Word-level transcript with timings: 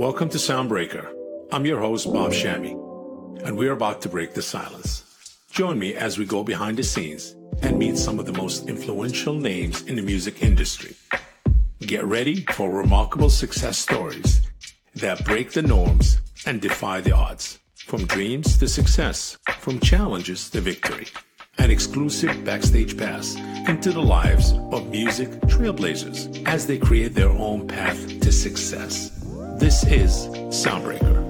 Welcome 0.00 0.30
to 0.30 0.38
Soundbreaker. 0.38 1.12
I'm 1.52 1.66
your 1.66 1.78
host, 1.78 2.10
Bob 2.10 2.30
Shammy, 2.30 2.72
and 3.44 3.54
we're 3.54 3.74
about 3.74 4.00
to 4.00 4.08
break 4.08 4.32
the 4.32 4.40
silence. 4.40 5.04
Join 5.50 5.78
me 5.78 5.92
as 5.94 6.16
we 6.16 6.24
go 6.24 6.42
behind 6.42 6.78
the 6.78 6.82
scenes 6.82 7.36
and 7.60 7.78
meet 7.78 7.98
some 7.98 8.18
of 8.18 8.24
the 8.24 8.32
most 8.32 8.66
influential 8.66 9.34
names 9.34 9.82
in 9.82 9.96
the 9.96 10.02
music 10.02 10.42
industry. 10.42 10.96
Get 11.80 12.02
ready 12.06 12.46
for 12.46 12.72
remarkable 12.72 13.28
success 13.28 13.76
stories 13.76 14.40
that 14.94 15.22
break 15.26 15.52
the 15.52 15.60
norms 15.60 16.18
and 16.46 16.62
defy 16.62 17.02
the 17.02 17.12
odds. 17.12 17.58
From 17.74 18.06
dreams 18.06 18.56
to 18.56 18.68
success, 18.68 19.36
from 19.58 19.80
challenges 19.80 20.48
to 20.48 20.62
victory. 20.62 21.08
An 21.58 21.70
exclusive 21.70 22.42
backstage 22.42 22.96
pass 22.96 23.36
into 23.68 23.92
the 23.92 24.00
lives 24.00 24.52
of 24.72 24.88
music 24.88 25.28
trailblazers 25.42 26.42
as 26.46 26.66
they 26.66 26.78
create 26.78 27.14
their 27.14 27.28
own 27.28 27.68
path 27.68 28.18
to 28.20 28.32
success. 28.32 29.19
This 29.60 29.84
is 29.84 30.26
Soundbreaker. 30.48 31.20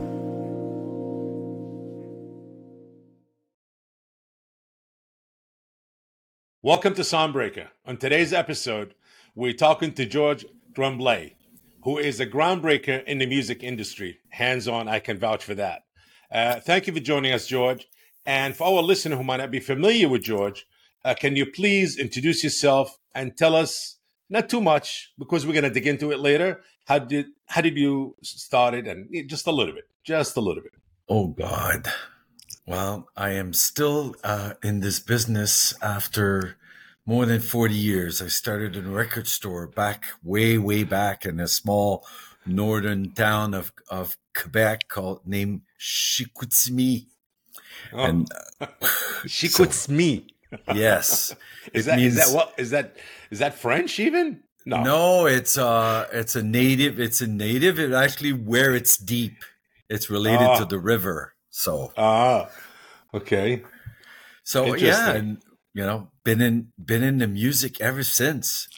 Welcome 6.62 6.94
to 6.94 7.02
Soundbreaker. 7.02 7.70
On 7.84 7.96
today's 7.96 8.32
episode, 8.32 8.94
we're 9.34 9.52
talking 9.52 9.92
to 9.94 10.06
Georges 10.06 10.48
Tremblay, 10.76 11.34
who 11.82 11.98
is 11.98 12.20
a 12.20 12.26
groundbreaker 12.26 13.02
in 13.02 13.18
the 13.18 13.26
music 13.26 13.64
industry. 13.64 14.20
Hands 14.28 14.68
on, 14.68 14.86
I 14.86 15.00
can 15.00 15.18
vouch 15.18 15.42
for 15.42 15.56
that. 15.56 15.82
Uh, 16.30 16.60
thank 16.60 16.86
you 16.86 16.92
for 16.92 17.00
joining 17.00 17.32
us, 17.32 17.48
Georges. 17.48 17.86
And 18.24 18.54
for 18.54 18.68
our 18.68 18.80
listener 18.84 19.16
who 19.16 19.24
might 19.24 19.38
not 19.38 19.50
be 19.50 19.58
familiar 19.58 20.08
with 20.08 20.22
Georges, 20.22 20.64
uh, 21.04 21.14
can 21.18 21.34
you 21.34 21.46
please 21.46 21.98
introduce 21.98 22.44
yourself 22.44 22.96
and 23.12 23.36
tell 23.36 23.56
us 23.56 23.96
not 24.30 24.48
too 24.48 24.60
much 24.60 25.12
because 25.18 25.44
we're 25.44 25.52
going 25.52 25.64
to 25.64 25.70
dig 25.70 25.86
into 25.86 26.12
it 26.12 26.20
later. 26.20 26.62
How 26.86 26.98
did 26.98 27.26
how 27.46 27.60
did 27.60 27.76
you 27.76 28.16
start 28.22 28.74
it 28.74 28.86
and 28.86 29.28
just 29.28 29.46
a 29.46 29.52
little 29.52 29.74
bit, 29.74 29.88
just 30.04 30.36
a 30.36 30.40
little 30.40 30.62
bit. 30.62 30.72
Oh 31.08 31.28
God. 31.28 31.88
Well, 32.66 33.08
I 33.16 33.30
am 33.30 33.52
still 33.52 34.14
uh, 34.22 34.54
in 34.62 34.80
this 34.80 35.00
business 35.00 35.74
after 35.82 36.56
more 37.04 37.26
than 37.26 37.40
40 37.40 37.74
years. 37.74 38.22
I 38.22 38.28
started 38.28 38.76
in 38.76 38.86
a 38.86 38.90
record 38.90 39.26
store 39.26 39.66
back 39.66 40.04
way, 40.22 40.56
way 40.58 40.84
back 40.84 41.26
in 41.26 41.40
a 41.40 41.48
small 41.48 42.06
northern 42.46 43.12
town 43.12 43.54
of, 43.54 43.72
of 43.88 44.16
Quebec 44.34 44.88
called 44.88 45.26
named 45.26 45.62
Chicoutimi. 45.80 47.06
Oh. 47.92 48.04
And 48.04 48.28
uh, 48.60 48.66
Chicoutimi. 49.26 50.28
So, 50.28 50.34
yes. 50.74 51.34
is 51.72 51.86
that 51.86 51.98
means, 51.98 52.16
is 52.16 52.26
that 52.26 52.34
what 52.34 52.54
is 52.58 52.70
that 52.70 52.96
is 53.30 53.38
that 53.38 53.54
French 53.54 53.98
even? 53.98 54.42
No. 54.66 54.82
No, 54.82 55.26
it's 55.26 55.56
uh 55.56 56.06
it's 56.12 56.36
a 56.36 56.42
native 56.42 57.00
it's 57.00 57.20
a 57.20 57.26
native 57.26 57.78
it 57.78 57.92
actually 57.92 58.32
where 58.32 58.74
it's 58.74 58.96
deep. 58.96 59.44
It's 59.88 60.08
related 60.08 60.46
to 60.56 60.62
ah. 60.62 60.64
the 60.64 60.78
river. 60.78 61.34
So 61.50 61.92
Ah. 61.96 62.50
Okay. 63.12 63.62
So 64.44 64.74
yeah, 64.74 65.12
and 65.12 65.38
you 65.74 65.84
know, 65.84 66.08
been 66.24 66.40
in 66.40 66.72
been 66.82 67.02
in 67.02 67.18
the 67.18 67.28
music 67.28 67.80
ever 67.80 68.02
since 68.02 68.68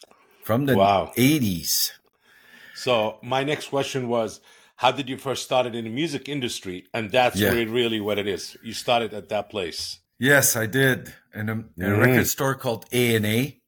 from 0.43 0.67
the 0.67 0.77
wow. 0.77 1.13
80s. 1.17 1.93
So 2.75 3.19
my 3.23 3.45
next 3.45 3.69
question 3.69 4.09
was 4.09 4.41
how 4.77 4.91
did 4.91 5.09
you 5.09 5.17
first 5.17 5.45
started 5.45 5.75
in 5.75 5.85
the 5.85 5.91
music 5.91 6.29
industry? 6.29 6.87
And 6.93 7.11
that's 7.11 7.37
yeah. 7.39 7.51
really, 7.51 7.67
really 7.67 8.01
what 8.01 8.19
it 8.19 8.27
is. 8.27 8.57
You 8.65 8.73
started 8.73 9.15
at 9.15 9.29
that 9.29 9.49
place. 9.49 10.01
Yes, 10.23 10.55
I 10.55 10.67
did 10.67 11.13
in 11.35 11.49
a, 11.49 11.53
in 11.53 11.93
a 11.93 11.97
mm. 11.97 11.99
record 11.99 12.29
store 12.29 12.55
called 12.55 12.87
A 12.93 13.17
and 13.17 13.27
A. 13.27 13.59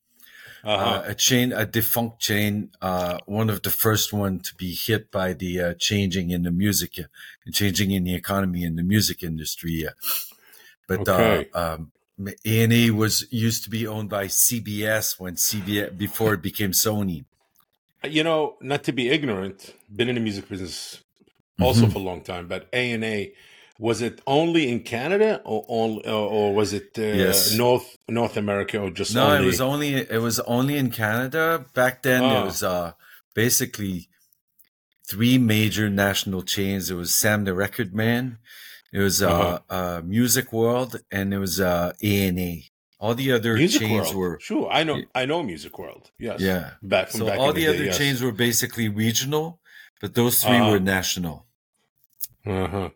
Uh-huh. 0.63 0.73
Uh, 0.73 1.03
a 1.09 1.15
chain, 1.15 1.53
a 1.53 1.67
defunct 1.67 2.21
chain, 2.21 2.71
uh, 2.81 3.19
one 3.27 3.51
of 3.51 3.63
the 3.63 3.71
first 3.71 4.13
one 4.13 4.39
to 4.39 4.55
be 4.55 4.73
hit 4.73 5.11
by 5.11 5.33
the 5.33 5.61
uh, 5.61 5.75
changing 5.75 6.31
in 6.31 6.45
the 6.45 6.53
music, 6.53 6.93
uh, 7.01 7.51
changing 7.53 7.91
in 7.91 8.05
the 8.05 8.15
economy 8.15 8.63
in 8.63 8.77
the 8.77 8.85
music 8.85 9.25
industry. 9.25 9.85
But 10.87 11.09
uh, 11.09 11.13
okay. 11.13 11.51
um, 11.55 11.91
A 12.47 12.63
and 12.63 12.73
A 12.73 12.91
was 12.93 13.27
used 13.33 13.65
to 13.65 13.71
be 13.71 13.89
owned 13.89 14.09
by 14.09 14.27
CBS 14.27 15.19
when 15.19 15.35
CBS 15.35 15.99
before 15.99 16.35
it 16.35 16.43
became 16.43 16.71
Sony. 16.71 17.25
You 18.05 18.23
know, 18.23 18.59
not 18.61 18.85
to 18.85 18.93
be 18.93 19.09
ignorant, 19.09 19.75
been 19.95 20.09
in 20.09 20.15
the 20.15 20.21
music 20.21 20.49
business 20.49 21.03
also 21.61 21.83
mm-hmm. 21.83 21.91
for 21.91 21.99
a 21.99 22.03
long 22.03 22.21
time, 22.21 22.47
but 22.47 22.69
A 22.73 22.93
and 22.93 23.03
A 23.03 23.33
was 23.79 24.03
it 24.03 24.21
only 24.27 24.71
in 24.71 24.81
Canada 24.81 25.41
or 25.45 25.65
or, 25.69 26.07
or 26.07 26.55
was 26.55 26.73
it 26.73 26.91
uh, 26.99 27.03
yes. 27.03 27.55
North 27.55 27.97
North 28.09 28.37
America 28.37 28.81
or 28.81 28.91
just 28.91 29.15
no? 29.15 29.27
Only... 29.27 29.43
It 29.43 29.47
was 29.47 29.61
only 29.61 29.95
it 29.95 30.23
was 30.23 30.41
only 30.41 30.77
in 30.77 30.91
Canada 30.91 31.65
back 31.75 32.03
then. 32.03 32.23
Oh. 32.23 32.43
It 32.43 32.45
was 32.45 32.63
uh, 32.63 32.93
basically 33.35 34.09
three 35.09 35.39
major 35.39 35.91
national 35.91 36.43
chains. 36.43 36.91
It 36.91 36.95
was 36.95 37.15
Sam 37.15 37.45
the 37.45 37.55
Record 37.55 37.95
Man, 37.95 38.39
it 38.95 39.01
was 39.01 39.21
uh, 39.21 39.29
uh-huh. 39.29 39.59
uh, 39.69 40.03
Music 40.05 40.53
World, 40.53 41.01
and 41.11 41.35
it 41.35 41.39
was 41.39 41.61
uh, 41.61 41.93
A 42.01 42.29
and 42.29 42.39
A. 42.39 42.65
All 43.01 43.17
the 43.17 43.33
other 43.33 43.55
Music 43.55 43.81
chains 43.81 44.15
World. 44.15 44.15
were 44.15 44.39
sure. 44.41 44.71
I 44.71 44.85
know. 44.85 45.03
I 45.13 45.27
know 45.27 45.43
Music 45.43 45.77
World. 45.77 46.13
Yes. 46.17 46.41
Yeah. 46.41 46.71
Back 46.81 47.11
so 47.11 47.27
back 47.27 47.41
all 47.41 47.53
the, 47.53 47.65
the 47.65 47.73
day, 47.73 47.75
other 47.75 47.85
yes. 47.87 47.99
chains 47.99 48.23
were 48.23 48.31
basically 48.31 48.89
regional, 48.89 49.59
but 50.01 50.15
those 50.15 50.45
3 50.45 50.57
uh-huh. 50.57 50.71
were 50.71 50.79
national. 50.79 51.45
Uh 52.47 52.69
huh. 52.69 52.91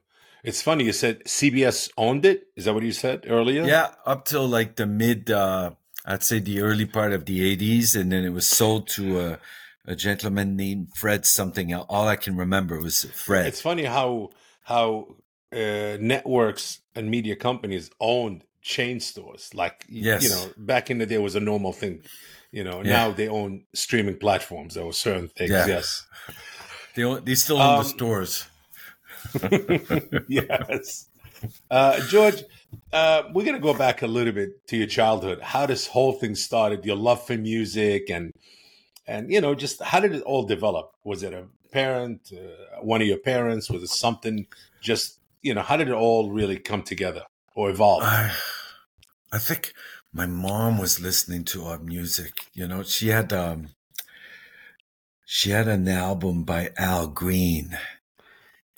It's 0.45 0.63
funny 0.63 0.85
you 0.85 0.93
said 0.93 1.25
CBS 1.25 1.91
owned 1.97 2.25
it. 2.25 2.49
Is 2.57 2.65
that 2.65 2.75
what 2.75 2.83
you 2.83 2.93
said 2.93 3.25
earlier? 3.27 3.65
Yeah, 3.65 3.89
up 4.07 4.25
till 4.25 4.47
like 4.47 4.77
the 4.77 4.87
mid, 4.87 5.31
uh, 5.31 5.73
I'd 6.05 6.23
say 6.23 6.39
the 6.39 6.61
early 6.61 6.87
part 6.87 7.13
of 7.13 7.25
the 7.25 7.57
'80s, 7.57 7.97
and 7.99 8.13
then 8.13 8.25
it 8.25 8.31
was 8.31 8.49
sold 8.49 8.89
to 8.91 9.21
a, 9.21 9.39
a 9.87 9.97
gentleman 9.97 10.57
named 10.57 10.89
Fred 10.95 11.27
something. 11.27 11.75
All 11.75 12.07
I 12.09 12.17
can 12.17 12.37
remember 12.37 12.81
was 12.81 13.05
Fred. 13.05 13.47
It's 13.47 13.61
funny 13.61 13.85
how 13.85 14.31
how 14.63 15.17
uh, 15.53 15.97
networks 16.01 16.81
and 16.95 17.11
media 17.11 17.37
companies 17.37 17.91
owned 18.01 18.45
chain 18.63 19.01
stores. 19.01 19.51
Like 19.55 19.85
yes. 19.89 20.23
you 20.23 20.29
know, 20.29 20.51
back 20.57 20.91
in 20.91 20.99
the 20.99 21.07
day 21.07 21.19
was 21.19 21.35
a 21.35 21.41
normal 21.41 21.73
thing. 21.73 22.03
You 22.53 22.65
know, 22.65 22.83
yeah. 22.83 22.91
now 22.91 23.11
they 23.13 23.29
own 23.29 23.65
streaming 23.75 24.19
platforms. 24.19 24.75
There 24.75 24.85
were 24.85 24.93
certain 24.93 25.29
things. 25.29 25.51
Yeah. 25.51 25.67
Yes, 25.67 26.07
they 26.95 27.05
own, 27.05 27.25
they 27.25 27.35
still 27.35 27.59
own 27.59 27.79
um, 27.79 27.83
the 27.83 27.89
stores. 27.89 28.47
yes. 30.29 31.09
Uh, 31.71 32.01
Georges, 32.09 32.45
uh, 32.93 33.23
we're 33.33 33.45
going 33.45 33.57
to 33.57 33.63
go 33.63 33.75
back 33.75 34.03
a 34.03 34.07
little 34.07 34.33
bit 34.33 34.67
to 34.69 34.77
your 34.77 34.87
childhood. 34.87 35.41
How 35.41 35.67
this 35.67 35.87
whole 35.87 36.13
thing 36.13 36.35
started, 36.35 36.85
your 36.85 36.97
love 36.97 37.27
for 37.27 37.37
music, 37.37 38.11
and 38.11 38.33
and 39.07 39.31
you 39.33 39.41
know, 39.41 39.55
just 39.55 39.83
how 39.83 40.01
did 40.01 40.15
it 40.15 40.23
all 40.23 40.45
develop? 40.45 40.93
Was 41.05 41.23
it 41.23 41.33
a 41.33 41.45
parent, 41.71 42.33
uh, 42.33 42.81
one 42.83 43.01
of 43.01 43.07
your 43.07 43.19
parents? 43.19 43.71
Was 43.71 43.83
it 43.83 43.89
something? 43.89 44.47
Just 44.81 45.19
you 45.43 45.55
know, 45.55 45.63
how 45.63 45.77
did 45.77 45.89
it 45.89 45.95
all 45.95 46.31
really 46.31 46.59
come 46.59 46.83
together 46.83 47.23
or 47.55 47.71
evolve? 47.71 48.03
I, 48.03 48.33
I 49.33 49.39
think 49.39 49.73
my 50.13 50.27
mom 50.27 50.79
was 50.79 51.01
listening 51.01 51.45
to 51.45 51.65
our 51.65 51.79
music. 51.79 52.47
You 52.53 52.67
know, 52.67 52.83
she 52.83 53.09
had 53.09 53.33
um, 53.33 53.71
she 55.25 55.51
had 55.51 55.69
an 55.69 55.89
album 55.89 56.45
by 56.45 56.71
Al 56.77 57.07
Green 57.09 57.79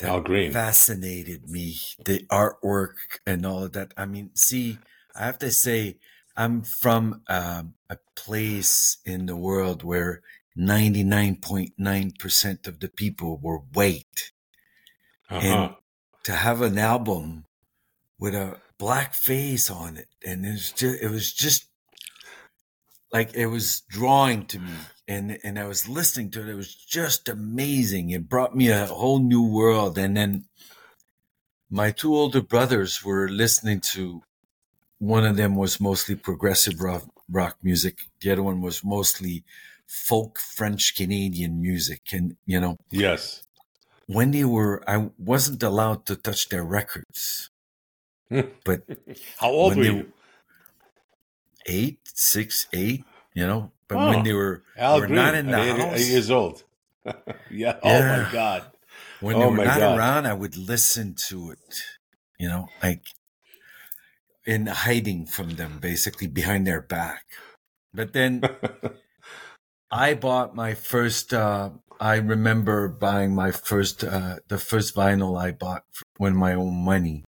that 0.00 0.24
Green 0.24 0.52
fascinated 0.52 1.48
me. 1.48 1.78
The 2.04 2.26
artwork 2.30 2.94
and 3.26 3.46
all 3.46 3.64
of 3.64 3.72
that. 3.72 3.94
I 3.96 4.06
mean, 4.06 4.30
see, 4.34 4.78
I 5.14 5.26
have 5.26 5.38
to 5.38 5.50
say, 5.50 5.98
I'm 6.36 6.62
from 6.62 7.22
um, 7.28 7.74
a 7.88 7.98
place 8.16 8.98
in 9.04 9.26
the 9.26 9.36
world 9.36 9.82
where 9.82 10.22
99.9% 10.56 12.66
of 12.66 12.80
the 12.80 12.88
people 12.88 13.38
were 13.42 13.58
white. 13.58 14.32
Uh-huh. 15.28 15.46
And 15.46 15.74
to 16.24 16.32
have 16.32 16.62
an 16.62 16.78
album 16.78 17.44
with 18.18 18.34
a 18.34 18.58
black 18.78 19.14
face 19.14 19.70
on 19.70 19.96
it, 19.96 20.08
and 20.26 20.44
it 20.44 20.52
was 20.52 20.72
just, 20.72 21.02
it 21.02 21.10
was 21.10 21.32
just 21.32 21.66
like 23.12 23.34
it 23.34 23.46
was 23.46 23.82
drawing 23.88 24.46
to 24.46 24.58
me 24.58 24.72
and 25.10 25.38
and 25.42 25.58
I 25.58 25.66
was 25.66 25.88
listening 25.88 26.30
to 26.30 26.40
it. 26.40 26.48
It 26.48 26.54
was 26.54 26.72
just 26.72 27.28
amazing. 27.28 28.10
It 28.10 28.28
brought 28.28 28.54
me 28.54 28.68
a 28.68 28.86
whole 28.86 29.18
new 29.18 29.42
world. 29.42 29.98
And 29.98 30.16
then 30.16 30.44
my 31.68 31.90
two 31.90 32.14
older 32.14 32.40
brothers 32.40 33.04
were 33.04 33.28
listening 33.28 33.80
to. 33.94 34.22
One 34.98 35.26
of 35.26 35.36
them 35.36 35.56
was 35.56 35.80
mostly 35.80 36.14
progressive 36.14 36.80
rock, 36.80 37.04
rock 37.28 37.56
music. 37.62 37.98
The 38.20 38.30
other 38.30 38.42
one 38.42 38.60
was 38.60 38.84
mostly 38.84 39.42
folk 39.86 40.38
French 40.38 40.94
Canadian 40.94 41.60
music. 41.60 42.02
And 42.12 42.36
you 42.46 42.60
know, 42.60 42.76
yes, 42.90 43.42
when 44.06 44.30
they 44.30 44.44
were, 44.44 44.80
I 44.86 45.10
wasn't 45.18 45.62
allowed 45.64 46.06
to 46.06 46.14
touch 46.14 46.50
their 46.50 46.62
records. 46.62 47.50
but 48.64 48.82
how 49.38 49.50
old 49.50 49.76
were 49.76 49.82
you? 49.82 50.12
Eight, 51.66 51.98
six, 52.04 52.68
eight. 52.72 53.04
You 53.34 53.46
know, 53.46 53.72
but 53.90 53.98
oh, 53.98 54.08
when 54.08 54.22
they 54.22 54.32
were, 54.32 54.62
were 54.78 55.08
not 55.08 55.34
in 55.34 55.48
the 55.48 55.60
eight, 55.60 55.76
house, 55.76 56.00
eight 56.00 56.10
years 56.10 56.30
old. 56.30 56.62
yeah. 57.04 57.12
yeah. 57.50 57.78
Oh 57.82 58.00
my 58.00 58.32
god. 58.32 58.64
When 59.20 59.36
oh 59.36 59.40
they 59.40 59.46
were 59.46 59.64
not 59.64 59.78
god. 59.80 59.98
around, 59.98 60.26
I 60.26 60.32
would 60.32 60.56
listen 60.56 61.16
to 61.28 61.50
it. 61.50 61.82
You 62.38 62.48
know, 62.48 62.68
like 62.82 63.02
in 64.46 64.68
hiding 64.68 65.26
from 65.26 65.56
them, 65.56 65.78
basically 65.80 66.28
behind 66.28 66.66
their 66.66 66.80
back. 66.80 67.24
But 67.92 68.12
then 68.12 68.42
I 69.90 70.14
bought 70.14 70.54
my 70.54 70.74
first 70.74 71.34
uh, 71.34 71.70
I 72.00 72.14
remember 72.16 72.88
buying 72.88 73.34
my 73.34 73.50
first, 73.50 74.02
uh, 74.02 74.36
the 74.48 74.56
first 74.56 74.94
vinyl 74.94 75.38
I 75.38 75.50
bought 75.50 75.84
when 76.16 76.34
my 76.34 76.54
own 76.54 76.82
money 76.82 77.24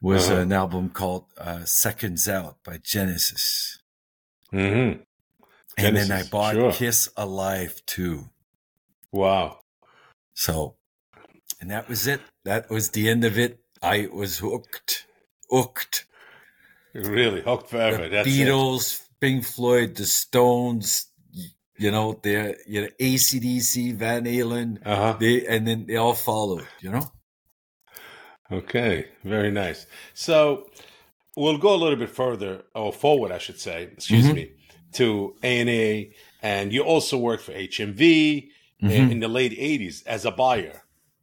was 0.00 0.30
uh-huh. 0.30 0.42
an 0.42 0.52
album 0.52 0.90
called 0.90 1.24
uh, 1.36 1.64
Seconds 1.64 2.28
Out 2.28 2.58
by 2.64 2.78
Genesis. 2.78 3.80
Mm-hmm. 4.52 5.02
And 5.78 5.96
then 5.96 6.12
I 6.12 6.24
bought 6.24 6.54
sure. 6.54 6.72
Kiss 6.72 7.08
Alive 7.16 7.82
too. 7.86 8.30
Wow. 9.12 9.60
So, 10.34 10.76
and 11.60 11.70
that 11.70 11.88
was 11.88 12.06
it. 12.06 12.20
That 12.44 12.70
was 12.70 12.90
the 12.90 13.08
end 13.08 13.24
of 13.24 13.38
it. 13.38 13.60
I 13.82 14.08
was 14.12 14.38
hooked. 14.38 15.06
Hooked. 15.50 16.06
Really 16.94 17.42
hooked 17.42 17.70
forever. 17.70 18.04
The 18.04 18.08
That's 18.08 18.28
Beatles, 18.28 19.00
it. 19.00 19.08
Pink 19.20 19.44
Floyd, 19.44 19.94
the 19.94 20.04
Stones, 20.04 21.06
you 21.76 21.90
know, 21.90 22.18
the 22.22 22.56
you 22.66 22.82
know, 22.82 22.88
ACDC, 23.00 23.94
Van 23.94 24.24
Halen, 24.24 24.78
uh-huh. 24.84 25.16
they, 25.18 25.46
and 25.46 25.66
then 25.66 25.86
they 25.86 25.96
all 25.96 26.14
followed, 26.14 26.66
you 26.80 26.90
know? 26.90 27.10
Okay, 28.52 29.06
very 29.24 29.50
nice. 29.50 29.86
So 30.12 30.68
we'll 31.36 31.58
go 31.58 31.74
a 31.74 31.76
little 31.76 31.96
bit 31.96 32.10
further, 32.10 32.64
or 32.74 32.92
forward, 32.92 33.32
I 33.32 33.38
should 33.38 33.58
say, 33.58 33.84
excuse 33.84 34.26
mm-hmm. 34.26 34.34
me, 34.34 34.50
to 34.94 35.34
A&A, 35.42 36.12
and 36.42 36.72
you 36.72 36.82
also 36.82 37.18
worked 37.18 37.44
for 37.44 37.52
HMV 37.52 38.48
mm-hmm. 38.82 39.12
in 39.12 39.20
the 39.20 39.28
late 39.28 39.52
80s 39.52 40.06
as 40.06 40.24
a 40.24 40.30
buyer. 40.30 40.82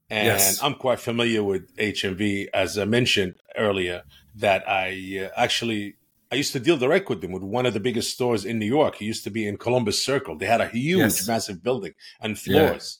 And 0.10 0.28
yes. 0.28 0.64
I'm 0.64 0.76
quite 0.76 1.00
familiar 1.00 1.44
with 1.44 1.76
HMV, 1.76 2.48
as 2.54 2.78
I 2.78 2.86
mentioned 2.86 3.36
earlier, 3.58 4.04
that 4.36 4.68
I 4.70 5.26
uh, 5.26 5.40
actually 5.40 5.96
I 6.32 6.36
used 6.36 6.54
to 6.54 6.60
deal 6.60 6.78
direct 6.78 7.10
with 7.10 7.22
them 7.22 7.32
with 7.32 7.44
one 7.44 7.66
of 7.66 7.74
the 7.74 7.80
biggest 7.80 8.14
stores 8.14 8.46
in 8.46 8.60
New 8.60 8.66
York. 8.66 9.02
It 9.02 9.06
used 9.06 9.24
to 9.24 9.30
be 9.30 9.48
in 9.48 9.58
Columbus 9.58 10.04
Circle. 10.04 10.38
They 10.38 10.46
had 10.46 10.62
a 10.62 10.68
huge, 10.68 11.00
yes. 11.00 11.28
massive 11.28 11.64
building 11.64 11.94
and 12.22 12.38
floors. 12.38 13.00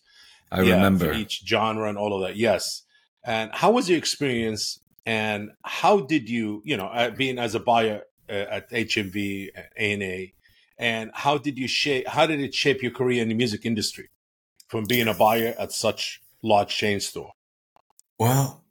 Yeah. 0.52 0.60
I 0.60 0.62
yeah, 0.62 0.76
remember 0.76 1.12
each 1.14 1.44
genre 1.46 1.90
and 1.90 1.98
all 1.98 2.14
of 2.14 2.22
that. 2.28 2.38
Yes. 2.38 2.84
And 3.26 3.52
how 3.54 3.72
was 3.72 3.90
your 3.90 3.98
experience? 3.98 4.80
And 5.06 5.52
how 5.64 6.02
did 6.02 6.30
you, 6.30 6.62
you 6.64 6.78
know, 6.78 6.88
uh, 6.88 7.10
being 7.10 7.38
as 7.38 7.54
a 7.54 7.60
buyer 7.60 8.04
uh, 8.30 8.34
at 8.34 8.70
HMV, 8.72 9.50
A&A, 9.78 9.84
and 9.86 10.04
how 11.14 11.38
did 11.38 11.58
you 11.58 11.68
shape? 11.68 12.08
How 12.08 12.26
did 12.26 12.40
it 12.40 12.54
shape 12.54 12.82
your 12.82 12.92
career 12.92 13.22
in 13.22 13.30
the 13.30 13.36
music 13.36 13.66
industry, 13.66 14.10
from 14.68 14.86
being 14.86 15.08
a 15.08 15.14
buyer 15.14 15.56
at 15.58 15.72
such 15.72 16.22
large 16.44 16.76
chain 16.76 17.00
store? 17.00 17.32
Well, 18.20 18.64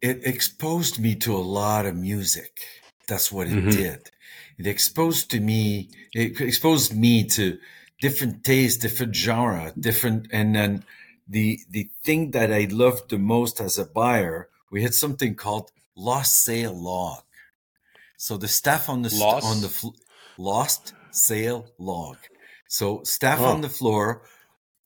it 0.00 0.26
exposed 0.26 0.98
me 1.00 1.14
to 1.16 1.34
a 1.34 1.38
lot 1.38 1.86
of 1.86 1.96
music. 1.96 2.58
That's 3.08 3.30
what 3.32 3.46
it 3.46 3.54
mm-hmm. 3.54 3.70
did. 3.70 4.10
It 4.58 4.66
exposed 4.66 5.30
to 5.32 5.40
me, 5.40 5.88
it 6.14 6.40
exposed 6.40 6.96
me 6.96 7.24
to 7.28 7.58
different 8.00 8.44
tastes, 8.44 8.78
different 8.78 9.14
genre, 9.14 9.72
different, 9.78 10.28
and 10.32 10.54
then 10.54 10.84
the, 11.26 11.60
the 11.70 11.90
thing 12.02 12.32
that 12.32 12.52
I 12.52 12.68
loved 12.70 13.10
the 13.10 13.18
most 13.18 13.60
as 13.60 13.78
a 13.78 13.84
buyer, 13.84 14.48
we 14.70 14.82
had 14.82 14.94
something 14.94 15.34
called 15.34 15.70
lost 15.96 16.42
sale 16.44 16.78
log. 16.78 17.22
So 18.16 18.36
the 18.36 18.48
staff 18.48 18.88
on 18.88 19.02
the, 19.02 19.14
lost? 19.14 19.46
on 19.46 19.60
the, 19.60 19.68
fl- 19.68 19.96
lost 20.38 20.92
sale 21.16 21.66
log. 21.78 22.16
So 22.68 23.02
staff 23.04 23.40
oh. 23.40 23.46
on 23.46 23.60
the 23.60 23.68
floor 23.68 24.22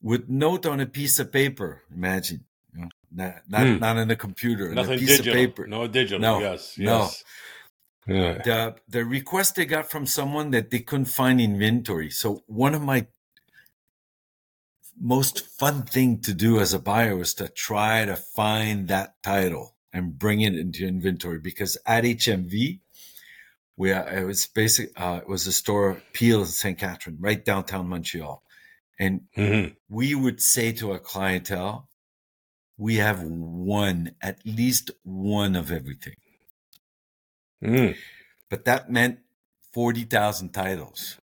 would 0.03 0.29
note 0.31 0.67
on 0.67 0.81
a 0.81 0.87
piece 0.87 1.19
of 1.19 1.33
paper, 1.33 1.83
imagine, 1.95 2.45
you 2.75 2.83
know, 2.83 2.89
not, 3.11 3.35
not, 3.49 3.67
hmm. 3.67 3.79
not 3.79 3.97
on 3.97 4.11
a 4.11 4.17
computer, 4.17 4.73
Nothing 4.73 4.95
a 4.95 4.99
piece 4.99 5.09
digital. 5.19 5.33
of 5.33 5.37
paper. 5.37 5.67
No 5.67 5.87
digital. 5.87 6.21
No, 6.21 6.41
yes, 6.41 6.77
yes. 6.77 7.25
No. 8.07 8.15
Yeah. 8.15 8.43
The 8.43 8.77
the 8.89 9.05
request 9.05 9.57
they 9.57 9.67
got 9.67 9.91
from 9.91 10.07
someone 10.07 10.51
that 10.53 10.71
they 10.71 10.81
couldn't 10.81 11.07
find 11.07 11.41
inventory. 11.41 12.09
So 12.11 12.43
one 12.47 12.75
of 12.75 12.81
my 12.83 13.07
most 14.99 15.47
fun 15.47 15.83
thing 15.83 16.21
to 16.21 16.33
do 16.35 16.59
as 16.59 16.73
a 16.73 16.79
buyer 16.79 17.17
was 17.17 17.35
to 17.35 17.49
try 17.49 18.05
to 18.05 18.17
find 18.17 18.89
that 18.89 19.23
title 19.23 19.77
and 19.93 20.19
bring 20.19 20.41
it 20.41 20.55
into 20.55 20.87
inventory 20.87 21.39
because 21.39 21.77
at 21.87 22.05
HMV, 22.05 22.81
we 23.79 23.93
it 23.93 24.27
was 24.27 24.47
basic 24.47 24.91
uh, 25.01 25.21
it 25.23 25.29
was 25.29 25.47
a 25.47 25.53
store 25.53 26.03
Peel 26.13 26.45
St. 26.45 26.77
Catherine, 26.77 27.17
right 27.21 27.43
downtown 27.43 27.89
Montreal, 27.89 28.43
and 28.99 29.23
mm-hmm. 29.37 29.75
we 29.89 30.15
would 30.15 30.43
say 30.43 30.73
to 30.73 30.91
our 30.91 30.99
clientele, 30.99 31.89
we 32.77 32.97
have 32.97 33.23
one 33.23 34.17
at 34.21 34.41
least 34.45 34.91
one 35.05 35.55
of 35.55 35.71
everything. 35.71 36.17
Mm. 37.63 37.97
But 38.51 38.65
that 38.65 38.91
meant 38.91 39.21
40,000 39.73 40.51
titles. 40.51 41.19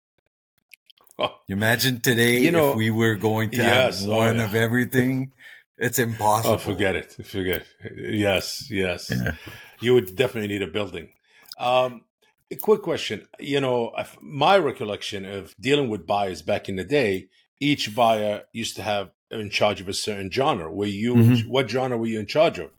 Oh. 1.19 1.35
Imagine 1.47 2.01
today 2.01 2.39
you 2.39 2.51
know, 2.51 2.71
if 2.71 2.77
we 2.77 2.89
were 2.89 3.15
going 3.15 3.51
to 3.51 3.57
yes, 3.57 4.01
have 4.01 4.09
oh, 4.09 4.17
one 4.17 4.37
oh, 4.37 4.39
yeah. 4.39 4.45
of 4.45 4.55
everything. 4.55 5.31
It's 5.77 5.99
impossible. 5.99 6.55
Oh, 6.55 6.57
forget 6.57 6.95
it. 6.95 7.11
Forget 7.25 7.63
it. 7.79 8.15
Yes, 8.15 8.69
yes. 8.69 9.09
Yeah. 9.11 9.35
You 9.81 9.93
would 9.95 10.15
definitely 10.15 10.47
need 10.47 10.61
a 10.61 10.67
building. 10.67 11.09
Um, 11.57 12.03
a 12.51 12.55
quick 12.55 12.81
question. 12.81 13.27
You 13.39 13.61
know, 13.61 13.93
my 14.21 14.57
recollection 14.57 15.25
of 15.25 15.55
dealing 15.59 15.89
with 15.89 16.05
buyers 16.05 16.41
back 16.41 16.69
in 16.69 16.75
the 16.75 16.83
day, 16.83 17.29
each 17.59 17.95
buyer 17.95 18.43
used 18.51 18.75
to 18.75 18.83
have 18.83 19.11
in 19.29 19.49
charge 19.49 19.81
of 19.81 19.87
a 19.87 19.93
certain 19.93 20.29
genre. 20.29 20.71
Were 20.71 20.85
you, 20.85 21.15
mm-hmm. 21.15 21.49
what 21.49 21.69
genre 21.69 21.97
were 21.97 22.07
you 22.07 22.19
in 22.19 22.25
charge 22.25 22.59
of 22.59 22.71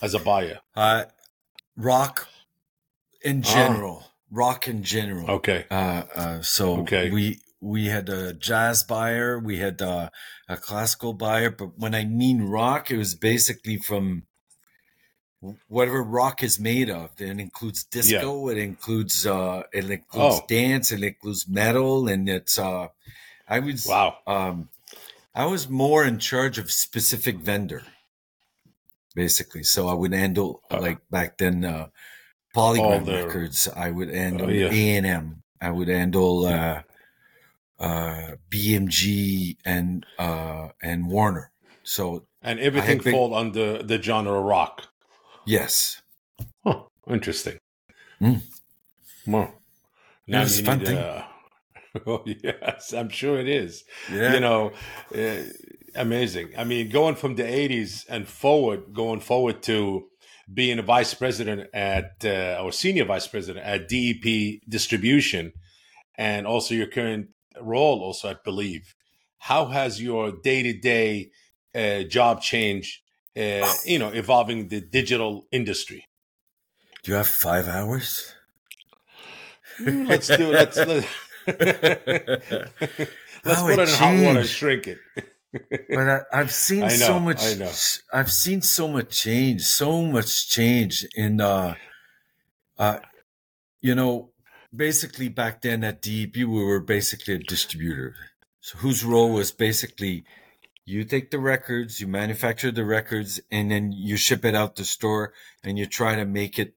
as 0.00 0.14
a 0.14 0.18
buyer? 0.18 0.60
Uh, 0.74 1.04
rock, 1.76 2.28
in 3.22 3.42
ah. 3.46 3.54
general, 3.54 4.04
rock 4.30 4.66
in 4.66 4.82
general. 4.82 5.30
Okay. 5.30 5.66
Uh, 5.70 6.02
uh, 6.14 6.42
so 6.42 6.80
okay. 6.80 7.10
we 7.10 7.40
we 7.60 7.86
had 7.86 8.08
a 8.08 8.32
jazz 8.32 8.82
buyer, 8.82 9.38
we 9.38 9.58
had 9.58 9.82
a, 9.82 10.10
a 10.48 10.56
classical 10.56 11.12
buyer, 11.12 11.50
but 11.50 11.78
when 11.78 11.94
I 11.94 12.04
mean 12.04 12.44
rock, 12.44 12.90
it 12.90 12.96
was 12.96 13.14
basically 13.14 13.76
from 13.76 14.22
whatever 15.68 16.02
rock 16.02 16.42
is 16.42 16.58
made 16.58 16.90
of. 16.90 17.10
It 17.18 17.38
includes 17.38 17.84
disco, 17.84 18.48
yeah. 18.48 18.56
it 18.56 18.58
includes 18.58 19.26
uh, 19.26 19.62
it 19.72 19.90
includes 19.90 20.40
oh. 20.42 20.46
dance, 20.48 20.92
it 20.92 21.02
includes 21.02 21.48
metal, 21.48 22.08
and 22.08 22.28
it's 22.28 22.58
uh, 22.58 22.88
I 23.48 23.60
was 23.60 23.86
wow. 23.86 24.16
Um, 24.26 24.68
I 25.34 25.46
was 25.46 25.68
more 25.68 26.04
in 26.04 26.18
charge 26.18 26.58
of 26.58 26.70
specific 26.70 27.36
vendor, 27.36 27.82
basically. 29.14 29.62
So 29.62 29.88
I 29.88 29.94
would 29.94 30.12
handle 30.12 30.62
uh, 30.70 30.80
like 30.80 30.98
back 31.10 31.38
then. 31.38 31.64
Uh, 31.64 31.88
Polygram 32.54 33.04
the, 33.04 33.24
Records. 33.24 33.68
I 33.68 33.90
would 33.90 34.10
handle 34.10 34.48
oh, 34.48 34.50
A 34.50 34.96
and 34.96 35.06
M. 35.06 35.42
I 35.60 35.70
would 35.70 35.88
handle 35.88 36.46
uh, 36.46 36.82
uh, 37.78 38.30
BMG 38.50 39.56
and 39.64 40.04
uh, 40.18 40.68
and 40.82 41.08
Warner. 41.08 41.52
So 41.82 42.26
and 42.42 42.58
everything 42.58 42.98
been, 42.98 43.12
fall 43.12 43.34
under 43.34 43.82
the 43.82 44.00
genre 44.00 44.40
rock. 44.40 44.88
Yes. 45.46 46.02
Huh. 46.64 46.82
Interesting. 47.08 47.58
Mm. 48.20 48.42
Well, 49.26 49.54
now 50.26 50.44
you 50.44 50.62
need, 50.62 50.88
uh, 50.88 51.22
oh 52.06 52.22
yes, 52.26 52.92
I'm 52.92 53.08
sure 53.08 53.38
it 53.38 53.48
is. 53.48 53.84
Yeah. 54.12 54.34
You 54.34 54.40
know, 54.40 54.72
uh, 55.14 55.42
amazing. 55.94 56.50
I 56.56 56.64
mean, 56.64 56.90
going 56.90 57.14
from 57.16 57.34
the 57.36 57.42
'80s 57.42 58.04
and 58.08 58.28
forward, 58.28 58.92
going 58.92 59.20
forward 59.20 59.62
to 59.64 60.06
being 60.52 60.78
a 60.78 60.82
vice 60.82 61.14
president 61.14 61.68
at 61.72 62.24
uh, 62.24 62.60
or 62.62 62.72
senior 62.72 63.04
vice 63.04 63.26
president 63.26 63.64
at 63.64 63.88
DEP 63.88 64.60
Distribution, 64.68 65.52
and 66.16 66.46
also 66.46 66.74
your 66.74 66.86
current 66.86 67.28
role, 67.60 68.00
also 68.02 68.30
I 68.30 68.36
believe. 68.44 68.94
How 69.38 69.66
has 69.66 70.02
your 70.02 70.32
day 70.32 70.62
to 70.62 70.72
day 70.78 71.30
job 72.08 72.42
changed? 72.42 73.00
Uh, 73.36 73.72
you 73.84 73.98
know, 73.98 74.08
evolving 74.08 74.68
the 74.68 74.80
digital 74.80 75.46
industry. 75.52 76.06
Do 77.02 77.12
you 77.12 77.16
have 77.16 77.28
five 77.28 77.68
hours? 77.68 78.34
Hmm, 79.78 80.06
let's 80.06 80.26
do. 80.26 80.50
Let's 80.50 80.76
let's, 80.76 81.06
let's 81.46 81.62
put 83.62 83.78
it 83.78 83.78
in 83.78 83.88
hot 83.88 84.24
water 84.24 84.40
and 84.40 84.48
shrink 84.48 84.88
it 84.88 84.98
but 85.52 86.26
I, 86.32 86.34
have 86.36 86.52
seen 86.52 86.80
know, 86.80 86.88
so 86.88 87.20
much. 87.20 87.42
I've 88.12 88.30
seen 88.30 88.62
so 88.62 88.88
much 88.88 89.10
change, 89.10 89.62
so 89.62 90.02
much 90.02 90.48
change 90.48 91.06
in, 91.14 91.40
uh, 91.40 91.74
uh, 92.78 92.98
you 93.80 93.94
know, 93.94 94.30
basically 94.74 95.28
back 95.28 95.62
then 95.62 95.82
at 95.84 96.02
DEP, 96.02 96.36
we 96.36 96.44
were 96.44 96.80
basically 96.80 97.34
a 97.34 97.38
distributor. 97.38 98.14
So 98.60 98.78
whose 98.78 99.04
role 99.04 99.32
was 99.32 99.50
basically 99.50 100.24
you 100.90 101.04
take 101.04 101.30
the 101.30 101.38
records, 101.38 102.00
you 102.00 102.08
manufacture 102.08 102.72
the 102.72 102.84
records, 102.84 103.40
and 103.50 103.70
then 103.70 103.92
you 103.92 104.16
ship 104.16 104.44
it 104.44 104.54
out 104.54 104.76
the 104.76 104.84
store 104.84 105.32
and 105.62 105.78
you 105.78 105.86
try 105.86 106.16
to 106.16 106.24
make 106.24 106.58
it 106.58 106.74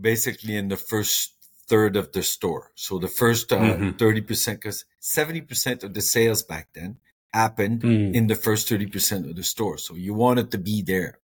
basically 0.00 0.56
in 0.56 0.68
the 0.68 0.76
first 0.76 1.34
third 1.68 1.96
of 1.96 2.12
the 2.12 2.22
store. 2.22 2.72
So 2.74 2.98
the 2.98 3.08
first 3.08 3.52
uh, 3.52 3.58
mm-hmm. 3.58 3.90
30%, 3.90 4.54
because 4.54 4.84
70% 5.00 5.84
of 5.84 5.94
the 5.94 6.00
sales 6.00 6.42
back 6.42 6.68
then 6.74 6.96
happened 7.32 7.82
mm. 7.82 8.14
in 8.14 8.26
the 8.26 8.34
first 8.34 8.68
30% 8.68 9.30
of 9.30 9.36
the 9.36 9.44
store. 9.44 9.78
So 9.78 9.94
you 9.94 10.14
want 10.14 10.40
it 10.40 10.50
to 10.52 10.58
be 10.58 10.82
there. 10.82 11.20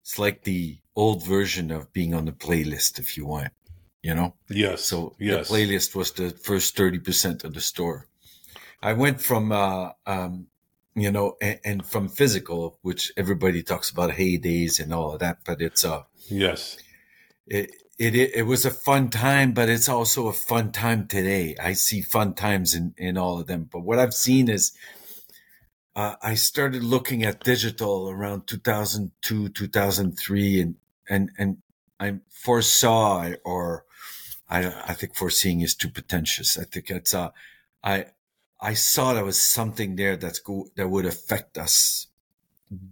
It's 0.00 0.18
like 0.18 0.42
the 0.42 0.78
old 0.96 1.24
version 1.24 1.70
of 1.70 1.92
being 1.92 2.14
on 2.14 2.24
the 2.24 2.32
playlist 2.32 2.98
if 2.98 3.16
you 3.16 3.26
want, 3.26 3.52
you 4.02 4.14
know? 4.14 4.34
Yes. 4.48 4.84
So 4.84 5.14
yes. 5.20 5.48
the 5.48 5.54
playlist 5.54 5.94
was 5.94 6.12
the 6.12 6.30
first 6.30 6.76
30% 6.76 7.44
of 7.44 7.54
the 7.54 7.60
store. 7.60 8.08
I 8.82 8.92
went 8.94 9.20
from 9.20 9.52
uh, 9.52 9.90
um, 10.06 10.48
you 10.94 11.10
know, 11.10 11.36
and, 11.40 11.60
and, 11.64 11.86
from 11.86 12.08
physical, 12.08 12.78
which 12.82 13.12
everybody 13.16 13.62
talks 13.62 13.90
about 13.90 14.10
heydays 14.10 14.78
and 14.80 14.92
all 14.92 15.14
of 15.14 15.20
that, 15.20 15.38
but 15.44 15.62
it's 15.62 15.84
uh 15.84 16.02
yes, 16.28 16.76
it 17.46 17.70
it 17.98 18.14
it 18.14 18.46
was 18.46 18.66
a 18.66 18.70
fun 18.70 19.08
time, 19.08 19.52
but 19.52 19.68
it's 19.68 19.88
also 19.88 20.28
a 20.28 20.32
fun 20.32 20.72
time 20.72 21.06
today. 21.06 21.56
I 21.62 21.72
see 21.72 22.02
fun 22.02 22.34
times 22.34 22.74
in 22.74 22.94
in 22.98 23.16
all 23.16 23.40
of 23.40 23.46
them, 23.46 23.68
but 23.70 23.80
what 23.80 23.98
I've 23.98 24.14
seen 24.14 24.48
is. 24.48 24.72
Uh, 25.94 26.16
I 26.22 26.36
started 26.36 26.82
looking 26.82 27.22
at 27.22 27.44
digital 27.44 28.08
around 28.08 28.46
2002, 28.46 29.50
2003, 29.50 30.60
and 30.60 30.76
and 31.06 31.30
and 31.36 31.58
I 32.00 32.14
foresaw 32.30 33.30
or 33.44 33.84
I 34.48 34.68
I 34.68 34.94
think 34.94 35.14
foreseeing 35.14 35.60
is 35.60 35.74
too 35.74 35.90
pretentious. 35.90 36.58
I 36.58 36.64
think 36.64 36.88
it's 36.88 37.12
uh 37.12 37.32
I 37.84 38.06
I 38.62 38.74
saw 38.74 39.12
there 39.12 39.24
was 39.24 39.40
something 39.40 39.96
there 39.96 40.16
that's 40.16 40.38
go, 40.38 40.68
that 40.76 40.88
would 40.88 41.04
affect 41.04 41.58
us 41.58 42.06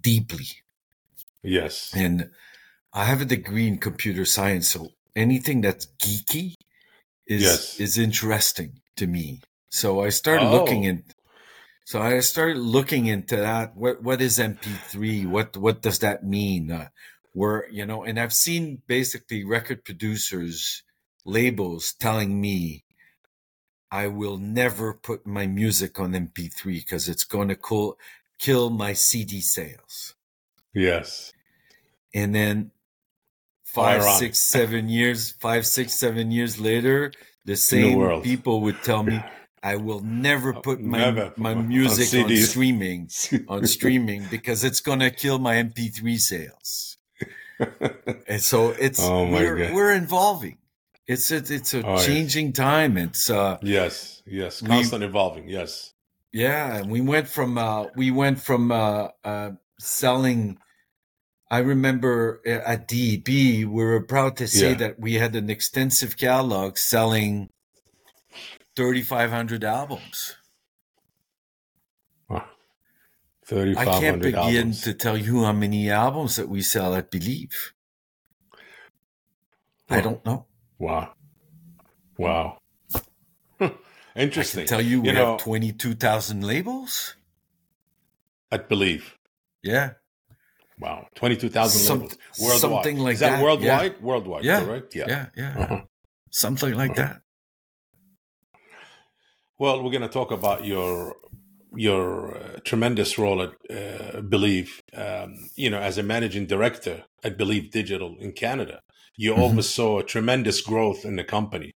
deeply. 0.00 0.46
Yes. 1.42 1.92
And 1.94 2.30
I 2.92 3.04
have 3.04 3.20
a 3.20 3.24
degree 3.24 3.68
in 3.68 3.78
computer 3.78 4.24
science, 4.24 4.68
so 4.68 4.88
anything 5.14 5.60
that's 5.60 5.86
geeky 5.86 6.56
is 7.24 7.42
yes. 7.42 7.80
is 7.80 7.96
interesting 7.96 8.80
to 8.96 9.06
me. 9.06 9.40
So 9.68 10.02
I 10.02 10.08
started 10.08 10.46
oh. 10.46 10.52
looking 10.52 10.84
in 10.84 11.04
so 11.84 12.00
I 12.00 12.20
started 12.20 12.58
looking 12.58 13.06
into 13.06 13.36
that. 13.36 13.76
What 13.76 14.02
what 14.02 14.20
is 14.20 14.38
MP3? 14.38 15.26
What 15.26 15.56
what 15.56 15.82
does 15.82 16.00
that 16.00 16.24
mean? 16.24 16.70
Uh, 16.70 16.88
where 17.32 17.68
you 17.70 17.86
know, 17.86 18.04
and 18.04 18.18
I've 18.18 18.32
seen 18.32 18.82
basically 18.86 19.44
record 19.44 19.84
producers 19.84 20.82
labels 21.24 21.92
telling 21.92 22.40
me 22.40 22.84
I 23.90 24.06
will 24.06 24.38
never 24.38 24.94
put 24.94 25.26
my 25.26 25.46
music 25.46 25.98
on 25.98 26.12
MP3 26.12 26.64
because 26.64 27.08
it's 27.08 27.24
going 27.24 27.48
to 27.48 27.56
cool, 27.56 27.98
kill 28.38 28.70
my 28.70 28.92
CD 28.92 29.40
sales. 29.40 30.14
Yes. 30.72 31.32
And 32.14 32.34
then 32.34 32.70
five, 33.64 34.02
six, 34.02 34.38
seven 34.38 34.88
years, 34.98 35.32
five, 35.32 35.66
six, 35.66 35.98
seven 35.98 36.30
years 36.30 36.60
later, 36.60 37.12
the 37.44 37.56
same 37.56 37.98
the 37.98 38.20
people 38.20 38.60
would 38.62 38.82
tell 38.82 39.02
me, 39.02 39.22
I 39.62 39.76
will 39.76 40.00
never 40.00 40.54
put 40.54 40.80
my 40.80 40.98
never. 40.98 41.32
my 41.36 41.54
music 41.54 42.18
on, 42.18 42.30
on 42.30 42.36
streaming 42.38 43.10
on 43.48 43.66
streaming 43.66 44.26
because 44.30 44.64
it's 44.64 44.80
gonna 44.80 45.10
kill 45.10 45.38
my 45.38 45.56
MP3 45.56 46.18
sales. 46.18 46.96
and 48.26 48.40
so 48.40 48.70
it's 48.70 49.00
oh 49.02 49.26
we're, 49.30 49.74
we're 49.74 49.92
involving. 49.92 50.56
It's 51.10 51.32
a, 51.32 51.38
it's 51.38 51.74
a 51.74 51.84
oh, 51.84 51.98
changing 51.98 52.46
yes. 52.48 52.56
time. 52.56 52.96
It's 52.96 53.28
uh 53.28 53.58
yes, 53.62 54.22
yes, 54.26 54.62
constant 54.62 55.00
we, 55.00 55.08
evolving. 55.08 55.48
Yes. 55.48 55.92
Yeah, 56.32 56.76
And 56.76 56.88
we 56.88 57.00
went 57.00 57.26
from 57.26 57.58
uh 57.58 57.86
we 57.96 58.12
went 58.12 58.38
from 58.38 58.70
uh 58.70 59.08
uh 59.24 59.50
selling 59.80 60.58
I 61.50 61.58
remember 61.58 62.40
at 62.46 62.86
DEP, 62.86 63.26
we 63.26 63.64
were 63.64 64.00
proud 64.02 64.36
to 64.36 64.46
say 64.46 64.70
yeah. 64.70 64.76
that 64.76 65.00
we 65.00 65.14
had 65.14 65.34
an 65.34 65.50
extensive 65.50 66.16
catalog 66.16 66.78
selling 66.78 67.48
3,500 68.76 69.64
albums. 69.64 70.36
Wow. 72.28 72.44
3,500 73.46 73.78
I 73.78 74.00
can't 74.00 74.22
begin 74.22 74.38
albums. 74.38 74.82
to 74.82 74.94
tell 74.94 75.16
you 75.16 75.42
how 75.42 75.52
many 75.52 75.90
albums 75.90 76.36
that 76.36 76.48
we 76.48 76.62
sell 76.62 76.94
at 76.94 77.10
Believe. 77.10 77.72
I 79.88 80.00
don't 80.00 80.24
know. 80.24 80.46
Wow. 80.80 81.12
Wow. 82.16 82.58
Interesting. 84.16 84.66
Tell 84.66 84.80
you, 84.80 84.96
you 84.96 85.02
we 85.02 85.12
know, 85.12 85.32
have 85.32 85.40
22,000 85.40 86.42
labels. 86.42 87.14
I 88.50 88.56
believe. 88.56 89.16
Yeah. 89.62 89.92
Wow. 90.80 91.06
22,000 91.14 91.80
Some, 91.80 91.98
labels. 92.00 92.16
Worldwide. 92.40 92.60
Something 92.60 92.98
like 92.98 93.14
Is 93.14 93.20
that. 93.20 93.36
that 93.36 93.44
worldwide? 93.44 93.92
Yeah. 93.92 94.02
Worldwide, 94.02 94.44
yeah. 94.44 94.64
correct? 94.64 94.96
Yeah. 94.96 95.04
Yeah. 95.06 95.26
Yeah. 95.36 95.58
Uh-huh. 95.58 95.80
Something 96.30 96.74
like 96.74 96.98
uh-huh. 96.98 97.02
that. 97.02 97.20
Well, 99.58 99.82
we're 99.82 99.90
going 99.90 100.02
to 100.02 100.08
talk 100.08 100.30
about 100.30 100.64
your 100.64 101.16
your 101.76 102.36
uh, 102.36 102.58
tremendous 102.64 103.16
role 103.16 103.42
at 103.42 103.52
uh, 103.70 104.22
Believe, 104.22 104.82
um, 104.94 105.50
you 105.54 105.70
know, 105.70 105.78
as 105.78 105.98
a 105.98 106.02
managing 106.02 106.46
director 106.46 107.04
at 107.22 107.36
Believe 107.36 107.70
Digital 107.70 108.16
in 108.18 108.32
Canada 108.32 108.80
you 109.16 109.32
mm-hmm. 109.32 109.42
oversaw 109.42 109.98
a 109.98 110.04
tremendous 110.04 110.60
growth 110.60 111.04
in 111.04 111.16
the 111.16 111.24
company. 111.24 111.72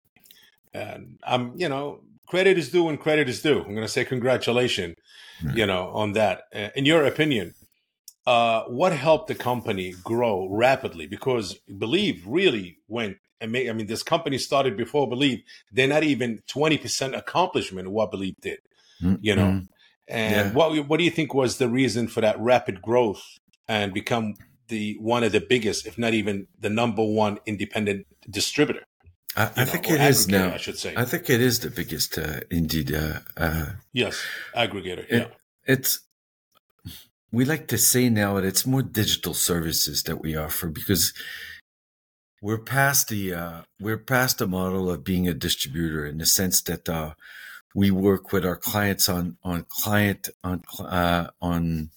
And 0.72 1.18
I'm, 1.24 1.52
you 1.56 1.68
know, 1.68 2.00
credit 2.26 2.58
is 2.58 2.70
due 2.70 2.84
when 2.84 2.96
credit 2.96 3.28
is 3.28 3.42
due. 3.42 3.58
I'm 3.58 3.74
going 3.74 3.86
to 3.86 3.88
say 3.88 4.04
congratulations, 4.04 4.96
mm-hmm. 5.42 5.56
you 5.56 5.66
know, 5.66 5.90
on 5.90 6.12
that. 6.12 6.42
In 6.74 6.84
your 6.84 7.04
opinion, 7.04 7.54
uh, 8.26 8.62
what 8.64 8.92
helped 8.92 9.28
the 9.28 9.34
company 9.34 9.94
grow 10.02 10.48
rapidly? 10.50 11.06
Because 11.06 11.58
Believe 11.78 12.24
really 12.26 12.78
went 12.88 13.18
and 13.40 13.52
made, 13.52 13.68
I 13.68 13.72
mean, 13.72 13.86
this 13.86 14.02
company 14.02 14.38
started 14.38 14.76
before 14.76 15.08
Believe. 15.08 15.42
They're 15.70 15.88
not 15.88 16.02
even 16.02 16.42
20% 16.48 17.16
accomplishment 17.16 17.86
of 17.86 17.92
what 17.92 18.10
Believe 18.10 18.36
did, 18.40 18.58
mm-hmm. 19.02 19.16
you 19.20 19.36
know. 19.36 19.62
And 20.08 20.48
yeah. 20.48 20.52
what 20.52 20.86
what 20.86 20.98
do 20.98 21.04
you 21.04 21.10
think 21.10 21.32
was 21.32 21.56
the 21.56 21.68
reason 21.68 22.08
for 22.08 22.20
that 22.20 22.38
rapid 22.38 22.82
growth 22.82 23.38
and 23.68 23.94
become 23.94 24.34
the 24.68 24.96
one 25.00 25.22
of 25.22 25.32
the 25.32 25.40
biggest, 25.40 25.86
if 25.86 25.98
not 25.98 26.14
even 26.14 26.46
the 26.58 26.70
number 26.70 27.04
one 27.04 27.38
independent 27.46 28.06
distributor. 28.28 28.84
I, 29.36 29.50
I 29.56 29.64
know, 29.64 29.70
think 29.70 29.90
it 29.90 30.00
is 30.00 30.28
now. 30.28 30.54
I 30.54 30.56
should 30.58 30.78
say. 30.78 30.94
I 30.96 31.04
think 31.04 31.28
it 31.28 31.40
is 31.40 31.60
the 31.60 31.70
biggest, 31.70 32.16
uh, 32.18 32.40
indeed. 32.50 32.94
Uh, 32.94 33.20
uh, 33.36 33.66
yes, 33.92 34.22
aggregator. 34.56 35.06
It, 35.08 35.10
yeah, 35.10 35.26
it's. 35.64 36.00
We 37.32 37.44
like 37.44 37.66
to 37.68 37.78
say 37.78 38.08
now 38.08 38.34
that 38.34 38.44
it's 38.44 38.64
more 38.64 38.82
digital 38.82 39.34
services 39.34 40.04
that 40.04 40.22
we 40.22 40.36
offer 40.36 40.68
because 40.68 41.12
we're 42.40 42.58
past 42.58 43.08
the 43.08 43.34
uh, 43.34 43.62
we're 43.80 43.98
past 43.98 44.38
the 44.38 44.46
model 44.46 44.90
of 44.90 45.02
being 45.02 45.26
a 45.26 45.34
distributor 45.34 46.06
in 46.06 46.18
the 46.18 46.26
sense 46.26 46.60
that 46.62 46.88
uh, 46.88 47.14
we 47.74 47.90
work 47.90 48.32
with 48.32 48.44
our 48.44 48.56
clients 48.56 49.08
on 49.08 49.36
on 49.42 49.64
client 49.68 50.28
on 50.44 50.62
uh, 50.78 51.28
on 51.40 51.90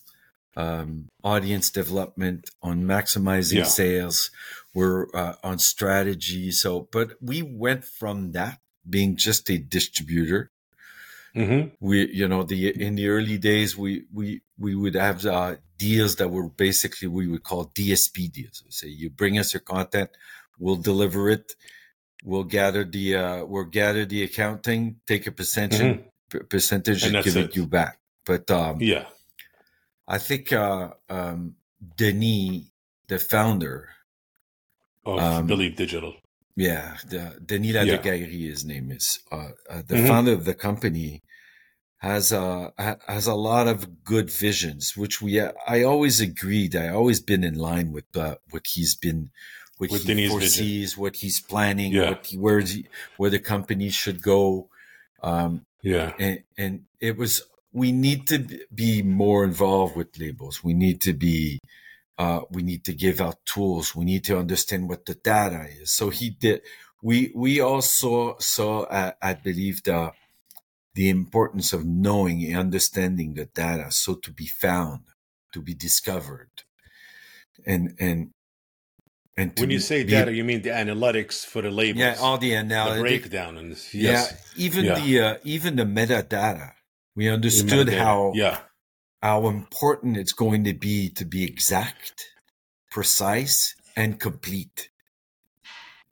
um, 0.57 1.07
audience 1.23 1.69
development, 1.69 2.49
on 2.63 2.83
maximizing 2.83 3.59
yeah. 3.59 3.63
sales. 3.63 4.31
We're 4.73 5.07
uh, 5.13 5.35
on 5.43 5.59
strategy. 5.59 6.51
So, 6.51 6.89
but 6.91 7.11
we 7.21 7.41
went 7.43 7.85
from 7.85 8.31
that 8.31 8.59
being 8.89 9.15
just 9.15 9.49
a 9.49 9.57
distributor. 9.57 10.51
Mm-hmm. 11.35 11.75
We, 11.79 12.11
you 12.11 12.27
know, 12.27 12.43
the 12.43 12.69
in 12.81 12.95
the 12.95 13.07
early 13.07 13.37
days, 13.37 13.77
we 13.77 14.05
we 14.11 14.41
we 14.57 14.75
would 14.75 14.95
have 14.95 15.25
uh, 15.25 15.55
deals 15.77 16.15
that 16.15 16.29
were 16.29 16.49
basically 16.49 17.07
we 17.07 17.27
would 17.27 17.43
call 17.43 17.65
DSP 17.75 18.31
deals. 18.31 18.63
We 18.65 18.71
say 18.71 18.87
you 18.87 19.11
bring 19.11 19.37
us 19.37 19.53
your 19.53 19.61
content, 19.61 20.09
we'll 20.57 20.77
deliver 20.77 21.29
it, 21.29 21.53
we'll 22.23 22.45
gather 22.45 22.83
the 22.83 23.15
uh, 23.15 23.45
we'll 23.45 23.65
gather 23.65 24.05
the 24.05 24.23
accounting, 24.23 25.01
take 25.07 25.27
a 25.27 25.31
percentage 25.31 25.99
mm-hmm. 26.31 26.47
percentage, 26.49 27.03
and, 27.03 27.15
and 27.15 27.25
give 27.25 27.37
it. 27.37 27.49
it 27.49 27.55
you 27.55 27.67
back. 27.67 27.99
But 28.25 28.49
um, 28.49 28.77
yeah, 28.81 29.05
I 30.07 30.17
think 30.17 30.53
uh, 30.53 30.91
um, 31.09 31.55
Denis, 31.97 32.63
the 33.07 33.19
founder 33.19 33.89
of 35.05 35.19
um, 35.19 35.47
Believe 35.47 35.75
Digital. 35.75 36.15
Yeah, 36.55 36.97
the, 37.07 37.39
Denis 37.45 37.75
Ladegaillerie, 37.75 38.31
yeah. 38.31 38.49
his 38.49 38.65
name 38.65 38.91
is. 38.91 39.19
Uh, 39.31 39.49
uh, 39.69 39.81
the 39.85 39.95
mm-hmm. 39.95 40.07
founder 40.07 40.33
of 40.33 40.45
the 40.45 40.55
company 40.55 41.21
has 41.97 42.31
a 42.31 42.73
has 43.07 43.27
a 43.27 43.35
lot 43.35 43.67
of 43.67 44.03
good 44.03 44.29
visions, 44.29 44.95
which 44.95 45.21
we 45.21 45.39
I 45.41 45.83
always 45.83 46.21
agreed. 46.21 46.75
I 46.75 46.89
always 46.89 47.19
been 47.19 47.43
in 47.43 47.55
line 47.55 47.91
with 47.91 48.05
uh, 48.15 48.35
what 48.51 48.67
he's 48.67 48.95
been, 48.95 49.31
what 49.77 49.91
with 49.91 50.07
he 50.07 50.27
foresees, 50.27 50.91
vision. 50.91 51.01
what 51.01 51.15
he's 51.17 51.41
planning, 51.41 51.91
yeah. 51.91 52.09
what 52.09 52.25
he, 52.25 52.37
where 52.37 52.59
he, 52.59 52.87
where 53.17 53.29
the 53.29 53.39
company 53.39 53.89
should 53.89 54.21
go. 54.21 54.69
Um, 55.21 55.65
yeah, 55.81 56.13
and 56.19 56.43
and 56.57 56.83
it 56.99 57.17
was 57.17 57.41
we 57.77 57.91
need 57.91 58.25
to 58.27 58.39
be 58.73 59.03
more 59.03 59.43
involved 59.43 59.95
with 59.95 60.17
labels. 60.17 60.63
We 60.63 60.73
need 60.73 60.99
to 61.01 61.13
be, 61.13 61.59
uh, 62.17 62.41
we 62.49 62.63
need 62.63 62.83
to 62.85 62.93
give 62.93 63.21
out 63.21 63.45
tools. 63.45 63.95
We 63.95 64.03
need 64.03 64.23
to 64.25 64.39
understand 64.39 64.89
what 64.89 65.05
the 65.05 65.13
data 65.13 65.67
is. 65.79 65.93
So 65.93 66.09
he 66.09 66.31
did. 66.31 66.61
We 67.03 67.31
we 67.35 67.59
also 67.59 68.35
saw, 68.39 68.85
uh, 68.85 69.11
I 69.21 69.33
believe, 69.35 69.83
the 69.83 70.11
the 70.95 71.09
importance 71.09 71.71
of 71.71 71.85
knowing 71.85 72.43
and 72.45 72.57
understanding 72.57 73.35
the 73.35 73.45
data, 73.45 73.91
so 73.91 74.15
to 74.15 74.31
be 74.31 74.47
found, 74.47 75.01
to 75.53 75.61
be 75.61 75.75
discovered, 75.75 76.49
and 77.63 77.93
and 77.99 78.31
and 79.37 79.53
when 79.59 79.69
you 79.69 79.79
say 79.79 80.03
be, 80.03 80.09
data, 80.09 80.33
you 80.33 80.43
mean 80.43 80.63
the 80.63 80.71
analytics 80.71 81.45
for 81.45 81.61
the 81.61 81.69
labels? 81.69 81.99
Yeah, 81.99 82.15
all 82.19 82.39
the 82.39 82.53
analytics, 82.53 82.95
the 82.95 83.01
breakdown, 83.01 83.57
and 83.59 83.69
yes. 83.69 83.93
yeah, 83.93 84.65
even 84.65 84.85
yeah. 84.85 84.99
the 84.99 85.21
uh, 85.21 85.37
even 85.43 85.75
the 85.75 85.85
metadata 85.85 86.73
we 87.17 87.27
understood 87.29 87.89
how 87.89 88.31
yeah. 88.35 88.59
how 89.23 89.47
important 89.47 90.17
it's 90.17 90.33
going 90.33 90.63
to 90.65 90.73
be 90.73 91.09
to 91.09 91.25
be 91.25 91.43
exact, 91.43 92.27
precise, 92.91 93.75
and 93.95 94.19
complete. 94.19 94.89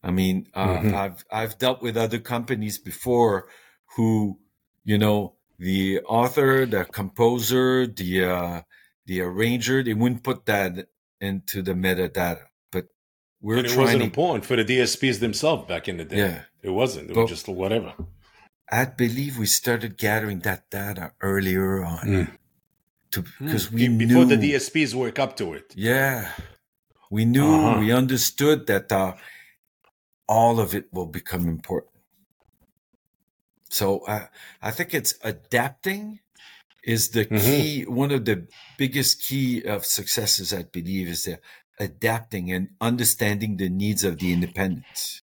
I 0.03 0.09
mean, 0.09 0.47
uh, 0.55 0.67
mm-hmm. 0.67 0.95
I've 0.95 1.23
I've 1.31 1.57
dealt 1.59 1.83
with 1.83 1.95
other 1.95 2.17
companies 2.17 2.79
before 2.79 3.47
who, 3.95 4.39
you 4.83 4.97
know, 4.97 5.35
the 5.59 6.01
author, 6.01 6.65
the 6.65 6.85
composer, 6.85 7.85
the 7.85 8.25
uh, 8.25 8.61
the 9.05 9.21
arranger, 9.21 9.83
they 9.83 9.93
wouldn't 9.93 10.23
put 10.23 10.47
that 10.47 10.87
into 11.21 11.61
the 11.61 11.73
metadata. 11.73 12.45
But 12.71 12.87
we're 13.41 13.57
and 13.57 13.67
it 13.67 13.69
trying 13.69 13.85
wasn't 13.85 13.99
to, 13.99 14.05
important 14.05 14.45
for 14.45 14.55
the 14.55 14.65
DSPs 14.65 15.19
themselves 15.19 15.67
back 15.67 15.87
in 15.87 15.97
the 15.97 16.05
day. 16.05 16.17
Yeah. 16.17 16.41
It 16.63 16.71
wasn't. 16.71 17.11
It 17.11 17.13
But- 17.13 17.21
was 17.21 17.29
just 17.29 17.47
whatever. 17.47 17.93
I 18.71 18.85
believe 18.85 19.37
we 19.37 19.45
started 19.45 19.97
gathering 19.97 20.39
that 20.39 20.69
data 20.69 21.13
earlier 21.21 21.83
on 21.83 22.07
Mm. 22.07 22.37
to 23.11 23.21
because 23.39 23.71
we 23.71 23.87
Be- 23.87 24.05
Before 24.05 24.25
knew 24.25 24.35
the 24.35 24.37
DSPs 24.37 24.95
work 24.95 25.19
up 25.19 25.37
to 25.37 25.53
it. 25.53 25.73
Yeah. 25.75 26.33
We 27.11 27.25
knew, 27.25 27.45
Uh-huh. 27.45 27.79
we 27.79 27.91
understood 27.93 28.65
that 28.67 28.91
uh, 28.91 29.15
all 30.27 30.59
of 30.59 30.73
it 30.73 30.91
will 30.91 31.05
become 31.05 31.47
important. 31.47 31.93
So 33.69 33.99
uh, 34.07 34.27
I 34.61 34.71
think 34.71 34.93
it's 34.93 35.13
adapting 35.21 36.19
is 36.83 37.09
the 37.09 37.25
Mhm. 37.25 37.41
key. 37.41 37.85
One 37.85 38.11
of 38.11 38.25
the 38.25 38.47
biggest 38.77 39.21
key 39.21 39.63
of 39.63 39.85
successes, 39.85 40.53
I 40.53 40.63
believe, 40.63 41.07
is 41.07 41.23
the 41.23 41.39
adapting 41.79 42.51
and 42.51 42.69
understanding 42.81 43.57
the 43.57 43.69
needs 43.69 44.03
of 44.03 44.17
the 44.19 44.31
independents. 44.33 45.21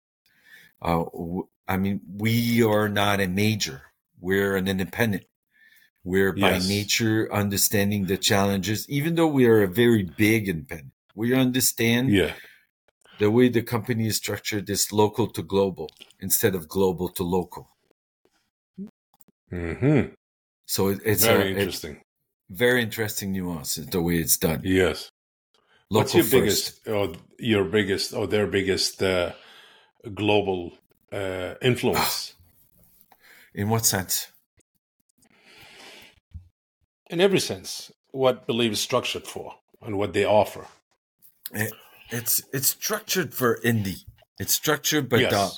Uh, 0.82 1.04
w- 1.12 1.48
I 1.70 1.78
mean, 1.78 2.02
we 2.18 2.64
are 2.64 2.90
not 2.90 3.22
a 3.22 3.28
major. 3.28 3.84
We're 4.20 4.58
an 4.58 4.68
independent. 4.68 5.26
We're 6.04 6.34
by 6.34 6.54
Yes. 6.54 6.68
nature 6.68 7.32
understanding 7.34 8.08
the 8.08 8.18
challenges, 8.18 8.90
even 8.90 9.16
though 9.16 9.28
we 9.28 9.46
are 9.48 9.62
a 9.64 9.68
very 9.68 10.04
big 10.04 10.50
independent. 10.50 10.94
We 11.16 11.36
understand 11.36 12.16
Yeah. 12.16 12.34
the 13.20 13.32
way 13.32 13.50
the 13.50 13.62
company 13.62 14.08
is 14.08 14.18
structured 14.18 14.70
is 14.70 14.92
local 14.94 15.28
to 15.28 15.44
global 15.44 15.98
instead 16.20 16.56
of 16.56 16.68
global 16.68 17.10
to 17.10 17.24
local. 17.24 17.70
hmm 19.52 20.14
So 20.68 20.90
it, 20.90 21.02
it's 21.06 21.28
Very 21.28 21.52
a 21.52 21.52
interesting. 21.52 22.02
very 22.50 22.82
interesting 22.82 23.32
nuance 23.34 23.76
the 23.76 24.02
way 24.02 24.18
it's 24.18 24.38
done. 24.38 24.62
yes. 24.64 25.12
Local 25.90 26.06
What's 26.06 26.16
your 26.16 26.24
first. 26.26 26.74
biggest, 26.84 26.88
or 26.88 27.14
your 27.40 27.66
biggest, 27.66 28.14
or 28.14 28.28
their 28.28 28.48
biggest 28.48 29.04
uh, 29.04 29.34
global 30.14 30.74
uh, 31.12 31.56
influence? 31.62 32.34
In 33.54 33.70
what 33.70 33.86
sense? 33.86 34.32
In 37.10 37.20
every 37.20 37.40
sense, 37.40 37.92
what 38.12 38.46
Believe 38.46 38.74
is 38.74 38.80
structured 38.80 39.24
for 39.24 39.56
and 39.82 39.98
what 39.98 40.14
they 40.14 40.26
offer. 40.26 40.68
It, 41.52 41.74
it's 42.12 42.44
it's 42.54 42.68
structured 42.68 43.34
for 43.34 43.60
indie. 43.62 44.04
It's 44.40 44.54
structured, 44.54 45.10
but 45.10 45.22
yes. 45.22 45.34
uh, 45.34 45.50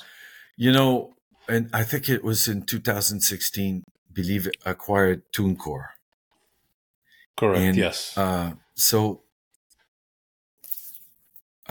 you 0.56 0.72
know, 0.72 1.14
and 1.48 1.68
I 1.72 1.84
think 1.84 2.08
it 2.08 2.24
was 2.24 2.48
in 2.48 2.62
2016. 2.62 3.84
Believe 4.12 4.48
acquired 4.66 5.22
TuneCore. 5.32 5.86
Correct. 7.36 7.60
and, 7.60 7.76
yes. 7.76 8.16
Uh, 8.16 8.52
so 8.74 9.22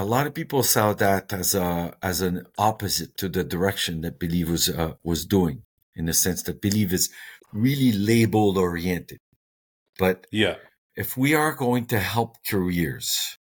a 0.01 0.05
lot 0.05 0.25
of 0.27 0.34
people 0.34 0.63
saw 0.63 0.93
that 0.93 1.31
as 1.31 1.53
a 1.53 1.93
as 2.01 2.22
an 2.22 2.46
opposite 2.58 3.17
to 3.17 3.29
the 3.29 3.43
direction 3.43 4.01
that 4.01 4.20
Believe 4.20 4.50
was 4.50 4.67
uh, 4.67 4.93
was 5.03 5.25
doing, 5.25 5.63
in 5.96 6.05
the 6.08 6.13
sense 6.13 6.41
that 6.43 6.62
Believe 6.62 6.91
is 6.91 7.10
really 7.53 7.91
label 7.91 8.58
oriented. 8.58 9.20
But 10.00 10.25
yeah. 10.31 10.55
if 10.96 11.15
we 11.15 11.36
are 11.36 11.53
going 11.53 11.86
to 11.88 12.00
help 12.00 12.38
careers, 12.48 13.38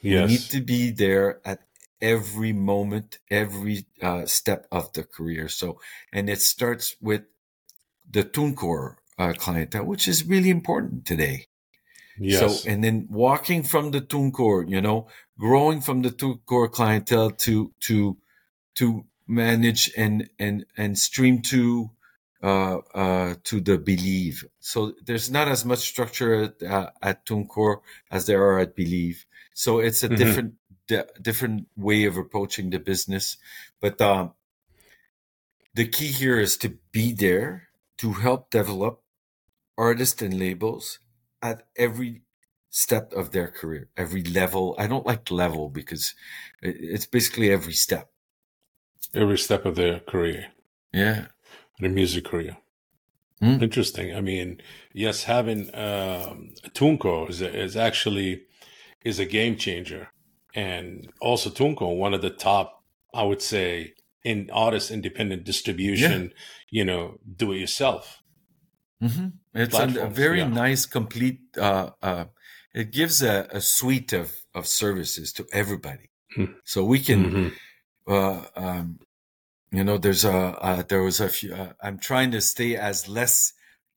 Yes. 0.00 0.26
we 0.26 0.32
need 0.32 0.46
to 0.50 0.60
be 0.60 0.90
there 0.90 1.40
at 1.44 1.60
every 2.00 2.52
moment, 2.52 3.18
every 3.30 3.86
uh, 4.00 4.26
step 4.26 4.66
of 4.72 4.92
the 4.94 5.04
career. 5.04 5.48
So, 5.48 5.78
and 6.12 6.28
it 6.30 6.40
starts 6.40 6.96
with 7.00 7.22
the 8.10 8.24
TuneCore 8.24 8.96
uh, 9.18 9.32
clientele, 9.36 9.84
which 9.84 10.08
is 10.08 10.26
really 10.26 10.50
important 10.50 11.04
today. 11.06 11.46
Yes. 12.18 12.64
So, 12.64 12.70
and 12.70 12.82
then 12.84 13.06
walking 13.10 13.62
from 13.62 13.90
the 13.90 14.00
TuneCore, 14.00 14.68
you 14.68 14.80
know, 14.80 15.08
growing 15.38 15.80
from 15.80 16.02
the 16.02 16.10
TuneCore 16.10 16.70
clientele 16.70 17.30
to 17.30 17.72
to 17.80 18.16
to 18.76 19.04
manage 19.26 19.90
and 19.96 20.28
and 20.38 20.66
and 20.76 20.98
stream 20.98 21.42
to 21.42 21.90
uh, 22.42 22.78
uh, 22.94 23.34
to 23.44 23.60
the 23.60 23.78
Believe. 23.78 24.44
So 24.60 24.94
there's 25.04 25.30
not 25.30 25.48
as 25.48 25.64
much 25.64 25.78
structure 25.80 26.44
at, 26.44 26.62
uh, 26.62 26.90
at 27.00 27.26
as 28.10 28.26
there 28.26 28.42
are 28.42 28.58
at 28.58 28.74
Believe. 28.74 29.24
So 29.54 29.78
it's 29.78 30.02
a 30.02 30.08
Mhm. 30.08 30.16
different 30.16 30.54
di- 30.88 31.04
different 31.20 31.68
way 31.76 32.04
of 32.04 32.16
approaching 32.16 32.70
the 32.70 32.78
business. 32.78 33.36
But 33.80 34.00
um, 34.00 34.34
the 35.74 35.86
key 35.86 36.08
here 36.12 36.38
is 36.38 36.56
to 36.58 36.78
be 36.90 37.12
there 37.12 37.68
to 37.98 38.14
help 38.14 38.50
develop 38.50 39.02
artists 39.78 40.22
and 40.22 40.38
labels 40.38 40.98
at 41.42 41.64
every 41.76 42.22
step 42.70 43.12
of 43.12 43.32
their 43.32 43.48
career, 43.48 43.88
every 43.96 44.22
level. 44.22 44.74
I 44.78 44.86
don't 44.86 45.06
like 45.06 45.30
level 45.30 45.68
because 45.68 46.14
it's 46.62 47.06
basically 47.06 47.50
every 47.50 47.74
step. 47.74 48.08
every 49.14 49.36
step 49.38 49.66
of 49.66 49.74
their 49.76 50.00
career, 50.00 50.46
Yeah. 50.92 51.26
their 51.80 51.90
music 51.90 52.24
career. 52.24 52.56
Hmm. 53.40 53.62
Interesting. 53.62 54.14
I 54.14 54.20
mean, 54.20 54.62
yes, 54.94 55.24
having 55.24 55.68
um, 55.74 56.54
TuneCore 56.68 57.28
is, 57.28 57.42
is 57.42 57.76
actually 57.76 58.42
is 59.04 59.18
a 59.18 59.26
game 59.26 59.56
changer, 59.56 60.08
and 60.54 61.12
also 61.20 61.50
TuneCore, 61.50 61.96
one 61.98 62.14
of 62.14 62.22
the 62.22 62.30
top, 62.30 62.84
I 63.12 63.24
would 63.24 63.42
say, 63.42 63.94
in 64.24 64.48
artist 64.52 64.90
independent 64.92 65.44
distribution. 65.44 66.32
You 66.70 66.84
know, 66.84 67.18
do 67.36 67.52
it 67.52 67.58
yourself. 67.58 68.21
Hmm 69.02 69.28
It's 69.54 69.78
a, 69.78 70.08
very 70.08 70.38
yeah. 70.38 70.48
nice, 70.64 70.86
complete. 70.86 71.40
Uh, 71.58 71.90
uh, 72.10 72.24
it 72.80 72.90
gives 72.98 73.16
a, 73.22 73.46
a 73.50 73.60
suite 73.60 74.12
of 74.22 74.28
of 74.58 74.64
services 74.66 75.32
to 75.36 75.42
everybody, 75.52 76.06
Hmm. 76.34 76.52
so 76.64 76.78
we 76.92 76.98
can. 77.08 77.20
Mhm. 77.30 77.48
Uh, 78.16 78.40
um, 78.64 78.86
you 79.76 79.84
know, 79.86 79.98
there's 80.04 80.24
a 80.24 80.38
uh, 80.68 80.82
there 80.90 81.02
was 81.08 81.18
a 81.20 81.28
few. 81.28 81.50
Uh, 81.54 81.72
I'm 81.86 81.98
trying 81.98 82.30
to 82.36 82.40
stay 82.40 82.76
as 82.76 83.08
less 83.08 83.52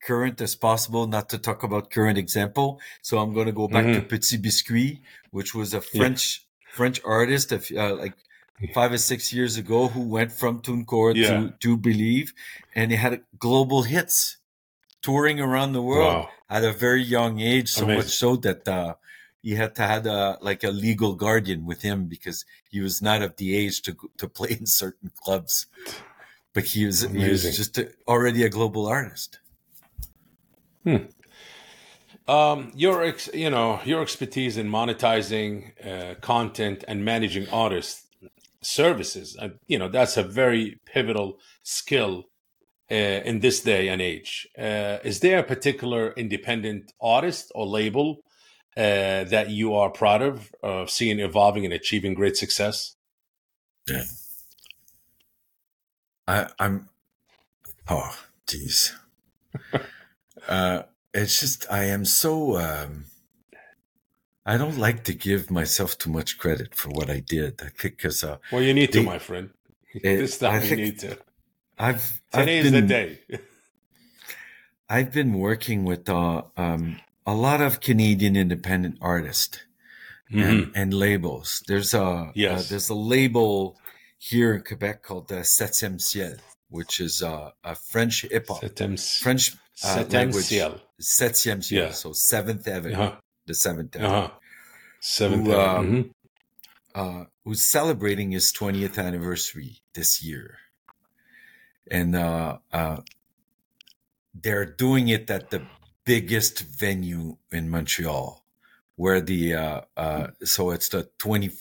current 0.10 0.38
as 0.42 0.56
possible, 0.56 1.08
not 1.08 1.26
to 1.30 1.38
talk 1.48 1.64
about 1.64 1.90
current 1.98 2.18
example. 2.26 2.80
So 3.02 3.18
I'm 3.22 3.34
going 3.34 3.48
to 3.48 3.58
go 3.62 3.68
back 3.68 3.86
to 3.96 4.02
Mhm. 4.02 4.10
Petit 4.10 4.38
Biscuit, 4.38 5.00
which 5.32 5.52
was 5.60 5.74
a 5.74 5.82
French 5.82 6.24
French 6.78 7.00
artist, 7.06 7.52
of, 7.52 7.62
uh, 7.72 7.96
like 8.04 8.16
five 8.74 8.92
or 8.92 8.98
six 9.12 9.32
years 9.34 9.58
ago, 9.58 9.88
who 9.94 10.02
went 10.18 10.32
from 10.32 10.62
TuneCore 10.62 11.14
Yeah. 11.16 11.28
to 11.30 11.38
to 11.64 11.78
Believe, 11.78 12.28
and 12.78 12.92
he 12.92 12.98
had 12.98 13.14
global 13.40 13.82
hits, 13.94 14.38
touring 15.06 15.40
around 15.48 15.72
the 15.74 15.82
world 15.92 16.26
Wow. 16.26 16.30
at 16.50 16.64
a 16.64 16.74
very 16.86 17.04
young 17.18 17.34
age. 17.40 17.70
So 17.70 17.84
Amazing. 17.84 17.98
much 18.00 18.12
so 18.24 18.30
that 18.48 18.68
uh, 18.68 18.94
he 19.42 19.52
had 19.62 19.72
to 19.76 19.84
had 19.94 20.08
a 20.08 20.38
like 20.50 20.64
a 20.64 20.72
legal 20.88 21.14
guardian 21.26 21.62
with 21.70 21.82
him 21.90 22.08
because 22.16 22.40
he 22.74 22.80
was 22.82 22.96
not 23.08 23.22
of 23.22 23.32
the 23.38 23.50
age 23.62 23.76
to 23.86 23.92
to 24.18 24.28
play 24.38 24.52
in 24.60 24.66
certain 24.66 25.12
clubs. 25.24 25.68
But 26.54 26.64
he 26.74 26.86
was 26.86 27.02
he 27.02 27.30
was 27.30 27.44
just 27.62 27.78
a, 27.78 27.84
already 28.08 28.42
a 28.44 28.50
global 28.50 28.84
artist. 28.88 29.40
Um, 32.28 32.72
your 32.76 33.04
ex, 33.04 33.30
you 33.34 33.50
know, 33.52 33.80
your 33.86 34.02
expertise 34.02 34.58
in 34.58 34.68
monetizing 34.68 35.54
uh, 35.86 36.16
content 36.22 36.84
and 36.88 37.06
managing 37.06 37.48
artists 37.50 38.02
services, 38.62 39.38
uh, 39.40 39.50
you 39.68 39.78
know, 39.78 39.88
that's 39.88 40.18
a 40.18 40.24
very 40.24 40.80
pivotal 40.86 41.38
skill 41.62 42.24
uh, 42.92 42.96
in 42.96 43.40
this 43.40 43.62
day 43.62 43.88
and 43.88 44.02
age. 44.02 44.48
Uh, 44.58 44.98
is 45.04 45.20
there 45.20 45.40
a 45.40 45.44
particular 45.44 46.14
independent 46.14 46.92
artist 47.02 47.52
or 47.56 47.66
label 47.66 48.20
uh, 48.78 49.24
that 49.24 49.50
you 49.50 49.74
are 49.74 49.90
proud 49.90 50.22
of, 50.22 50.54
of 50.62 50.90
seeing 50.90 51.20
evolving 51.20 51.66
and 51.66 51.74
achieving 51.74 52.14
great 52.14 52.38
success? 52.38 52.96
I, 56.28 56.48
I'm 56.60 56.90
oh 57.88 58.18
jeez. 58.48 58.92
uh, 60.48 60.84
it's 61.14 61.40
just 61.40 61.72
I 61.72 61.86
am 61.86 62.04
so 62.04 62.58
um, 62.58 63.06
I 64.46 64.58
don't 64.58 64.78
like 64.78 65.04
to 65.06 65.14
give 65.14 65.50
myself 65.50 65.98
too 65.98 66.10
much 66.10 66.38
credit 66.38 66.76
for 66.76 66.90
what 66.90 67.10
I 67.10 67.20
did. 67.20 67.62
I 67.62 67.70
think 67.70 67.98
because 67.98 68.24
uh, 68.24 68.38
Well, 68.52 68.62
you 68.62 68.74
need 68.74 68.92
to, 68.94 69.04
my 69.04 69.20
friend. 69.20 69.50
Eh, 70.04 70.18
this 70.18 70.40
time 70.40 70.56
I 70.56 70.62
you 70.62 70.68
think 70.68 70.82
need 70.82 71.00
to. 71.00 71.18
I've 71.78 72.22
I've 72.34 72.46
Today 72.46 72.58
is 72.60 72.66
the 72.72 72.72
been 72.72 72.88
day. 72.88 73.20
I've 74.90 75.12
been 75.12 75.34
working 75.34 75.84
with 75.84 76.08
uh, 76.10 76.44
um, 76.58 77.00
a 77.26 77.34
lot 77.34 77.62
of 77.62 77.82
Canadian 77.82 78.36
independent 78.36 78.98
artists 79.02 79.60
and, 80.32 80.72
and 80.76 80.94
labels. 80.94 81.64
There's 81.68 81.94
a 81.94 82.04
uh, 82.04 82.32
there's 82.36 82.90
a 82.90 82.96
label 82.96 83.78
here 84.18 84.54
in 84.54 84.62
Quebec 84.62 85.04
called 85.04 85.28
the 85.28 85.44
Septième 85.44 86.00
Ciel, 86.00 86.38
which 86.70 87.00
is 87.02 87.22
uh, 87.24 87.52
a 87.64 87.76
French 87.76 88.24
hip 88.30 88.48
hop, 88.48 88.62
French 89.22 89.54
uh, 89.84 90.04
language. 90.10 90.46
Ciel. 90.46 90.82
Septième 91.02 91.64
Ciel, 91.64 91.84
Yeah. 91.88 91.92
so 91.92 92.14
Seventh 92.14 92.68
Avenue, 92.68 92.96
Uh-huh. 92.96 93.16
the 93.48 93.54
Seventh 93.56 93.96
Avenue, 93.96 94.10
Uh-huh. 94.16 94.32
Seventh. 95.02 95.48
Who, 95.48 95.54
Avenue. 95.54 96.00
um, 96.00 96.04
Mhm. 96.04 96.12
uh, 97.22 97.26
who's 97.44 97.62
celebrating 97.64 98.32
his 98.32 98.52
20th 98.54 98.98
anniversary 98.98 99.82
this 99.94 100.24
year. 100.24 100.58
And 101.90 102.16
uh, 102.16 102.58
uh, 102.72 103.02
they're 104.34 104.66
doing 104.66 105.08
it 105.08 105.30
at 105.30 105.50
the 105.50 105.62
biggest 106.06 106.62
venue 106.62 107.38
in 107.52 107.70
Montreal, 107.70 108.44
where 108.96 109.22
the 109.22 109.54
uh, 109.56 109.82
uh, 109.98 110.28
so 110.44 110.72
it's 110.72 110.90
the 110.90 111.10
20, 111.18 111.52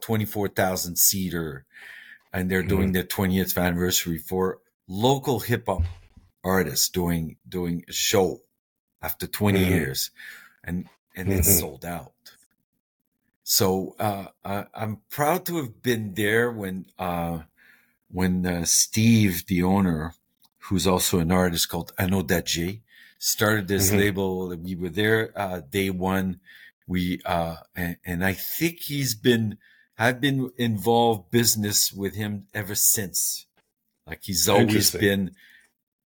24,000 0.00 0.96
seater, 0.96 1.66
and 2.32 2.50
they're 2.50 2.62
doing 2.62 2.92
mm-hmm. 2.92 3.02
the 3.02 3.04
20th 3.04 3.60
anniversary 3.62 4.18
for 4.18 4.60
local 4.88 5.40
hip 5.40 5.66
hop 5.66 5.82
artists 6.42 6.88
doing 6.88 7.36
doing 7.48 7.84
a 7.88 7.92
show 7.92 8.42
after 9.02 9.26
20 9.26 9.58
mm-hmm. 9.58 9.70
years, 9.70 10.10
and 10.62 10.86
and 11.16 11.28
mm-hmm. 11.28 11.38
it's 11.38 11.58
sold 11.58 11.84
out. 11.84 12.12
So 13.44 13.94
uh, 13.98 14.26
I, 14.42 14.64
am 14.74 15.02
proud 15.10 15.44
to 15.46 15.56
have 15.56 15.82
been 15.82 16.14
there 16.14 16.50
when 16.50 16.86
uh, 16.98 17.40
when 18.10 18.46
uh, 18.46 18.64
Steve, 18.64 19.46
the 19.46 19.62
owner, 19.62 20.14
who's 20.58 20.86
also 20.86 21.18
an 21.18 21.32
artist 21.32 21.68
called 21.68 21.92
Ano 21.98 22.22
started 23.18 23.68
this 23.68 23.88
mm-hmm. 23.88 23.98
label. 23.98 24.56
We 24.56 24.74
were 24.74 24.88
there 24.88 25.32
uh, 25.36 25.60
day 25.68 25.90
one. 25.90 26.40
We 26.86 27.20
uh, 27.24 27.56
and, 27.74 27.96
and, 28.04 28.24
I 28.24 28.34
think 28.34 28.80
he's 28.80 29.14
been 29.14 29.56
I've 29.98 30.20
been 30.20 30.50
involved 30.58 31.30
business 31.30 31.92
with 31.92 32.14
him 32.14 32.46
ever 32.52 32.74
since. 32.74 33.46
Like 34.06 34.20
he's 34.22 34.48
always 34.48 34.90
been 34.90 35.34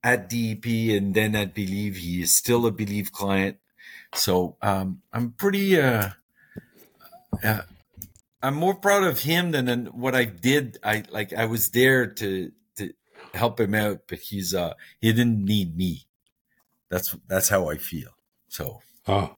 at 0.04 0.30
DEP 0.30 0.66
and 0.66 1.16
then 1.16 1.34
at 1.36 1.54
Believe. 1.54 1.98
He 1.98 2.22
is 2.22 2.36
still 2.36 2.66
a 2.66 2.72
Believe 2.72 3.14
client. 3.14 3.58
So 4.14 4.58
um, 4.62 5.02
I'm 5.14 5.32
pretty. 5.32 5.80
Uh, 5.80 6.10
uh, 7.42 7.62
I'm 8.46 8.54
more 8.54 8.76
proud 8.76 9.04
of 9.04 9.22
him 9.22 9.52
than 9.52 9.66
than 9.66 9.86
what 9.88 10.14
I 10.14 10.26
did. 10.26 10.78
I 10.84 11.04
like 11.10 11.34
I 11.34 11.46
was 11.46 11.72
there 11.72 12.06
to 12.06 12.52
to 12.78 12.94
help 13.34 13.60
him 13.60 13.74
out, 13.74 14.02
but 14.08 14.20
he's 14.20 14.54
uh 14.54 14.74
he 15.02 15.12
didn't 15.12 15.44
need 15.44 15.76
me. 15.76 16.06
That's 16.90 17.16
that's 17.28 17.50
how 17.50 17.70
I 17.70 17.78
feel. 17.78 18.12
So 18.48 18.82
oh. 19.08 19.36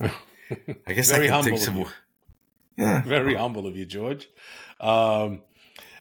I 0.00 0.92
guess 0.92 1.10
Very 1.10 1.30
I 1.30 1.42
can 1.42 1.44
take 1.44 1.58
some. 1.58 1.84
Yeah. 2.78 3.02
Very 3.02 3.34
humble 3.34 3.66
of 3.66 3.76
you, 3.76 3.84
Georges. 3.86 4.28
Um, 4.80 5.42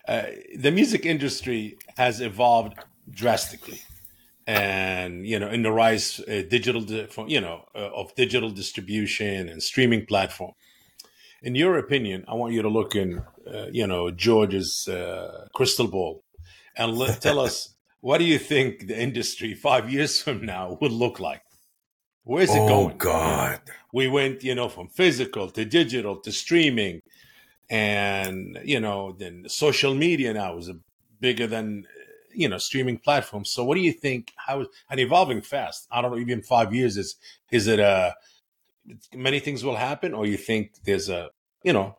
uh, 0.08 0.24
the 0.58 0.72
music 0.72 1.06
industry 1.06 1.78
has 1.98 2.22
evolved 2.22 2.78
drastically 3.10 3.82
and 4.48 5.26
you 5.26 5.40
know 5.40 5.50
in 5.50 5.64
the 5.64 5.72
rise 5.72 6.20
uh, 6.28 6.44
digital 6.50 6.84
you 7.28 7.42
know 7.42 7.66
uh, 7.74 7.90
of 7.94 8.14
digital 8.16 8.50
distribution 8.52 9.50
and 9.50 9.64
streaming 9.64 10.06
platform 10.06 10.52
in 11.41 11.56
your 11.56 11.78
opinion 11.78 12.24
i 12.28 12.34
want 12.34 12.54
you 12.54 12.62
to 12.62 12.69
look 12.69 12.95
in 12.95 13.21
uh, 13.54 13.67
you 13.71 13.86
know 13.88 14.12
george's 14.12 14.88
uh, 14.88 15.45
crystal 15.54 15.88
ball 15.88 16.24
and 16.78 16.98
let, 16.98 17.21
tell 17.21 17.39
us 17.39 17.76
what 18.02 18.17
do 18.17 18.26
you 18.26 18.39
think 18.39 18.88
the 18.88 19.00
industry 19.00 19.54
five 19.54 19.91
years 19.91 20.21
from 20.21 20.45
now 20.45 20.78
would 20.82 20.91
look 20.91 21.19
like 21.19 21.41
where's 22.24 22.52
it 22.52 22.60
going? 22.60 22.91
oh, 22.91 22.98
god 22.98 23.62
we 23.93 24.08
went 24.08 24.43
you 24.43 24.56
know 24.56 24.69
from 24.69 24.88
physical 24.88 25.50
to 25.50 25.65
digital 25.65 26.17
to 26.17 26.32
streaming 26.32 27.02
and 27.69 28.60
you 28.63 28.80
know 28.80 29.15
then 29.17 29.45
social 29.48 29.93
media 29.95 30.34
now 30.34 30.58
is 30.58 30.71
bigger 31.19 31.48
than 31.48 31.86
you 32.36 32.50
know 32.50 32.58
streaming 32.58 32.98
platforms. 32.98 33.50
So 33.50 33.63
what 33.63 33.76
do 33.76 33.82
you 33.82 33.93
think? 33.93 34.34
How 34.36 34.65
and 34.89 35.00
evolving 35.00 35.41
fast? 35.41 35.88
I 35.91 36.02
don't 36.02 36.12
know. 36.12 36.17
Even 36.17 36.41
five 36.41 36.74
years 36.74 36.98
is 36.98 37.15
is 37.52 37.67
it 37.67 37.80
a 37.80 37.86
uh, 37.86 38.12
many 39.13 39.39
things 39.39 39.63
will 39.63 39.76
happen, 39.76 40.13
or 40.13 40.26
you 40.26 40.38
think 40.38 40.74
there's 40.84 41.10
a 41.10 41.30
you 41.63 41.74
know 41.74 41.98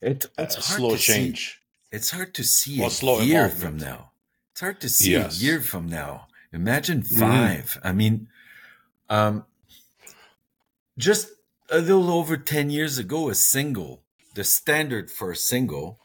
it, 0.00 0.26
it's 0.38 0.56
a 0.56 0.62
slow 0.62 0.96
change. 0.96 1.60
See, 1.90 1.96
it's 1.96 2.10
hard 2.10 2.34
to 2.34 2.44
see 2.44 2.78
well, 2.78 2.88
a 2.88 2.90
slow 2.90 3.20
year 3.20 3.48
from 3.48 3.76
now. 3.76 4.10
It's 4.52 4.60
hard 4.60 4.80
to 4.80 4.88
see 4.88 5.12
yes. 5.12 5.40
a 5.40 5.44
year 5.44 5.60
from 5.60 5.88
now. 5.88 6.28
Imagine 6.52 7.02
mm-hmm. 7.02 7.20
5 7.20 7.64
mm-hmm. 7.64 7.86
I 7.86 7.92
mean, 7.92 8.28
um, 9.10 9.44
just 10.96 11.28
a 11.70 11.78
little 11.78 12.10
over 12.10 12.36
ten 12.36 12.70
years 12.70 12.98
ago, 12.98 13.28
a 13.28 13.34
single, 13.34 14.02
the 14.34 14.44
standard 14.44 15.10
for 15.10 15.30
a 15.30 15.36
single 15.36 15.98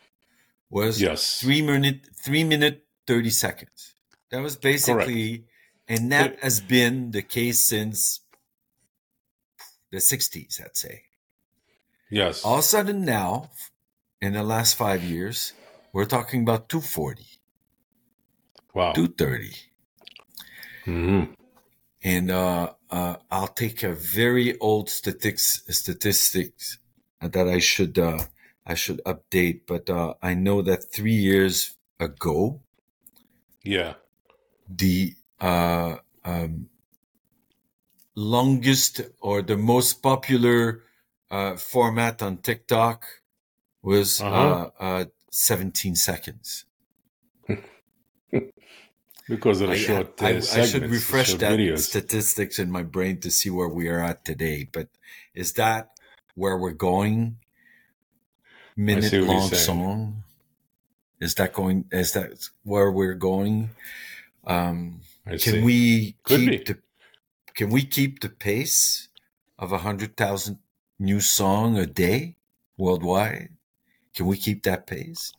was 0.70 1.02
yes. 1.02 1.40
three 1.40 1.62
minute 1.62 2.08
three 2.16 2.44
minute 2.44 2.86
30 3.08 3.30
seconds. 3.30 3.94
That 4.32 4.42
was 4.42 4.56
basically, 4.56 5.40
Correct. 5.40 5.50
and 5.90 6.12
that 6.12 6.34
it, 6.34 6.44
has 6.44 6.60
been 6.62 7.12
the 7.12 7.22
case 7.22 7.68
since 7.68 8.22
the 9.92 9.98
60s, 9.98 10.62
I'd 10.64 10.78
say. 10.78 11.04
Yes. 12.10 12.44
All 12.44 12.56
of 12.56 12.60
a 12.60 12.64
sudden 12.64 13.06
now, 13.06 13.52
in 14.22 14.34
the 14.34 14.44
last 14.44 14.76
five 14.76 15.04
years, 15.04 15.54
we're 15.94 16.06
talking 16.06 16.42
about 16.42 16.70
240. 16.70 17.24
Wow. 18.74 18.94
230. 18.94 19.52
Mm-hmm. 20.86 21.34
And 22.04 22.32
uh, 22.32 22.74
uh, 22.90 23.18
I'll 23.30 23.48
take 23.48 23.84
a 23.84 23.94
very 23.94 24.58
old 24.60 24.90
statistics 24.90 25.64
statistics 25.70 26.80
that 27.22 27.48
I 27.48 27.60
should 27.60 28.00
uh, 28.00 28.24
I 28.66 28.74
should 28.74 29.02
update, 29.06 29.62
but 29.68 29.90
uh, 29.90 30.16
I 30.22 30.34
know 30.34 30.64
that 30.64 30.92
three 30.92 31.14
years 31.14 31.76
ago, 32.00 32.62
yeah. 33.64 33.94
The 34.68 35.14
uh, 35.40 35.98
um, 36.26 36.70
longest 38.16 39.02
or 39.20 39.42
the 39.42 39.58
most 39.58 40.02
popular 40.02 40.84
uh, 41.30 41.56
format 41.56 42.22
on 42.22 42.38
TikTok 42.38 43.06
was 43.82 44.22
uh-huh. 44.22 44.70
uh, 44.80 44.84
uh 44.84 45.06
17 45.32 45.96
seconds. 45.96 46.66
because 49.30 49.62
of 49.62 49.70
the 49.70 49.78
short 49.78 50.22
I, 50.22 50.28
I, 50.28 50.36
I, 50.36 50.66
should 50.66 50.90
refresh 50.90 51.36
that 51.36 51.58
videos. 51.58 51.80
statistics 51.80 52.60
in 52.60 52.70
my 52.70 52.84
brain 52.84 53.20
to 53.22 53.32
see 53.32 53.50
where 53.50 53.70
we 53.70 53.88
are 53.88 54.00
at 54.00 54.26
today. 54.26 54.68
But 54.72 54.90
is 55.34 55.54
that 55.54 55.92
where 56.36 56.58
we're 56.58 56.72
going? 56.72 57.38
Minute 58.76 59.14
long 59.14 59.50
song. 59.50 60.24
Is 61.20 61.36
that 61.36 61.54
going? 61.54 61.86
Is 61.92 62.14
that 62.14 62.50
where 62.64 62.92
we're 62.92 63.14
going? 63.14 63.70
Um, 64.46 65.02
can 65.26 65.40
see. 65.40 65.62
we 65.62 66.16
Could 66.24 66.40
keep 66.40 66.50
be. 66.50 66.74
the 66.74 66.80
Can 67.62 67.70
we 67.70 67.84
keep 67.84 68.22
the 68.22 68.30
pace 68.30 69.08
of 69.60 69.72
a 69.72 69.86
hundred 69.86 70.18
thousand 70.18 70.58
new 70.98 71.20
song 71.20 71.78
a 71.78 71.86
day 71.86 72.38
worldwide? 72.76 73.50
Can 74.16 74.26
we 74.26 74.36
keep 74.38 74.64
that 74.64 74.88
pace? 74.88 75.32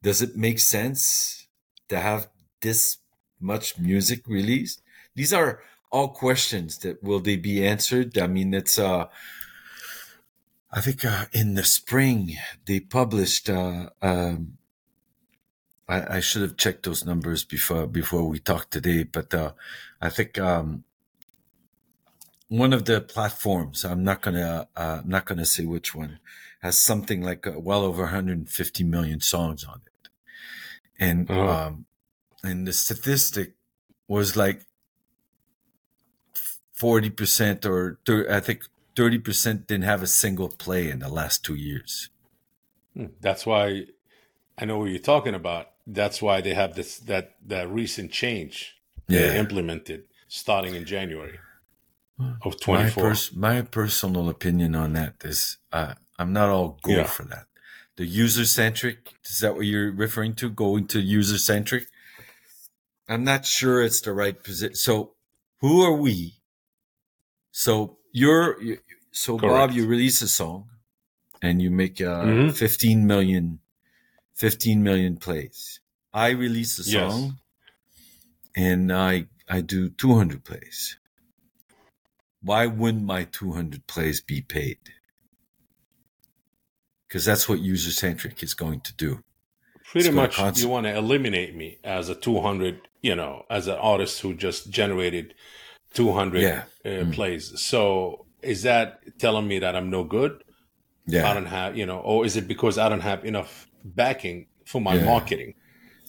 Does 0.00 0.22
it 0.22 0.36
make 0.36 0.60
sense 0.60 1.48
to 1.88 1.98
have 1.98 2.28
this 2.60 2.98
much 3.40 3.80
music 3.80 4.28
released? 4.28 4.80
These 5.16 5.32
are 5.32 5.64
all 5.90 6.06
questions 6.06 6.78
that 6.78 7.02
will 7.02 7.18
they 7.18 7.34
be 7.34 7.66
answered? 7.66 8.16
I 8.16 8.28
mean, 8.28 8.54
it's 8.54 8.78
uh 8.78 9.06
I 10.70 10.80
think 10.80 11.04
uh, 11.04 11.24
in 11.32 11.54
the 11.54 11.64
spring 11.64 12.36
they 12.66 12.78
published. 12.78 13.50
Uh, 13.50 13.90
um, 14.00 14.56
I, 15.88 16.18
I, 16.18 16.20
should 16.20 16.42
have 16.42 16.56
checked 16.56 16.84
those 16.84 17.04
numbers 17.04 17.42
before 17.42 17.88
before 17.88 18.28
we 18.28 18.38
talked 18.38 18.70
today, 18.70 19.02
but 19.02 19.34
uh, 19.34 19.52
I 20.00 20.08
think 20.08 20.38
um, 20.38 20.84
one 22.52 22.74
of 22.74 22.84
the 22.84 23.00
platforms 23.00 23.82
I'm 23.82 24.04
not 24.04 24.20
gonna 24.20 24.68
uh, 24.76 25.00
I'm 25.02 25.08
not 25.08 25.24
gonna 25.24 25.46
say 25.46 25.64
which 25.64 25.94
one 25.94 26.18
has 26.60 26.78
something 26.78 27.22
like 27.22 27.46
uh, 27.46 27.58
well 27.58 27.82
over 27.82 28.02
150 28.02 28.84
million 28.84 29.20
songs 29.20 29.64
on 29.64 29.80
it, 29.86 30.08
and 30.98 31.30
oh. 31.30 31.48
um, 31.48 31.86
and 32.44 32.66
the 32.66 32.74
statistic 32.74 33.54
was 34.06 34.36
like 34.36 34.66
40 36.74 37.08
percent 37.10 37.64
or 37.64 37.98
I 38.08 38.40
think 38.40 38.64
30% 38.96 39.66
didn't 39.66 39.84
have 39.84 40.02
a 40.02 40.06
single 40.06 40.50
play 40.50 40.90
in 40.90 40.98
the 40.98 41.08
last 41.08 41.42
two 41.42 41.54
years. 41.54 42.10
Hmm. 42.94 43.06
That's 43.22 43.46
why 43.46 43.86
I 44.58 44.66
know 44.66 44.76
what 44.76 44.90
you're 44.90 44.98
talking 44.98 45.34
about. 45.34 45.70
That's 45.86 46.20
why 46.20 46.42
they 46.42 46.52
have 46.52 46.74
this 46.74 46.98
that 46.98 47.36
that 47.46 47.70
recent 47.70 48.12
change 48.12 48.76
yeah. 49.08 49.36
implemented 49.36 50.04
starting 50.28 50.74
in 50.74 50.84
January 50.84 51.38
of 52.42 52.60
24. 52.60 53.02
My, 53.02 53.08
pers- 53.08 53.34
my 53.34 53.62
personal 53.62 54.28
opinion 54.28 54.74
on 54.74 54.92
that 54.94 55.14
is 55.24 55.58
uh, 55.72 55.94
I'm 56.18 56.32
not 56.32 56.48
all 56.48 56.78
go 56.82 56.92
yeah. 56.92 57.04
for 57.04 57.24
that. 57.24 57.46
The 57.96 58.06
user 58.06 58.46
centric, 58.46 59.12
is 59.24 59.40
that 59.40 59.54
what 59.54 59.66
you're 59.66 59.92
referring 59.92 60.34
to? 60.36 60.48
Going 60.48 60.86
to 60.88 61.00
user 61.00 61.38
centric? 61.38 61.88
I'm 63.08 63.24
not 63.24 63.44
sure 63.44 63.82
it's 63.82 64.00
the 64.00 64.12
right 64.12 64.42
position. 64.42 64.74
So 64.74 65.12
who 65.60 65.82
are 65.82 65.92
we? 65.92 66.34
So 67.50 67.98
you're 68.12 68.56
so 69.10 69.38
Correct. 69.38 69.52
Bob, 69.52 69.70
you 69.72 69.86
release 69.86 70.22
a 70.22 70.28
song 70.28 70.70
and 71.42 71.60
you 71.60 71.70
make 71.70 72.00
uh, 72.00 72.22
mm-hmm. 72.22 72.50
15 72.50 73.06
million 73.06 73.58
15 74.34 74.82
million 74.82 75.16
plays. 75.16 75.80
I 76.14 76.30
release 76.30 76.78
a 76.78 76.84
song 76.84 77.38
yes. 78.56 78.64
and 78.64 78.92
I 78.92 79.26
I 79.48 79.60
do 79.60 79.90
200 79.90 80.44
plays. 80.44 80.96
Why 82.42 82.66
wouldn't 82.66 83.04
my 83.04 83.24
200 83.24 83.86
plays 83.86 84.20
be 84.20 84.40
paid? 84.42 84.78
Because 87.08 87.24
that's 87.24 87.48
what 87.48 87.60
user 87.60 87.90
centric 87.90 88.42
is 88.42 88.54
going 88.54 88.80
to 88.80 88.94
do. 88.94 89.22
Pretty 89.84 90.10
much, 90.10 90.38
you 90.58 90.68
want 90.68 90.86
to 90.86 90.96
eliminate 90.96 91.54
me 91.54 91.78
as 91.84 92.08
a 92.08 92.14
200 92.14 92.80
you 93.02 93.16
know, 93.16 93.44
as 93.50 93.66
an 93.66 93.74
artist 93.74 94.20
who 94.20 94.32
just 94.32 94.70
generated 94.70 95.34
200 95.92 96.40
Yeah. 96.42 96.64
uh, 96.84 96.88
Mm. 97.04 97.12
plays. 97.12 97.52
So 97.60 98.26
is 98.40 98.62
that 98.62 99.18
telling 99.18 99.46
me 99.48 99.58
that 99.58 99.74
I'm 99.76 99.90
no 99.90 100.04
good? 100.04 100.42
Yeah. 101.06 101.28
I 101.28 101.34
don't 101.34 101.46
have, 101.46 101.76
you 101.76 101.84
know, 101.84 101.98
or 101.98 102.24
is 102.24 102.36
it 102.36 102.46
because 102.46 102.78
I 102.78 102.88
don't 102.88 103.00
have 103.00 103.24
enough 103.24 103.66
backing 103.84 104.46
for 104.64 104.80
my 104.80 104.94
Yeah. 104.94 105.04
marketing? 105.04 105.54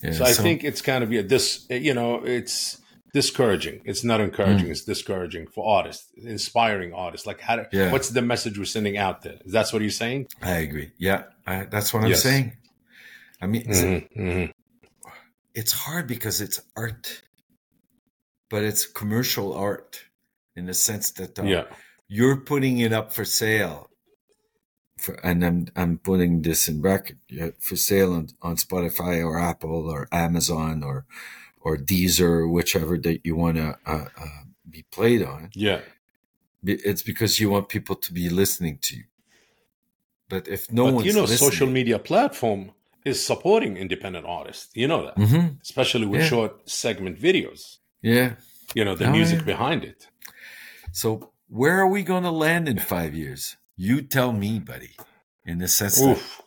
yeah. 0.03 0.11
So 0.11 0.23
I 0.23 0.33
think 0.33 0.63
it's 0.63 0.81
kind 0.81 1.03
of 1.03 1.11
yeah, 1.11 1.23
this, 1.23 1.65
you 1.69 1.93
know, 1.95 2.23
it's 2.23 2.77
discouraging. 3.13 3.81
It's 3.85 4.03
not 4.03 4.19
encouraging. 4.21 4.69
It's 4.69 4.83
discouraging 4.83 5.47
for 5.47 5.67
artists, 5.77 6.07
inspiring 6.17 6.93
artists. 6.93 7.27
Like, 7.27 7.39
how? 7.39 7.57
Mm. 7.57 7.67
Yeah. 7.71 7.91
What's 7.91 8.09
the 8.09 8.21
message 8.21 8.57
we're 8.57 8.65
sending 8.65 8.97
out 8.97 9.21
there? 9.21 9.37
That's 9.45 9.71
what 9.71 9.81
you're 9.81 9.91
saying. 9.91 10.27
I 10.41 10.57
agree. 10.57 10.91
Yeah, 10.97 11.23
I, 11.45 11.65
that's 11.65 11.93
what 11.93 12.03
I'm 12.03 12.09
Yes. 12.09 12.23
saying. 12.23 12.57
I 13.41 13.45
mean, 13.47 13.63
it's, 13.67 13.81
Mhm, 13.81 14.09
mhm. 14.17 14.51
it's 15.53 15.71
hard 15.71 16.07
because 16.07 16.41
it's 16.41 16.59
art, 16.75 17.21
but 18.49 18.63
it's 18.63 18.85
commercial 18.85 19.53
art 19.53 20.05
in 20.55 20.65
the 20.65 20.73
sense 20.73 21.11
that 21.11 21.37
uh, 21.39 21.43
Yeah. 21.43 21.63
you're 22.07 22.37
putting 22.37 22.79
it 22.79 22.93
up 22.93 23.13
for 23.13 23.25
sale. 23.25 23.89
For, 24.97 25.15
and 25.25 25.43
I'm 25.43 25.67
I'm 25.75 25.97
putting 25.97 26.41
this 26.43 26.67
in 26.69 26.79
bracket 26.79 27.17
yeah, 27.27 27.49
for 27.59 27.75
sale 27.75 28.13
on, 28.13 28.29
on 28.41 28.55
Spotify 28.55 29.23
or 29.25 29.37
Apple 29.39 29.89
or 29.89 30.07
Amazon 30.11 30.81
or 30.83 31.05
or 31.63 31.77
Deezer, 31.77 32.49
whichever 32.51 32.97
that 32.99 33.19
you 33.25 33.35
want 33.35 33.55
to 33.57 33.77
uh, 33.85 34.05
uh, 34.17 34.25
be 34.69 34.83
played 34.91 35.23
on. 35.23 35.49
Yeah. 35.55 35.81
It's 36.65 37.03
because 37.03 37.39
you 37.39 37.49
want 37.49 37.67
people 37.69 37.95
to 37.95 38.13
be 38.13 38.29
listening 38.29 38.77
to 38.83 38.97
you. 38.97 39.03
But 40.29 40.47
if 40.47 40.71
no 40.71 40.85
one's 40.93 41.05
you 41.07 41.13
know, 41.13 41.25
social 41.25 41.67
media 41.67 41.99
platform 41.99 42.71
is 43.05 43.23
supporting 43.25 43.75
independent 43.77 44.25
artists. 44.25 44.69
You 44.73 44.87
know 44.87 45.05
that, 45.05 45.15
Mhm. 45.17 45.61
especially 45.61 46.05
with 46.05 46.21
Yeah. 46.21 46.27
short 46.27 46.69
segment 46.69 47.19
videos. 47.19 47.77
yeah. 48.01 48.35
You 48.75 48.83
know, 48.85 48.95
the 48.95 49.07
Oh, 49.07 49.11
music 49.11 49.39
yeah. 49.39 49.45
behind 49.53 49.83
it. 49.83 50.07
So 50.91 51.31
where 51.47 51.77
are 51.79 51.87
we 51.87 52.01
going 52.03 52.23
to 52.23 52.31
land 52.31 52.67
in 52.67 52.79
five 52.79 53.13
years? 53.13 53.57
You 53.75 54.01
tell 54.01 54.31
me, 54.33 54.59
buddy. 54.59 54.95
In 55.45 55.57
the 55.59 55.67
sense 55.67 56.01
Oof. 56.01 56.41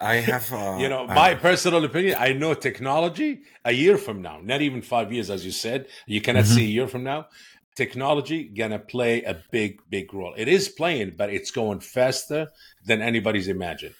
I 0.00 0.16
have, 0.16 0.52
uh, 0.52 0.78
you 0.80 0.88
know, 0.88 1.06
I- 1.06 1.14
my 1.14 1.34
personal 1.34 1.84
opinion, 1.84 2.16
I 2.18 2.32
know 2.32 2.54
technology 2.54 3.42
a 3.64 3.72
year 3.72 3.96
from 3.98 4.20
now, 4.22 4.40
not 4.42 4.60
even 4.62 4.82
five 4.82 5.12
years, 5.12 5.30
as 5.30 5.44
you 5.44 5.52
said, 5.52 5.86
you 6.06 6.20
cannot 6.20 6.44
Mhm. 6.44 6.54
see 6.54 6.64
a 6.64 6.68
year 6.78 6.88
from 6.88 7.04
now. 7.04 7.28
Technology 7.76 8.44
gonna 8.44 8.78
play 8.78 9.22
a 9.22 9.34
big, 9.50 9.80
big 9.88 10.12
role. 10.12 10.34
It 10.36 10.48
is 10.48 10.68
playing, 10.68 11.14
but 11.16 11.30
it's 11.30 11.50
going 11.50 11.80
faster 11.80 12.48
than 12.84 13.00
anybody's 13.00 13.48
imagined. 13.48 13.94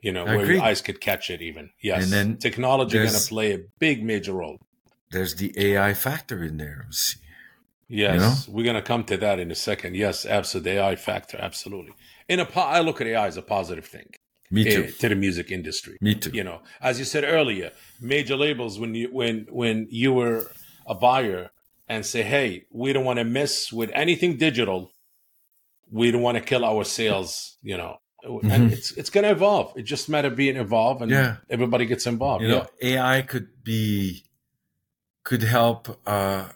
You 0.00 0.12
know, 0.12 0.24
where 0.24 0.40
Agreed. 0.40 0.56
your 0.56 0.64
eyes 0.64 0.80
could 0.82 1.00
catch 1.00 1.30
it. 1.30 1.40
Even 1.42 1.70
yes, 1.82 2.04
And 2.04 2.12
then 2.12 2.36
technology 2.38 2.98
gonna 2.98 3.18
play 3.18 3.52
a 3.54 3.60
big, 3.78 4.02
major 4.04 4.32
role. 4.32 4.58
there's 5.10 5.36
the 5.36 5.52
AI 5.56 5.94
factor 5.94 6.42
in 6.42 6.56
there. 6.56 6.86
See, 6.90 7.18
Yes, 7.88 8.20
know? 8.48 8.52
we're 8.54 8.64
gonna 8.64 8.82
come 8.82 9.04
to 9.04 9.16
that 9.18 9.38
in 9.38 9.50
a 9.50 9.54
second. 9.54 9.94
Yes, 9.96 10.26
absolutely, 10.26 10.72
AI 10.78 10.96
factor, 10.96 11.38
absolutely. 11.40 11.92
In 12.28 12.40
a, 12.40 12.46
po- 12.46 12.62
I 12.62 12.80
look 12.80 13.00
at 13.00 13.06
AI 13.06 13.26
as 13.26 13.36
a 13.36 13.42
positive 13.42 13.86
thing 13.86 14.08
Me 14.50 14.66
eh, 14.66 14.74
too. 14.74 14.86
to 15.00 15.08
the 15.08 15.14
music 15.14 15.50
industry. 15.50 15.96
Me 16.00 16.14
too. 16.14 16.30
you 16.32 16.44
know 16.44 16.60
as 16.80 16.98
you 16.98 17.04
said 17.04 17.24
earlier 17.24 17.70
major 18.00 18.36
labels 18.36 18.78
when 18.78 18.94
you 18.94 19.08
when 19.12 19.46
when 19.50 19.86
you 19.90 20.12
were 20.12 20.50
a 20.86 20.94
buyer 20.94 21.50
and 21.88 22.04
say 22.06 22.22
hey 22.22 22.64
we 22.70 22.92
don't 22.92 23.04
want 23.04 23.18
to 23.18 23.24
mess 23.24 23.72
with 23.72 23.90
anything 23.94 24.36
digital 24.36 24.90
we 25.90 26.10
don't 26.10 26.22
want 26.22 26.36
to 26.38 26.42
kill 26.44 26.64
our 26.64 26.84
sales 26.84 27.56
you 27.62 27.76
know 27.76 27.96
and 28.24 28.70
Mhm. 28.70 28.72
it's 28.72 28.90
it's 28.92 29.10
going 29.10 29.24
to 29.24 29.30
evolve 29.30 29.72
it 29.76 29.82
just 29.82 30.08
matter 30.08 30.30
being 30.30 30.56
involved 30.56 31.02
and 31.02 31.10
Yeah. 31.10 31.36
everybody 31.50 31.84
gets 31.86 32.06
involved 32.06 32.42
You 32.42 32.48
know, 32.48 32.66
AI 32.82 33.22
could 33.22 33.48
be 33.62 34.24
could 35.24 35.42
help. 35.42 35.80
uh 36.06 36.48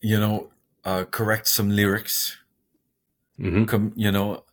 You 0.00 0.18
know, 0.18 0.50
uh 0.84 1.04
correct 1.18 1.46
some 1.46 1.70
lyrics. 1.70 2.36
yeah 3.38 3.46
Mhm. 3.50 3.68
come 3.68 3.92
you 3.96 4.10
know 4.10 4.44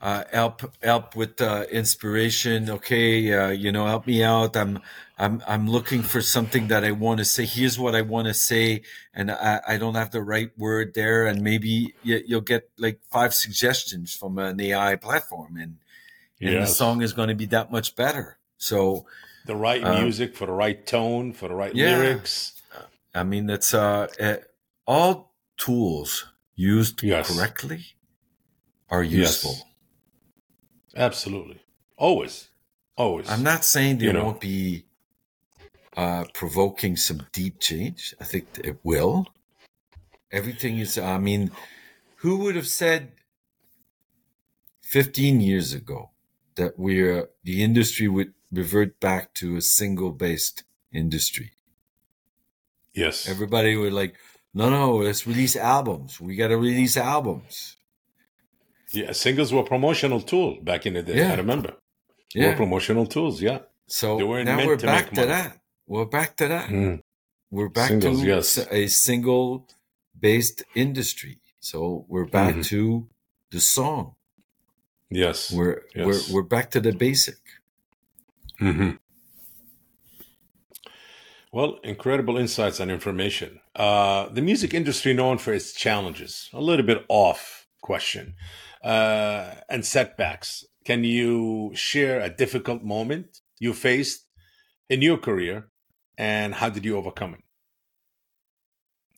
uh 0.00 0.24
help 0.32 0.62
help 0.82 1.16
with 1.16 1.40
uh 1.40 1.64
inspiration. 1.70 2.68
Okay 2.70 3.32
uh 3.32 3.48
you 3.50 3.72
know 3.72 3.86
help 3.86 4.06
me 4.06 4.22
out. 4.22 4.56
I'm 4.56 4.80
i'm 5.18 5.42
i'm 5.48 5.66
looking 5.68 6.02
for 6.02 6.20
something 6.20 6.68
that 6.68 6.84
i 6.84 6.90
want 6.92 7.18
to 7.18 7.24
say. 7.24 7.46
Here's 7.46 7.78
what 7.78 7.94
i 7.94 8.02
want 8.02 8.28
to 8.28 8.34
say 8.34 8.82
and 9.14 9.30
i 9.30 9.60
i 9.66 9.78
don't 9.78 9.94
have 9.94 10.10
the 10.10 10.22
right 10.22 10.50
word 10.58 10.92
there. 10.94 11.26
And 11.26 11.42
maybe 11.42 11.94
you, 12.02 12.22
you'll 12.26 12.40
get 12.42 12.68
like 12.78 13.00
five 13.10 13.32
suggestions 13.32 14.14
from 14.14 14.38
an 14.38 14.60
ai 14.60 14.96
platform 14.96 15.56
and 15.56 15.78
and 16.40 16.62
the 16.62 16.66
song 16.66 17.00
is 17.02 17.14
going 17.14 17.28
to 17.28 17.34
be 17.34 17.46
that 17.46 17.72
much 17.72 17.96
better. 17.96 18.38
So 18.58 19.06
the 19.46 19.56
right 19.56 19.82
Uh, 19.82 20.02
music 20.02 20.36
for 20.36 20.44
the 20.46 20.52
right 20.52 20.86
tone 20.86 21.32
for 21.32 21.48
the 21.48 21.54
right 21.54 21.74
Yeah. 21.74 21.96
lyrics. 21.96 22.52
I 23.14 23.22
mean 23.24 23.48
it's 23.48 23.72
uh 23.72 24.08
eh, 24.18 24.38
all 24.86 25.32
tools 25.56 26.26
used 26.54 27.02
Yes. 27.02 27.26
correctly 27.28 27.86
are 28.90 29.02
Yes. 29.02 29.42
Absolutely 30.96 31.60
always 31.96 32.48
always 32.96 33.30
I'm 33.30 33.42
not 33.42 33.64
saying 33.64 33.98
there 33.98 34.08
You 34.08 34.12
know. 34.14 34.24
won't 34.24 34.40
be 34.40 34.86
uh, 35.96 36.24
provoking 36.34 36.96
some 36.96 37.26
deep 37.32 37.58
change. 37.58 38.14
I 38.20 38.24
think 38.24 38.46
it 38.62 38.78
will. 38.82 39.28
Everything 40.30 40.78
is, 40.78 40.98
I 40.98 41.18
mean, 41.18 41.50
who 42.16 42.38
would 42.40 42.54
have 42.56 42.66
said 42.68 43.12
15 44.82 45.40
years 45.40 45.72
ago 45.72 46.10
that 46.56 46.78
we're, 46.78 47.30
the 47.44 47.62
industry 47.62 48.08
would 48.08 48.34
revert 48.52 49.00
back 49.00 49.34
to 49.34 49.56
a 49.56 49.60
single 49.62 50.12
based 50.12 50.64
industry? 50.92 51.52
yes 52.94 53.28
Everybody 53.28 53.76
would 53.76 53.92
like, 53.92 54.16
no, 54.54 54.70
no, 54.70 54.96
let's 54.96 55.26
release 55.26 55.56
albums. 55.56 56.20
We 56.20 56.34
got 56.36 56.48
to 56.48 56.56
release 56.56 56.96
albums. 56.96 57.76
Yeah 59.00 59.12
singles 59.24 59.48
were 59.52 59.64
a 59.66 59.70
promotional 59.74 60.20
tool 60.30 60.50
back 60.70 60.82
in 60.88 60.92
the 60.98 61.02
day 61.08 61.16
Yeah. 61.22 61.32
i 61.32 61.36
remember 61.44 61.70
were 62.34 62.42
Yeah. 62.42 62.56
promotional 62.62 63.06
tools 63.14 63.36
yeah 63.48 63.60
So 64.00 64.08
now 64.18 64.58
we're 64.66 64.80
to 64.84 64.86
back 64.94 65.06
to 65.10 65.20
money. 65.22 65.28
that. 65.34 65.50
We're 65.92 66.10
back 66.18 66.30
to 66.40 66.46
that. 66.54 66.66
Mm. 66.70 66.96
we're 67.56 67.72
back 67.80 67.90
Singles, 67.90 68.20
to 68.20 68.26
yes. 68.34 68.48
a 68.80 68.82
single 69.06 69.44
based 70.28 70.58
industry 70.84 71.34
so 71.70 71.78
we're 72.12 72.30
back 72.40 72.54
Mhm. 72.56 72.64
to 72.72 72.80
the 73.54 73.60
song 73.76 74.04
yes 75.22 75.38
we're 75.56 75.76
Yes. 75.98 76.04
we're 76.06 76.22
we're 76.32 76.48
back 76.56 76.66
to 76.74 76.80
the 76.86 76.92
basic 77.06 77.38
hmm 78.64 78.90
Well, 81.52 81.78
incredible 81.84 82.36
insights 82.36 82.80
and 82.80 82.90
information. 82.90 83.50
Uh, 83.74 84.28
the 84.28 84.42
music 84.42 84.74
industry 84.74 85.12
known 85.14 85.38
for 85.38 85.52
its 85.54 85.72
challenges, 85.72 86.32
a 86.52 86.60
little 86.60 86.84
bit 86.84 87.00
off 87.08 87.66
question, 87.80 88.34
uh, 88.86 89.54
and 89.68 89.84
setbacks. 89.84 90.64
Can 90.86 91.04
you 91.04 91.72
share 91.74 92.20
a 92.22 92.30
difficult 92.30 92.82
moment 92.84 93.40
you 93.60 93.74
faced 93.74 94.26
in 94.88 95.02
your 95.02 95.18
career, 95.18 95.68
and 96.18 96.54
how 96.54 96.70
did 96.70 96.84
you 96.86 96.96
overcome 96.96 97.34
it? 97.34 97.40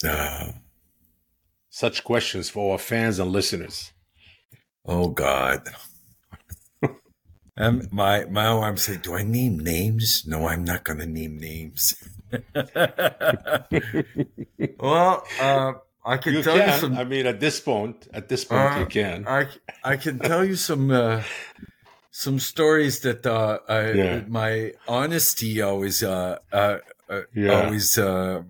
uh, 0.05 0.53
Such 1.71 2.05
questions 2.05 2.51
for 2.51 2.73
our 2.73 2.79
fans 2.79 3.19
and 3.19 3.33
listeners. 3.33 3.93
oh 4.85 5.09
god 5.11 5.69
um, 7.57 7.83
my 7.91 8.25
my 8.27 8.47
arms 8.47 8.85
say 8.85 8.97
do 8.97 9.15
i 9.15 9.23
name 9.23 9.59
names 9.59 10.25
no 10.27 10.47
i'm 10.49 10.65
not 10.65 10.85
gonna 10.85 11.07
name 11.07 11.39
names 11.39 11.95
well 14.81 15.25
uh, 15.41 15.73
i 16.05 16.17
can 16.17 16.35
You 16.35 16.43
tell 16.43 16.57
you 16.61 16.73
some 16.73 16.95
I 16.95 17.05
mean, 17.05 17.27
at 17.27 17.41
this 17.41 17.61
point, 17.61 18.09
at 18.13 18.29
this 18.29 18.45
point, 18.45 18.77
Uh, 18.77 18.81
you 18.81 18.87
can. 18.87 19.27
I 19.27 19.47
I 19.85 19.97
can 19.97 20.19
tell 20.21 20.45
you 20.45 20.57
some 20.57 20.91
uh, 20.91 21.23
some 22.11 22.39
stories 22.39 23.01
that 23.01 23.27
uh, 23.27 23.61
I, 23.69 23.83
Yeah. 23.97 24.25
my 24.29 24.73
honesty 24.87 25.61
always 25.63 26.03
uh, 26.03 26.39
uh, 26.53 26.79
uh, 27.09 27.23
Yeah. 27.35 27.51
always 27.51 27.99
uh, 27.99 28.43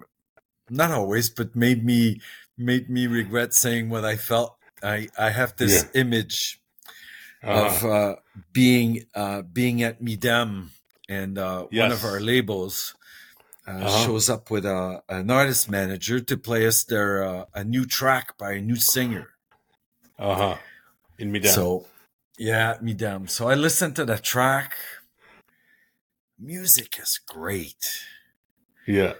not 0.70 0.90
always, 0.92 1.30
but 1.30 1.56
made 1.56 1.84
me 1.84 2.20
made 2.58 2.90
me 2.90 3.06
regret 3.06 3.54
saying 3.54 3.90
what 3.90 4.04
I 4.04 4.16
felt. 4.16 4.58
I 4.82 5.08
I 5.18 5.30
have 5.30 5.56
this 5.56 5.90
image 5.94 6.60
Uh-huh. 7.42 7.80
of 7.80 7.84
uh, 7.84 8.16
being 8.52 9.06
uh, 9.14 9.42
being 9.42 9.82
at 9.82 10.02
Midem 10.02 10.70
and 11.08 11.38
uh, 11.38 11.66
one 11.72 11.92
of 11.92 12.04
our 12.04 12.20
labels. 12.20 12.94
Uh, 13.68 13.84
Uh-huh. 13.84 14.04
Shows 14.06 14.30
up 14.30 14.50
with 14.50 14.64
a, 14.64 15.02
an 15.08 15.30
artist 15.30 15.68
manager 15.70 16.20
to 16.20 16.36
play 16.38 16.66
us 16.66 16.84
their 16.84 17.22
uh, 17.22 17.44
a 17.54 17.62
new 17.64 17.84
track 17.84 18.38
by 18.38 18.52
a 18.52 18.60
new 18.62 18.76
singer. 18.76 19.28
Uh 20.18 20.34
huh. 20.34 20.56
In 21.18 21.30
Midem. 21.32 21.52
So, 21.52 21.86
yeah, 22.38 22.78
me 22.80 22.94
down. 22.94 23.28
So 23.28 23.48
I 23.48 23.54
listened 23.54 23.94
to 23.96 24.04
the 24.06 24.16
track. 24.18 24.74
Music 26.38 26.98
is 27.02 27.20
great. 27.26 28.00
yeah. 28.86 29.14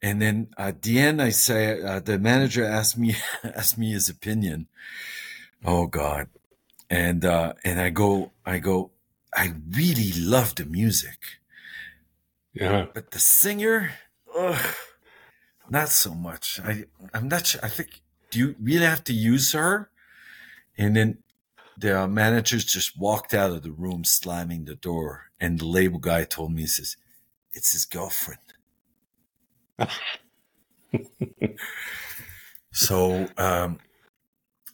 And 0.00 0.22
then 0.22 0.48
at 0.56 0.82
the 0.82 1.00
end, 1.00 1.20
I 1.20 1.30
say, 1.30 1.82
uh, 1.82 1.98
the 1.98 2.20
manager 2.20 2.64
asked 2.64 2.96
me, 2.96 3.16
asked 3.42 3.76
me 3.78 3.90
his 3.90 4.08
opinion. 4.08 4.68
Oh 5.64 5.88
God. 5.88 6.28
And, 6.88 7.24
uh, 7.24 7.54
and 7.64 7.80
I 7.80 7.90
go, 7.90 8.30
I 8.46 8.58
go, 8.58 8.92
I 9.34 9.54
really 9.68 10.12
love 10.14 10.54
the 10.54 10.66
music, 10.66 11.18
Yeah. 12.60 12.86
but 12.92 13.12
the 13.12 13.18
singer, 13.18 13.92
uh, 14.36 14.60
not 15.70 15.90
so 15.90 16.14
much. 16.14 16.60
I 16.64 16.84
I'm 17.14 17.28
not 17.28 17.46
sure. 17.46 17.60
I 17.62 17.68
think 17.68 18.02
do 18.30 18.38
you 18.38 18.56
really 18.60 18.84
have 18.84 19.04
to 19.04 19.12
use 19.12 19.52
her? 19.52 19.90
And 20.76 20.96
then 20.96 21.18
the 21.76 22.08
managers 22.08 22.64
just 22.64 22.98
walked 22.98 23.32
out 23.32 23.52
of 23.52 23.62
the 23.62 23.70
room, 23.70 24.04
slamming 24.04 24.64
the 24.64 24.74
door. 24.74 25.30
And 25.40 25.58
the 25.58 25.66
label 25.66 26.00
guy 26.00 26.24
told 26.24 26.52
me, 26.52 26.62
he 26.62 26.66
says, 26.66 26.96
"It's 27.52 27.72
his 27.72 27.84
girlfriend." 27.84 28.40
so 32.72 33.28
um, 33.36 33.78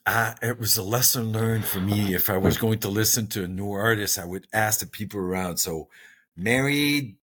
I, 0.07 0.35
it 0.43 0.59
was 0.59 0.79
a 0.79 0.83
lesson 0.83 1.33
learned 1.33 1.67
for 1.67 1.81
me. 1.81 2.15
If 2.15 2.31
I 2.31 2.39
was 2.39 2.57
going 2.57 2.79
to 2.81 2.89
listen 2.89 3.27
to 3.29 3.45
a 3.45 3.49
new 3.49 3.73
artist, 3.73 4.19
I 4.19 4.25
would 4.25 4.47
ask 4.55 4.81
the 4.81 4.87
people 4.87 5.21
around. 5.21 5.59
So, 5.59 5.89
married, 6.35 7.17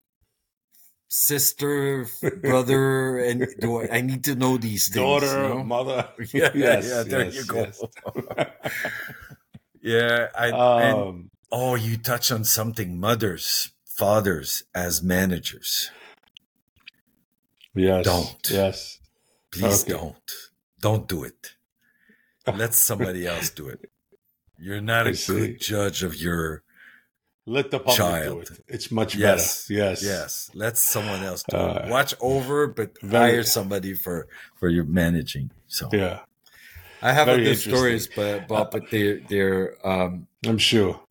sister, 1.12 2.08
brother, 2.41 3.19
and 3.19 3.45
do 3.60 3.82
I, 3.82 3.97
I 3.97 4.02
need 4.02 4.24
to 4.24 4.36
know 4.36 4.58
these 4.58 4.88
things? 4.88 4.95
Daughter, 4.95 5.43
you 5.43 5.50
know? 5.50 5.63
mother. 5.63 6.08
Yeah, 6.34 6.50
yes, 6.56 6.88
yeah. 6.88 7.04
There 7.04 7.26
yes, 7.26 7.36
you 7.36 7.45
go. 7.45 7.58
Yes. 7.58 7.84
yeah, 9.82 10.28
I. 10.36 10.50
Um, 10.52 10.82
and, 10.82 11.30
oh, 11.52 11.76
you 11.76 11.97
touch 11.97 12.32
on 12.32 12.45
something. 12.45 13.00
Mothers, 13.00 13.71
fathers 13.86 14.63
as 14.74 15.04
managers. 15.04 15.91
Yes. 17.76 18.06
Don't. 18.06 18.50
Yes. 18.50 19.00
Please 19.52 19.84
okay. 19.84 19.93
don't. 19.93 20.32
Don't 20.80 21.08
do 21.08 21.24
it. 21.24 21.56
Let 22.47 22.74
somebody 22.74 23.28
else 23.28 23.50
do 23.50 23.67
it. 23.67 23.91
You're 24.58 24.82
not 24.82 25.08
I 25.08 25.12
a 25.12 25.15
see. 25.15 25.34
good 25.34 25.62
judge 25.62 26.04
of 26.04 26.15
your 26.15 26.63
let 27.45 27.71
the 27.71 27.80
public 27.80 27.97
child. 27.97 28.45
do 28.45 28.54
it. 28.54 28.63
It's 28.67 28.91
much 28.91 29.15
yes. 29.15 29.67
better. 29.67 29.80
Yes. 29.80 30.04
Yes. 30.04 30.51
Let 30.54 30.77
someone 30.77 31.23
else 31.23 31.43
do 31.43 31.58
uh, 31.58 31.84
it. 31.86 31.89
Watch 31.89 32.13
over, 32.19 32.67
but 32.67 32.99
very, 33.01 33.32
hire 33.32 33.43
somebody 33.43 33.93
for 33.93 34.27
for 34.56 34.69
your 34.69 34.86
managing. 34.86 35.51
So 35.67 35.89
yeah. 35.91 36.21
I 37.01 37.13
have 37.13 37.25
very 37.25 37.43
good 37.43 37.58
stories, 37.58 38.08
but 38.08 38.47
but, 38.47 38.71
but 38.71 38.89
they 38.91 39.19
they're 39.27 39.75
um 39.86 40.27
I'm 40.45 40.58
sure. 40.58 41.01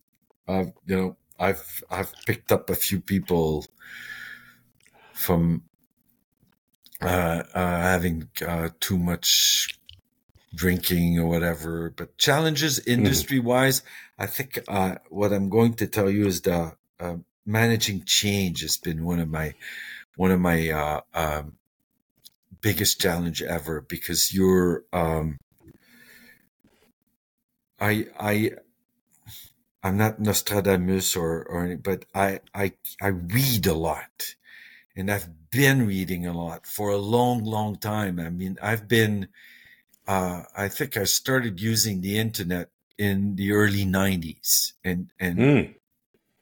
Uh, 0.47 0.65
you 0.85 0.95
know, 0.95 1.17
I've 1.39 1.83
I've 1.89 2.13
picked 2.25 2.51
up 2.51 2.69
a 2.69 2.75
few 2.75 2.99
people 3.01 3.65
from 5.13 5.63
uh, 7.01 7.43
uh, 7.53 7.81
having 7.81 8.29
uh, 8.45 8.69
too 8.79 8.97
much 8.97 9.79
drinking 10.53 11.19
or 11.19 11.27
whatever. 11.27 11.93
But 11.95 12.17
challenges 12.17 12.79
industry 12.79 13.39
wise, 13.39 13.81
mm-hmm. 13.81 14.23
I 14.23 14.25
think 14.27 14.59
uh, 14.67 14.95
what 15.09 15.33
I'm 15.33 15.49
going 15.49 15.73
to 15.75 15.87
tell 15.87 16.09
you 16.09 16.27
is 16.27 16.41
the 16.41 16.73
uh, 16.99 17.15
managing 17.45 18.03
change 18.05 18.61
has 18.61 18.77
been 18.77 19.03
one 19.03 19.19
of 19.19 19.29
my 19.29 19.53
one 20.15 20.31
of 20.31 20.39
my 20.39 20.69
uh, 20.69 21.01
um, 21.13 21.53
biggest 22.61 23.01
challenge 23.01 23.41
ever 23.41 23.81
because 23.81 24.33
you're 24.33 24.83
um, 24.93 25.37
I 27.79 28.07
I 28.19 28.51
I'm 29.83 29.97
not 29.97 30.19
Nostradamus 30.19 31.15
or 31.15 31.43
or 31.43 31.75
but 31.77 32.05
I 32.13 32.41
I 32.53 32.73
I 33.01 33.07
read 33.07 33.65
a 33.65 33.73
lot 33.73 34.35
and 34.95 35.09
I've 35.09 35.49
been 35.49 35.87
reading 35.87 36.25
a 36.25 36.33
lot 36.33 36.67
for 36.67 36.89
a 36.89 36.97
long 36.97 37.43
long 37.43 37.77
time. 37.77 38.19
I 38.19 38.29
mean 38.29 38.57
I've 38.61 38.87
been 38.87 39.27
uh, 40.11 40.43
I 40.57 40.67
think 40.67 40.97
I 40.97 41.05
started 41.05 41.61
using 41.61 42.01
the 42.01 42.17
internet 42.19 42.69
in 42.97 43.35
the 43.37 43.53
early 43.53 43.85
'90s, 43.85 44.73
and 44.83 45.09
and 45.17 45.37
mm. 45.37 45.75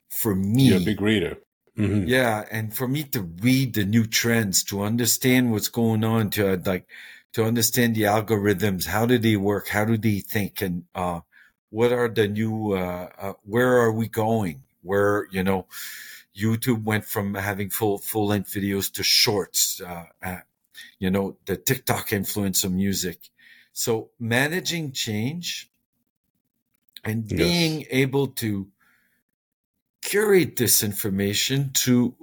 for 0.10 0.34
me, 0.34 0.70
you're 0.70 0.82
a 0.82 0.92
big 0.94 1.02
reader. 1.02 1.38
Mm-hmm. 1.78 2.08
Yeah, 2.08 2.46
and 2.50 2.76
for 2.76 2.88
me 2.88 3.04
to 3.14 3.22
read 3.22 3.76
the 3.76 3.86
new 3.86 4.06
trends, 4.08 4.64
to 4.66 4.82
understand 4.82 5.52
what's 5.52 5.70
going 5.70 6.04
on, 6.04 6.32
to 6.32 6.54
uh, 6.54 6.58
like 6.66 6.88
to 7.34 7.44
understand 7.44 7.96
the 7.96 8.04
algorithms, 8.04 8.88
how 8.88 9.06
do 9.06 9.20
they 9.20 9.36
work, 9.36 9.68
how 9.68 9.86
do 9.86 9.98
they 9.98 10.20
think, 10.20 10.62
and 10.62 10.86
uh, 10.96 11.20
what 11.70 11.94
are 11.94 12.10
the 12.10 12.28
new, 12.28 12.74
uh, 12.74 13.10
uh, 13.20 13.34
where 13.44 13.78
are 13.78 13.92
we 13.92 14.08
going? 14.08 14.64
Where 14.82 15.28
you 15.30 15.44
know, 15.44 15.68
YouTube 16.36 16.84
went 16.84 17.06
from 17.06 17.36
having 17.36 17.70
full 17.70 18.00
full 18.00 18.28
length 18.28 18.52
videos 18.52 18.92
to 18.94 19.04
shorts. 19.04 19.80
Uh, 19.80 20.06
uh, 20.24 20.42
you 20.98 21.12
know, 21.12 21.38
the 21.46 21.56
TikTok 21.56 22.12
influence 22.12 22.64
of 22.64 22.72
music, 22.72 23.30
so 23.80 24.10
managing 24.20 24.92
change 24.92 25.72
and 27.06 27.26
being 27.26 27.80
yes. 27.80 27.88
able 27.92 28.28
to 28.28 28.68
curate 30.02 30.58
this 30.58 30.84
information 30.84 31.72
to 31.72 32.14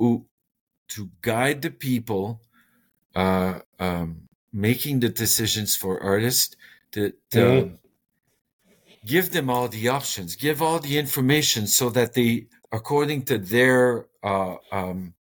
to 0.89 1.09
guide 1.23 1.63
the 1.63 1.71
people 1.71 2.43
uh, 3.15 3.61
um, 3.79 4.29
making 4.53 5.01
the 5.01 5.09
decisions 5.09 5.75
for 5.75 5.99
artists 6.03 6.57
to, 6.93 7.15
to 7.31 7.39
mm-hmm. 7.39 7.75
give 9.07 9.33
them 9.33 9.49
all 9.49 9.67
the 9.67 9.89
options 9.89 10.37
give 10.37 10.61
all 10.61 10.79
the 10.79 10.99
information 10.99 11.67
so 11.67 11.89
that 11.89 12.13
they 12.13 12.47
according 12.71 13.23
to 13.23 13.39
their 13.39 14.05
uh, 14.23 14.57
um, 14.71 15.15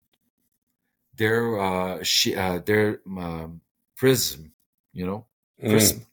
their 1.16 1.58
uh, 1.58 2.02
sh- 2.02 2.36
uh, 2.36 2.58
their 2.58 3.00
um, 3.06 3.62
prism 3.96 4.52
you 4.92 5.06
know 5.06 5.24
prism 5.58 6.00
mm 6.00 6.06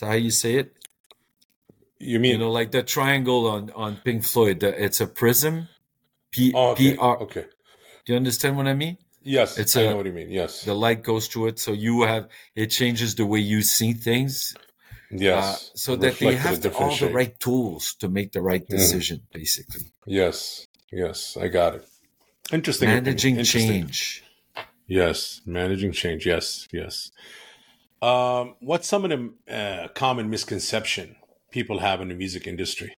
that 0.00 0.06
how 0.06 0.14
you 0.14 0.30
say 0.30 0.56
it? 0.56 0.74
You 1.98 2.18
mean 2.18 2.32
you 2.32 2.38
know, 2.38 2.50
like 2.50 2.70
the 2.70 2.82
triangle 2.82 3.46
on 3.46 3.70
on 3.74 3.96
Pink 4.04 4.24
Floyd? 4.24 4.60
The, 4.60 4.84
it's 4.84 5.00
a 5.00 5.06
prism. 5.06 5.68
P 6.30 6.52
oh, 6.54 6.70
okay. 6.70 6.92
P 6.92 6.98
R. 6.98 7.18
Okay. 7.18 7.46
Do 8.04 8.12
you 8.12 8.16
understand 8.16 8.56
what 8.56 8.66
I 8.66 8.74
mean? 8.74 8.98
Yes, 9.22 9.58
it's 9.58 9.76
I 9.76 9.82
a, 9.82 9.90
know 9.90 9.98
what 9.98 10.06
you 10.06 10.12
mean. 10.12 10.30
Yes, 10.30 10.64
the 10.64 10.74
light 10.74 11.04
goes 11.04 11.28
through 11.28 11.48
it, 11.48 11.58
so 11.60 11.72
you 11.72 12.02
have 12.02 12.28
it 12.56 12.66
changes 12.68 13.14
the 13.14 13.24
way 13.24 13.38
you 13.38 13.62
see 13.62 13.92
things. 13.92 14.56
Yes, 15.12 15.44
uh, 15.44 15.76
so 15.76 15.96
that 15.96 16.18
they 16.18 16.34
have 16.34 16.60
the, 16.62 16.72
all 16.74 16.90
shape. 16.90 17.10
the 17.10 17.14
right 17.14 17.38
tools 17.38 17.94
to 18.00 18.08
make 18.08 18.32
the 18.32 18.42
right 18.42 18.62
mm-hmm. 18.62 18.76
decision, 18.76 19.18
mm. 19.18 19.32
basically. 19.32 19.92
Yes, 20.06 20.66
yes, 20.90 21.36
I 21.36 21.48
got 21.48 21.76
it. 21.76 21.86
Interesting. 22.50 22.88
Managing 22.88 23.36
Interesting. 23.36 23.70
change. 23.70 24.24
Yes, 24.88 25.40
managing 25.46 25.92
change. 25.92 26.26
Yes, 26.26 26.66
yes. 26.72 27.12
Um, 28.02 28.56
what's 28.58 28.88
some 28.88 29.04
of 29.04 29.10
the 29.10 29.54
uh, 29.54 29.88
common 29.94 30.28
misconception 30.28 31.14
people 31.52 31.78
have 31.78 32.00
in 32.00 32.08
the 32.08 32.14
music 32.14 32.48
industry? 32.48 32.94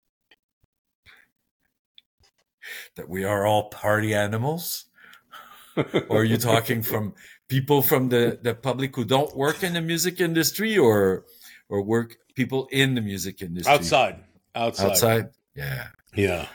That 2.95 3.09
we 3.09 3.25
are 3.25 3.45
all 3.45 3.65
party 3.65 4.15
animals? 4.15 4.85
or 6.09 6.21
are 6.21 6.25
you 6.25 6.37
talking 6.37 6.83
from 6.83 7.15
people 7.49 7.83
from 7.83 8.11
the, 8.11 8.39
the 8.41 8.55
public 8.55 8.95
who 8.95 9.05
don't 9.05 9.37
work 9.37 9.65
in 9.65 9.73
the 9.73 9.81
music 9.81 10.21
industry 10.21 10.79
or 10.79 11.25
or 11.69 11.83
work 11.83 12.17
people 12.37 12.69
in 12.71 12.95
the 12.95 13.01
music 13.01 13.43
industry? 13.43 13.73
Outside. 13.73 14.23
Outside. 14.55 14.91
Outside? 14.91 15.29
Yeah. 15.57 15.89
Yeah. 16.15 16.47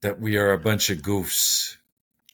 That 0.00 0.18
we 0.18 0.38
are 0.38 0.52
a 0.52 0.58
bunch 0.58 0.88
of 0.88 0.98
goofs. 0.98 1.76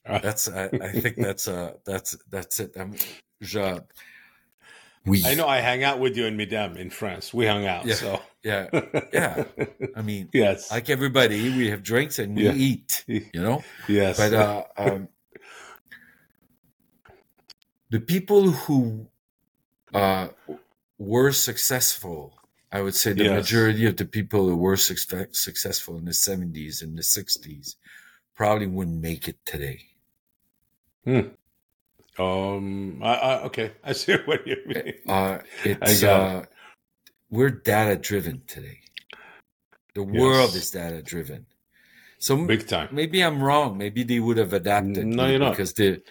Uh. 0.05 0.19
That's 0.23 0.47
I, 0.47 0.69
I 0.81 0.91
think 0.93 1.17
that's 1.17 1.47
uh 1.47 1.73
that's 1.85 2.17
that's 2.31 2.59
it. 2.61 2.71
I'm, 2.79 2.95
je, 3.41 3.79
we 5.05 5.23
I 5.25 5.33
know 5.33 5.47
I 5.47 5.59
hang 5.59 5.83
out 5.83 5.99
with 5.99 6.17
you 6.17 6.25
in 6.25 6.37
Midem 6.37 6.77
in 6.77 6.89
France. 6.89 7.33
We 7.33 7.45
hung 7.45 7.65
out. 7.65 7.85
Yeah, 7.85 7.95
so 7.95 8.21
yeah, 8.43 8.67
yeah. 9.13 9.43
I 9.95 10.01
mean, 10.01 10.29
yes, 10.33 10.71
like 10.71 10.89
everybody, 10.89 11.55
we 11.55 11.69
have 11.69 11.83
drinks 11.83 12.19
and 12.19 12.35
we 12.35 12.43
yeah. 12.43 12.53
eat. 12.53 13.03
You 13.07 13.25
know. 13.33 13.63
Yes. 13.87 14.17
But 14.17 14.33
uh, 14.33 14.63
um, 14.77 15.07
the 17.89 17.99
people 17.99 18.51
who 18.51 19.07
uh, 19.93 20.29
were 20.97 21.31
successful, 21.31 22.33
I 22.71 22.81
would 22.81 22.95
say 22.95 23.13
the 23.13 23.25
yes. 23.25 23.35
majority 23.35 23.85
of 23.85 23.97
the 23.97 24.05
people 24.05 24.47
who 24.47 24.57
were 24.57 24.77
su- 24.77 24.95
successful 25.31 25.97
in 25.97 26.05
the 26.05 26.13
seventies 26.13 26.81
and 26.81 26.97
the 26.97 27.03
sixties 27.03 27.77
probably 28.35 28.67
wouldn't 28.67 29.01
make 29.01 29.27
it 29.27 29.37
today. 29.45 29.81
Hmm. 31.05 31.29
Um. 32.19 33.01
I, 33.01 33.13
I, 33.13 33.41
okay. 33.43 33.71
I 33.83 33.93
see 33.93 34.15
what 34.25 34.45
you 34.45 34.57
mean. 34.65 34.93
Uh, 35.07 35.39
it's 35.63 36.03
uh, 36.03 36.41
it. 36.43 36.49
we're 37.29 37.49
data 37.49 37.95
driven 37.95 38.43
today. 38.47 38.79
The 39.95 40.03
yes. 40.03 40.21
world 40.21 40.55
is 40.55 40.71
data 40.71 41.01
driven. 41.01 41.45
So 42.19 42.45
big 42.45 42.67
time. 42.67 42.89
Maybe 42.91 43.21
I'm 43.21 43.41
wrong. 43.41 43.77
Maybe 43.77 44.03
they 44.03 44.19
would 44.19 44.37
have 44.37 44.53
adapted. 44.53 45.07
No, 45.07 45.25
you're 45.25 45.39
not. 45.39 45.51
Because 45.51 45.73
the 45.73 46.01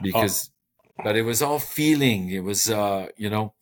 because, 0.00 0.50
oh. 0.80 1.02
but 1.04 1.16
it 1.16 1.22
was 1.22 1.42
all 1.42 1.58
feeling. 1.58 2.30
It 2.30 2.42
was 2.42 2.70
uh, 2.70 3.08
you 3.16 3.28
know, 3.28 3.52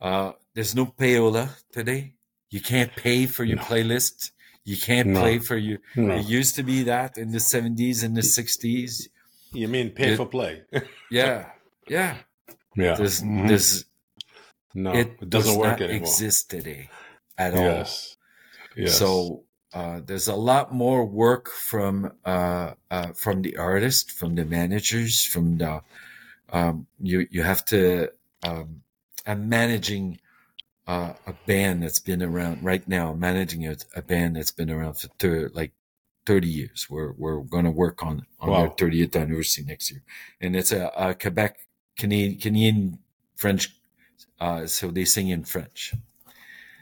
uh, 0.00 0.32
there's 0.54 0.74
no 0.74 0.86
payola 0.86 1.50
today. 1.72 2.14
You 2.50 2.60
can't 2.60 2.94
pay 2.94 3.26
for 3.26 3.42
your 3.42 3.56
no. 3.56 3.62
playlist. 3.64 4.30
You 4.64 4.76
can't 4.76 5.08
no. 5.08 5.20
play 5.20 5.38
for 5.40 5.56
you. 5.56 5.78
No. 5.96 6.14
It 6.14 6.26
used 6.26 6.54
to 6.54 6.62
be 6.62 6.84
that 6.84 7.18
in 7.18 7.32
the 7.32 7.38
70s 7.38 8.04
and 8.04 8.16
the 8.16 8.22
60s. 8.22 9.08
You 9.54 9.68
mean 9.68 9.90
pay 9.90 10.12
it, 10.12 10.16
for 10.16 10.26
play? 10.26 10.62
yeah, 11.10 11.50
yeah, 11.88 12.16
yeah. 12.76 12.94
There's, 12.94 13.22
mm-hmm. 13.22 13.46
there's, 13.46 13.84
no, 14.74 14.92
it, 14.92 15.16
it 15.20 15.30
doesn't 15.30 15.52
does 15.52 15.58
work 15.58 15.80
anymore. 15.80 15.96
Exist 15.96 16.50
today 16.50 16.88
at 17.38 17.54
yes. 17.54 18.16
all. 18.16 18.82
Yes. 18.82 18.98
So 18.98 19.44
uh, 19.72 20.00
there's 20.04 20.28
a 20.28 20.34
lot 20.34 20.72
more 20.72 21.04
work 21.04 21.48
from 21.50 22.12
uh, 22.24 22.72
uh, 22.90 23.08
from 23.12 23.42
the 23.42 23.56
artist, 23.56 24.10
from 24.10 24.34
the 24.34 24.44
managers, 24.44 25.24
from 25.24 25.58
the 25.58 25.82
um, 26.52 26.86
you 27.00 27.26
you 27.30 27.42
have 27.42 27.64
to. 27.66 28.10
Um, 28.42 28.82
I'm 29.26 29.48
managing 29.48 30.20
uh, 30.86 31.14
a 31.26 31.32
band 31.46 31.82
that's 31.82 31.98
been 31.98 32.22
around 32.22 32.62
right 32.62 32.86
now. 32.86 33.10
I'm 33.10 33.20
managing 33.20 33.66
a, 33.66 33.76
a 33.96 34.02
band 34.02 34.36
that's 34.36 34.50
been 34.52 34.70
around 34.70 34.94
for 34.94 35.08
thir- 35.18 35.50
like 35.54 35.72
30 36.26 36.48
years. 36.48 36.86
We're 36.90 37.12
we're 37.12 37.40
going 37.40 37.64
to 37.64 37.70
work 37.70 38.02
on 38.02 38.26
on 38.40 38.50
wow. 38.50 38.74
their 38.76 38.90
30th 38.90 39.16
anniversary 39.16 39.64
next 39.64 39.90
year, 39.90 40.02
and 40.40 40.56
it's 40.56 40.72
a, 40.72 40.90
a 40.96 41.14
Quebec 41.14 41.58
Canadian, 41.98 42.40
Canadian 42.40 42.98
French. 43.36 43.76
Uh, 44.40 44.66
so 44.66 44.90
they 44.90 45.04
sing 45.04 45.28
in 45.28 45.44
French, 45.44 45.94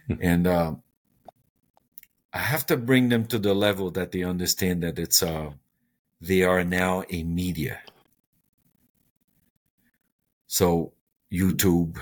hmm. 0.07 0.15
and 0.21 0.47
um, 0.47 0.83
I 2.33 2.39
have 2.39 2.65
to 2.67 2.77
bring 2.77 3.09
them 3.09 3.27
to 3.27 3.39
the 3.39 3.55
level 3.55 3.91
that 3.91 4.13
they 4.13 4.23
understand 4.23 4.83
that 4.83 4.99
it's 4.99 5.23
uh, 5.23 5.51
they 6.21 6.43
are 6.43 6.65
now 6.65 7.05
a 7.11 7.23
media. 7.25 7.81
So 10.47 10.93
YouTube, 11.31 11.99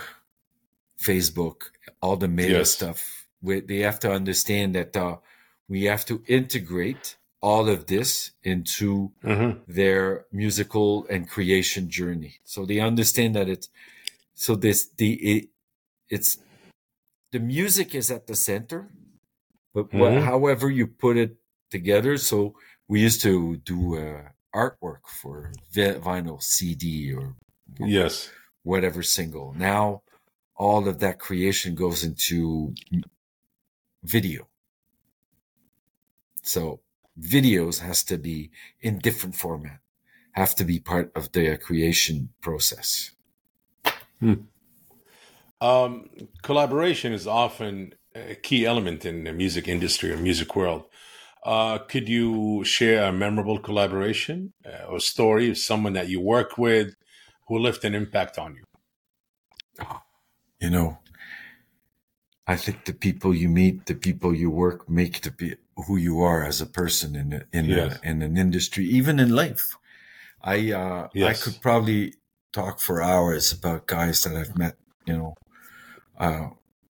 Facebook, 1.00 1.70
all 2.02 2.16
the 2.16 2.28
media 2.28 2.58
yes. 2.58 2.70
stuff, 2.72 3.28
we, 3.40 3.60
they 3.60 3.78
have 3.78 3.98
to 4.00 4.12
understand 4.12 4.74
that 4.74 4.96
uh, 4.96 5.16
we 5.68 5.84
have 5.84 6.04
to 6.06 6.22
integrate 6.26 7.16
all 7.40 7.68
of 7.68 7.86
this 7.86 8.32
into 8.42 9.12
mm-hmm. 9.24 9.58
their 9.66 10.26
musical 10.30 11.06
and 11.08 11.28
creation 11.28 11.88
journey. 11.88 12.36
So 12.44 12.66
they 12.66 12.80
understand 12.80 13.34
that 13.34 13.48
it's 13.48 13.68
so 14.34 14.54
this 14.54 14.88
the 14.96 15.12
it, 15.14 15.48
it's 16.08 16.38
the 17.32 17.38
music 17.38 17.94
is 17.94 18.10
at 18.10 18.26
the 18.26 18.34
center, 18.34 18.88
but 19.72 19.88
mm-hmm. 19.88 19.98
what, 19.98 20.22
however 20.22 20.70
you 20.70 20.86
put 20.86 21.16
it 21.16 21.36
together. 21.70 22.18
So 22.18 22.54
we 22.88 23.00
used 23.00 23.22
to 23.22 23.56
do 23.56 23.96
uh, 23.96 24.22
artwork 24.54 25.06
for 25.06 25.52
vinyl 25.74 26.42
CD 26.42 27.12
or 27.12 27.36
yes 27.78 28.30
whatever 28.62 29.02
single. 29.02 29.54
Now 29.56 30.02
all 30.56 30.88
of 30.88 30.98
that 30.98 31.18
creation 31.18 31.74
goes 31.74 32.04
into 32.04 32.74
video. 34.02 34.48
So 36.42 36.80
videos 37.20 37.80
has 37.80 38.02
to 38.04 38.18
be 38.18 38.50
in 38.80 38.98
different 38.98 39.34
format, 39.34 39.80
have 40.32 40.54
to 40.56 40.64
be 40.64 40.78
part 40.78 41.12
of 41.14 41.32
the 41.32 41.56
creation 41.56 42.30
process. 42.40 43.12
Hmm. 44.20 44.34
Um, 45.60 46.08
collaboration 46.42 47.12
is 47.12 47.26
often 47.26 47.94
a 48.14 48.34
key 48.34 48.64
element 48.66 49.04
in 49.04 49.24
the 49.24 49.32
music 49.32 49.68
industry 49.68 50.12
or 50.12 50.16
music 50.16 50.56
world. 50.56 50.84
Uh, 51.44 51.78
could 51.78 52.08
you 52.08 52.64
share 52.64 53.04
a 53.04 53.12
memorable 53.12 53.58
collaboration 53.58 54.52
uh, 54.66 54.84
or 54.86 55.00
story 55.00 55.50
of 55.50 55.58
someone 55.58 55.94
that 55.94 56.08
you 56.08 56.20
work 56.20 56.58
with 56.58 56.94
who 57.48 57.58
left 57.58 57.84
an 57.84 57.94
impact 57.94 58.38
on 58.38 58.56
you? 58.56 59.86
You 60.60 60.70
know, 60.70 60.98
I 62.46 62.56
think 62.56 62.84
the 62.84 62.92
people 62.92 63.34
you 63.34 63.48
meet, 63.48 63.86
the 63.86 63.94
people 63.94 64.34
you 64.34 64.50
work, 64.50 64.88
make 64.88 65.22
the 65.22 65.56
who 65.82 65.96
you 65.96 66.20
are 66.20 66.44
as 66.44 66.60
a 66.60 66.66
person 66.66 67.16
in 67.16 67.44
in 67.52 67.66
yes. 67.66 67.98
a, 68.02 68.08
in 68.08 68.22
an 68.22 68.36
industry, 68.36 68.86
even 68.86 69.18
in 69.18 69.30
life. 69.30 69.76
I 70.42 70.72
uh, 70.72 71.08
yes. 71.14 71.28
I 71.28 71.44
could 71.44 71.60
probably 71.60 72.14
talk 72.52 72.80
for 72.80 73.02
hours 73.02 73.52
about 73.52 73.86
guys 73.86 74.22
that 74.22 74.36
I've 74.36 74.56
met. 74.56 74.76
You 75.06 75.16
know, 75.16 75.34
uh, 76.18 76.48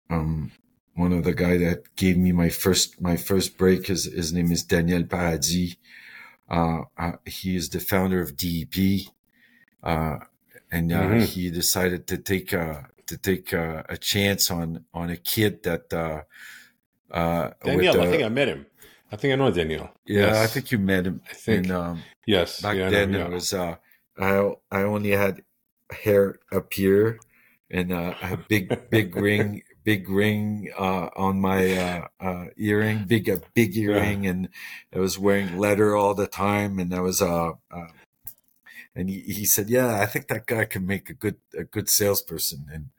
um, 0.08 0.52
one 0.94 1.12
of 1.12 1.24
the 1.24 1.34
guy 1.34 1.56
that 1.58 1.96
gave 1.96 2.16
me 2.16 2.32
my 2.32 2.48
first 2.48 3.00
my 3.00 3.16
first 3.16 3.56
break 3.56 3.86
his 3.86 4.04
his 4.04 4.32
name 4.32 4.52
is 4.52 4.62
Daniel 4.62 5.04
Paradis. 5.04 5.76
Uh, 6.48 6.82
uh, 6.98 7.12
he 7.24 7.56
is 7.56 7.70
the 7.70 7.80
founder 7.80 8.20
of 8.20 8.36
DEP, 8.36 9.06
uh, 9.82 10.18
and 10.70 10.92
uh, 10.92 11.02
mm-hmm. 11.02 11.20
he 11.20 11.50
decided 11.50 12.06
to 12.08 12.18
take 12.18 12.52
a 12.52 12.88
to 13.06 13.16
take 13.16 13.52
a, 13.52 13.84
a, 13.88 13.96
chance 13.96 14.50
on 14.50 14.84
on 14.94 15.10
a 15.10 15.16
kid 15.16 15.62
that. 15.62 15.92
Uh, 15.92 16.22
uh, 17.10 17.50
Daniel, 17.64 18.00
I 18.00 18.06
think 18.06 18.22
I 18.22 18.28
met 18.28 18.46
him. 18.46 18.66
I 19.12 19.16
think 19.16 19.32
I 19.32 19.36
know 19.36 19.50
Daniel. 19.50 19.90
Yeah, 20.04 20.26
yes. 20.26 20.36
I 20.36 20.46
think 20.46 20.70
you 20.72 20.78
met 20.78 21.06
him. 21.06 21.20
I 21.28 21.34
think. 21.34 21.66
And, 21.66 21.72
um, 21.72 22.02
yes. 22.26 22.60
Back 22.60 22.76
yeah, 22.76 22.90
then, 22.90 23.12
yeah. 23.12 23.26
it 23.26 23.30
was. 23.30 23.52
Uh, 23.52 23.76
I 24.18 24.52
I 24.70 24.82
only 24.82 25.10
had 25.10 25.42
hair 25.90 26.38
up 26.52 26.72
here, 26.72 27.18
and 27.70 27.92
uh, 27.92 28.14
a 28.22 28.36
big 28.36 28.90
big 28.90 29.16
ring 29.28 29.62
big 29.84 30.08
ring 30.08 30.70
uh, 30.78 31.08
on 31.16 31.40
my 31.40 31.76
uh, 31.76 32.06
uh, 32.20 32.44
earring, 32.56 33.04
big 33.04 33.28
a 33.28 33.40
big 33.54 33.76
earring, 33.76 34.24
yeah. 34.24 34.30
and 34.30 34.48
I 34.94 34.98
was 34.98 35.18
wearing 35.18 35.58
leather 35.58 35.96
all 35.96 36.14
the 36.14 36.26
time, 36.26 36.78
and 36.78 36.94
I 36.94 37.00
was 37.00 37.22
uh, 37.22 37.52
uh, 37.70 37.88
and 38.94 39.08
he, 39.08 39.20
he 39.20 39.44
said, 39.44 39.70
"Yeah, 39.70 40.00
I 40.00 40.06
think 40.06 40.28
that 40.28 40.46
guy 40.46 40.64
can 40.64 40.86
make 40.86 41.10
a 41.10 41.14
good 41.14 41.36
a 41.56 41.64
good 41.64 41.88
salesperson," 41.88 42.66
and 42.72 42.90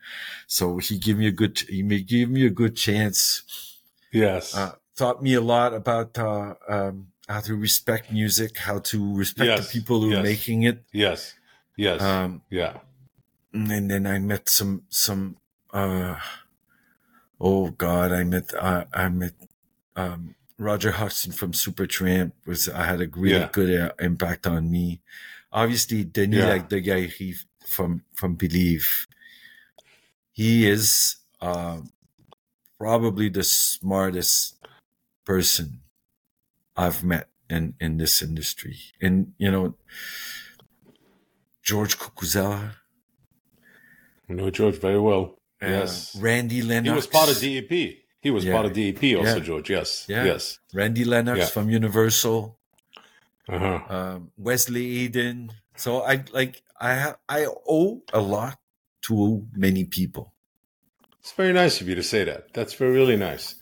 so 0.48 0.78
he 0.78 0.98
gave 0.98 1.18
me 1.18 1.28
a 1.28 1.32
good 1.32 1.60
he 1.70 1.84
may 1.84 2.02
give 2.02 2.30
me 2.30 2.46
a 2.46 2.50
good 2.50 2.76
chance. 2.76 3.80
Yes, 4.12 4.56
uh, 4.56 4.76
taught 4.96 5.22
me 5.22 5.34
a 5.34 5.42
lot 5.42 5.74
about 5.74 6.18
uh, 6.18 6.56
um, 6.68 7.08
how 7.28 7.40
to 7.42 7.56
respect 7.56 8.12
music, 8.12 8.58
how 8.58 8.80
to 8.80 9.16
respect 9.16 9.48
yes. 9.48 9.68
the 9.68 9.80
people 9.80 10.02
who 10.02 10.10
yes. 10.10 10.20
are 10.20 10.24
making 10.24 10.64
it. 10.64 10.84
Yes, 10.92 11.36
yes, 11.78 12.02
um, 12.02 12.42
yeah. 12.50 12.78
And 13.54 13.90
then 13.90 14.08
I 14.08 14.20
met 14.20 14.50
some 14.50 14.84
some. 14.90 15.38
Uh, 15.74 16.16
oh 17.40 17.70
God, 17.72 18.12
I 18.12 18.24
met 18.24 18.54
uh, 18.58 18.86
I 18.94 19.10
met 19.10 19.34
um, 19.96 20.36
Roger 20.58 20.92
Hodgson 20.92 21.32
from 21.32 21.52
Supertramp. 21.52 22.34
Was 22.46 22.70
I 22.70 22.86
had 22.86 23.02
a 23.02 23.08
really 23.08 23.40
yeah. 23.40 23.50
good 23.52 23.82
uh, 23.82 23.92
impact 24.00 24.48
on 24.48 24.72
me. 24.72 25.02
Obviously, 25.52 26.04
Denis 26.04 26.40
yeah. 26.40 26.48
like 26.48 26.70
the 26.70 26.82
guy 26.82 27.02
he 27.02 27.36
from 27.68 28.04
from 28.14 28.36
Believe. 28.36 29.08
He 30.32 30.68
is 30.68 31.18
uh, 31.42 31.82
probably 32.80 33.30
the 33.30 33.44
smartest 33.44 34.56
person 35.26 35.82
I've 36.76 37.04
met 37.04 37.30
in, 37.50 37.76
in 37.80 37.98
this 37.98 38.22
industry. 38.22 38.78
And, 39.02 39.34
you 39.38 39.52
know, 39.52 39.76
George 41.64 41.98
Kukuzawa. 41.98 42.74
I 44.30 44.34
know 44.34 44.50
George 44.50 44.80
very 44.80 45.00
well. 45.00 45.38
Uh, 45.62 45.68
yes. 45.68 46.16
Randy 46.16 46.62
Lennox. 46.62 46.90
He 46.90 46.96
was 46.96 47.08
part 47.08 47.30
of 47.30 47.40
DEP. 47.40 47.98
He 48.22 48.30
was 48.30 48.46
yeah. 48.46 48.54
part 48.54 48.66
of 48.66 48.74
DEP 48.74 49.18
also, 49.18 49.38
yeah. 49.38 49.40
George. 49.40 49.70
Yes. 49.70 50.06
Yeah. 50.08 50.24
Yes. 50.24 50.60
Randy 50.74 51.04
Lennox 51.04 51.50
from 51.50 51.70
Universal. 51.70 52.58
Uh-huh. 53.50 53.80
Um, 53.90 54.32
Wesley 54.38 54.86
Eden. 54.86 55.52
So 55.76 56.04
I 56.04 56.24
like 56.32 56.62
I 56.80 56.94
have 56.94 57.18
I 57.28 57.48
owe 57.68 58.02
a 58.14 58.22
lot 58.22 58.60
to 59.04 59.48
many 59.54 59.84
people. 59.84 60.34
It's 61.20 61.32
very 61.34 61.54
nice 61.54 61.82
of 61.82 61.90
you 61.90 61.96
to 61.96 62.04
say 62.04 62.24
that. 62.24 62.54
That's 62.54 62.74
very 62.74 62.92
really 62.92 63.18
nice. 63.18 63.56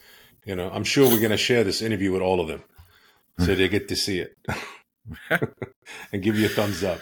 You 0.46 0.56
know, 0.56 0.70
I'm 0.70 0.84
sure 0.84 1.08
we're 1.10 1.20
going 1.20 1.32
to 1.32 1.38
share 1.38 1.64
this 1.64 1.82
interview 1.82 2.12
with 2.12 2.22
all 2.22 2.40
of 2.40 2.48
them 2.48 2.64
so 3.40 3.56
they 3.56 3.70
get 3.70 3.88
to 3.88 3.96
see 3.96 4.20
it 4.20 4.38
and 6.12 6.22
give 6.22 6.38
you 6.38 6.48
a 6.48 6.50
thumbs 6.50 6.84
up. 6.84 7.00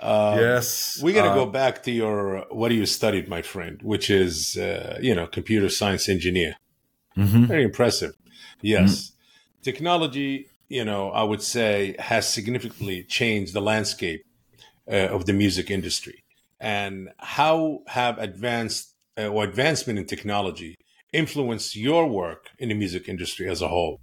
Um, 0.00 0.38
yes. 0.38 1.00
We're 1.02 1.14
going 1.14 1.24
to 1.24 1.32
uh, 1.32 1.44
go 1.44 1.46
back 1.46 1.82
to 1.84 1.90
your 1.90 2.46
what 2.50 2.68
do 2.68 2.74
you 2.74 2.86
studied, 2.86 3.28
my 3.28 3.42
friend, 3.42 3.80
which 3.82 4.10
is, 4.10 4.56
uh, 4.56 4.98
you 5.00 5.14
know, 5.14 5.26
computer 5.26 5.68
science 5.68 6.08
engineer. 6.08 6.56
Mm-hmm. 7.16 7.44
Very 7.44 7.64
impressive. 7.64 8.14
Yes. 8.62 8.90
Mm-hmm. 8.90 9.62
Technology, 9.62 10.48
you 10.68 10.84
know, 10.84 11.10
I 11.10 11.24
would 11.24 11.42
say 11.42 11.96
has 11.98 12.32
significantly 12.32 13.02
changed 13.02 13.54
the 13.54 13.60
landscape 13.60 14.24
uh, 14.90 15.08
of 15.08 15.26
the 15.26 15.32
music 15.32 15.70
industry. 15.70 16.22
And 16.60 17.10
how 17.18 17.80
have 17.88 18.18
advanced 18.18 18.94
uh, 19.16 19.26
or 19.26 19.44
advancement 19.44 19.98
in 19.98 20.06
technology 20.06 20.76
influence 21.12 21.76
your 21.76 22.06
work 22.06 22.50
in 22.58 22.68
the 22.68 22.74
music 22.74 23.08
industry 23.08 23.48
as 23.48 23.62
a 23.62 23.68
whole? 23.68 24.00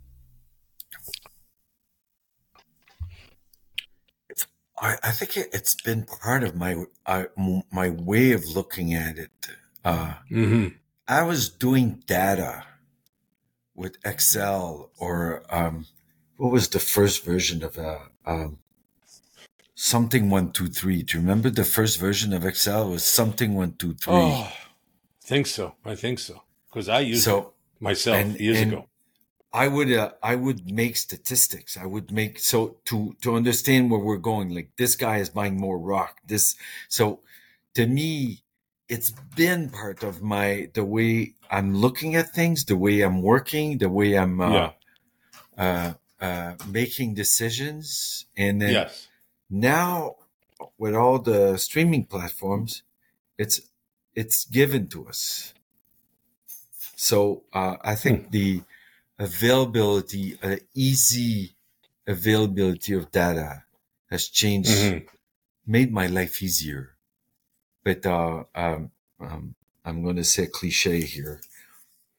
I, 4.78 4.98
I 5.04 5.12
think 5.12 5.38
it, 5.38 5.54
has 5.54 5.76
been 5.76 6.04
part 6.04 6.44
of 6.44 6.56
my 6.56 6.86
uh, 7.06 7.26
my 7.72 7.90
way 7.90 8.34
of 8.34 8.46
looking 8.46 8.94
at 8.94 9.18
it. 9.18 9.32
Uh, 9.84 10.16
mm-hmm. 10.30 10.68
I 11.08 11.24
was 11.24 11.50
doing 11.50 12.04
data 12.08 12.66
with 13.74 13.98
Excel 14.04 14.92
or 14.98 15.44
um, 15.50 15.86
what 16.38 16.52
was 16.52 16.70
the 16.70 16.80
first 16.80 17.24
version 17.24 17.64
of 17.64 17.78
uh, 17.78 18.00
um, 18.26 18.58
something 19.76 20.30
one 20.30 20.52
two 20.52 20.68
three? 20.68 21.04
Do 21.04 21.18
you 21.18 21.22
remember 21.22 21.50
the 21.50 21.64
first 21.64 21.98
version 21.98 22.34
of 22.34 22.46
Excel 22.46 22.90
was 22.90 23.06
something 23.06 23.56
one 23.56 23.74
two 23.74 23.94
three? 23.94 24.14
Oh, 24.14 24.52
I 24.52 24.54
think 25.22 25.48
so. 25.48 25.76
I 25.86 25.96
think 25.96 26.20
so 26.20 26.42
because 26.76 26.90
I 26.90 27.00
used 27.00 27.24
so, 27.24 27.38
it 27.40 27.48
myself 27.80 28.18
and, 28.18 28.38
years 28.38 28.60
and 28.60 28.74
ago. 28.74 28.90
I 29.54 29.70
would 29.70 29.92
uh, 29.94 30.12
I 30.22 30.36
would 30.36 30.70
make 30.70 30.98
statistics. 30.98 31.78
I 31.78 31.86
would 31.86 32.12
make 32.12 32.38
so 32.40 32.78
to 32.86 33.16
to 33.22 33.36
understand 33.36 33.90
where 33.90 34.02
we're 34.02 34.18
going. 34.18 34.50
Like 34.50 34.72
this 34.76 34.98
guy 34.98 35.18
is 35.20 35.30
buying 35.30 35.58
more 35.58 35.80
rock. 35.80 36.18
This 36.28 36.56
so 36.90 37.22
to 37.76 37.88
me, 37.88 38.44
it's 38.90 39.12
been 39.38 39.70
part 39.70 40.04
of 40.04 40.22
my 40.22 40.70
the 40.74 40.84
way 40.84 41.36
I'm 41.50 41.74
looking 41.74 42.16
at 42.16 42.34
things, 42.34 42.66
the 42.66 42.76
way 42.76 43.00
I'm 43.00 43.22
working, 43.22 43.78
the 43.78 43.90
way 43.90 44.16
I'm 44.16 44.42
uh, 44.42 44.52
yeah. 44.52 44.72
uh, 45.58 45.94
uh, 46.20 46.54
making 46.68 47.14
decisions, 47.14 48.26
and 48.36 48.62
then 48.62 48.74
yes. 48.74 49.08
now 49.50 50.18
with 50.78 50.94
all 50.94 51.20
the 51.20 51.56
streaming 51.58 52.04
platforms, 52.04 52.84
it's 53.38 53.62
it's 54.14 54.44
given 54.44 54.90
to 54.90 55.08
us. 55.08 55.55
So 56.96 57.44
uh, 57.54 57.76
I 57.82 57.96
think 57.96 58.26
hmm. 58.26 58.32
the 58.32 58.62
availability, 59.20 60.38
uh, 60.42 60.58
easy 60.74 61.56
availability 62.08 62.94
of 62.94 63.12
data 63.12 63.64
has 64.10 64.28
changed, 64.28 64.70
mm-hmm. 64.70 65.06
made 65.66 65.92
my 65.92 66.08
life 66.08 66.42
easier. 66.42 66.96
But 67.84 68.06
uh, 68.06 68.44
um, 68.56 68.92
um, 69.20 69.56
I'm 69.84 70.04
going 70.04 70.16
to 70.16 70.24
say 70.24 70.48
cliche 70.48 71.02
here. 71.02 71.42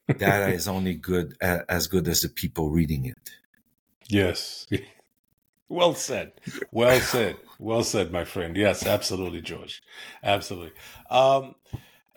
Data 0.07 0.47
is 0.53 0.67
only 0.67 0.93
good 0.93 1.35
as 1.41 1.87
good 1.87 2.07
as 2.07 2.21
the 2.21 2.29
people 2.29 2.69
reading 2.69 3.05
it. 3.05 3.31
Yes. 4.07 4.67
Well 5.69 5.95
said. 5.95 6.31
Well 6.71 6.99
said. 7.01 7.35
Well 7.59 7.83
said, 7.83 8.11
my 8.11 8.23
friend. 8.23 8.55
Yes, 8.55 8.85
absolutely, 8.85 9.41
Georges. 9.41 9.81
Absolutely. 10.23 10.71
Um, 11.09 11.55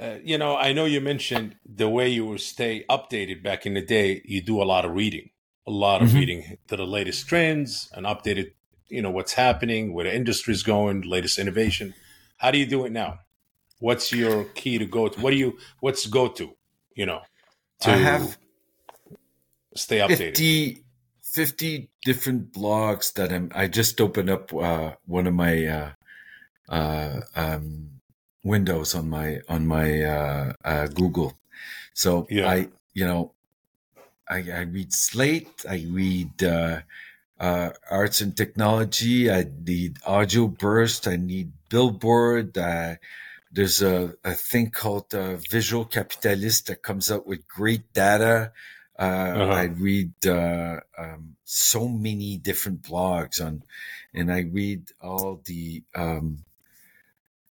uh, 0.00 0.18
you 0.24 0.38
know, 0.38 0.56
I 0.56 0.72
know 0.72 0.86
you 0.86 1.00
mentioned 1.00 1.56
the 1.66 1.88
way 1.88 2.08
you 2.08 2.24
would 2.26 2.40
stay 2.40 2.84
updated 2.88 3.42
back 3.42 3.66
in 3.66 3.74
the 3.74 3.82
day. 3.82 4.22
You 4.24 4.40
do 4.40 4.62
a 4.62 4.64
lot 4.64 4.86
of 4.86 4.92
reading, 4.92 5.30
a 5.66 5.70
lot 5.70 6.00
of 6.00 6.08
mm-hmm. 6.08 6.18
reading 6.18 6.58
to 6.68 6.76
the 6.76 6.86
latest 6.86 7.28
trends 7.28 7.90
and 7.92 8.06
updated, 8.06 8.52
you 8.88 9.02
know, 9.02 9.10
what's 9.10 9.34
happening, 9.34 9.92
where 9.92 10.04
the 10.04 10.14
industry 10.14 10.54
is 10.54 10.62
going, 10.62 11.02
latest 11.02 11.38
innovation. 11.38 11.92
How 12.38 12.50
do 12.50 12.56
you 12.56 12.64
do 12.64 12.86
it 12.86 12.92
now? 12.92 13.18
What's 13.78 14.10
your 14.10 14.44
key 14.44 14.78
to 14.78 14.86
go 14.86 15.08
to? 15.08 15.20
What 15.20 15.32
do 15.32 15.36
you, 15.36 15.58
what's 15.80 16.06
go 16.06 16.28
to, 16.28 16.56
you 16.94 17.04
know, 17.04 17.20
to 17.80 17.90
I 17.90 17.96
have 17.96 18.38
stay 19.74 19.98
updated? 19.98 20.36
50, 20.36 20.84
50 21.22 21.90
different 22.06 22.52
blogs 22.52 23.12
that 23.14 23.30
I'm, 23.32 23.52
I 23.54 23.66
just 23.66 24.00
opened 24.00 24.30
up 24.30 24.52
uh, 24.54 24.92
one 25.04 25.26
of 25.26 25.34
my 25.34 25.66
uh, 25.66 25.90
uh, 26.70 27.20
um, 27.36 27.99
windows 28.42 28.94
on 28.94 29.08
my 29.10 29.40
on 29.48 29.66
my 29.66 30.02
uh, 30.02 30.52
uh, 30.64 30.86
Google. 30.88 31.34
So 31.94 32.26
yeah. 32.30 32.48
I, 32.48 32.68
you 32.94 33.06
know, 33.06 33.32
I, 34.28 34.38
I, 34.50 34.60
read 34.60 34.92
Slate. 34.92 35.64
I 35.68 35.86
read 35.90 36.42
uh, 36.42 36.80
uh, 37.38 37.70
Ars 37.90 38.18
Technica. 38.34 39.32
I 39.32 39.46
need 39.66 39.98
Audio 40.06 40.46
Burst. 40.46 41.08
I 41.08 41.16
need 41.16 41.52
Billboard. 41.68 42.56
Uh, 42.56 42.94
there's 43.52 43.82
a, 43.82 44.14
a 44.24 44.32
thing 44.32 44.70
called 44.70 45.12
uh, 45.14 45.36
Visual 45.50 45.84
Capitalist 45.84 46.68
that 46.68 46.82
comes 46.82 47.10
up 47.10 47.26
with 47.26 47.48
great 47.48 47.92
data. 47.92 48.52
Uh, 48.98 49.02
uh-huh. 49.02 49.52
I 49.52 49.64
read 49.64 50.12
uh, 50.26 50.80
um, 50.96 51.36
so 51.44 51.88
many 51.88 52.36
different 52.36 52.82
blogs 52.82 53.44
on, 53.44 53.64
and 54.14 54.30
I 54.30 54.40
read 54.40 54.92
all 55.00 55.40
the 55.44 55.82
um, 55.94 56.44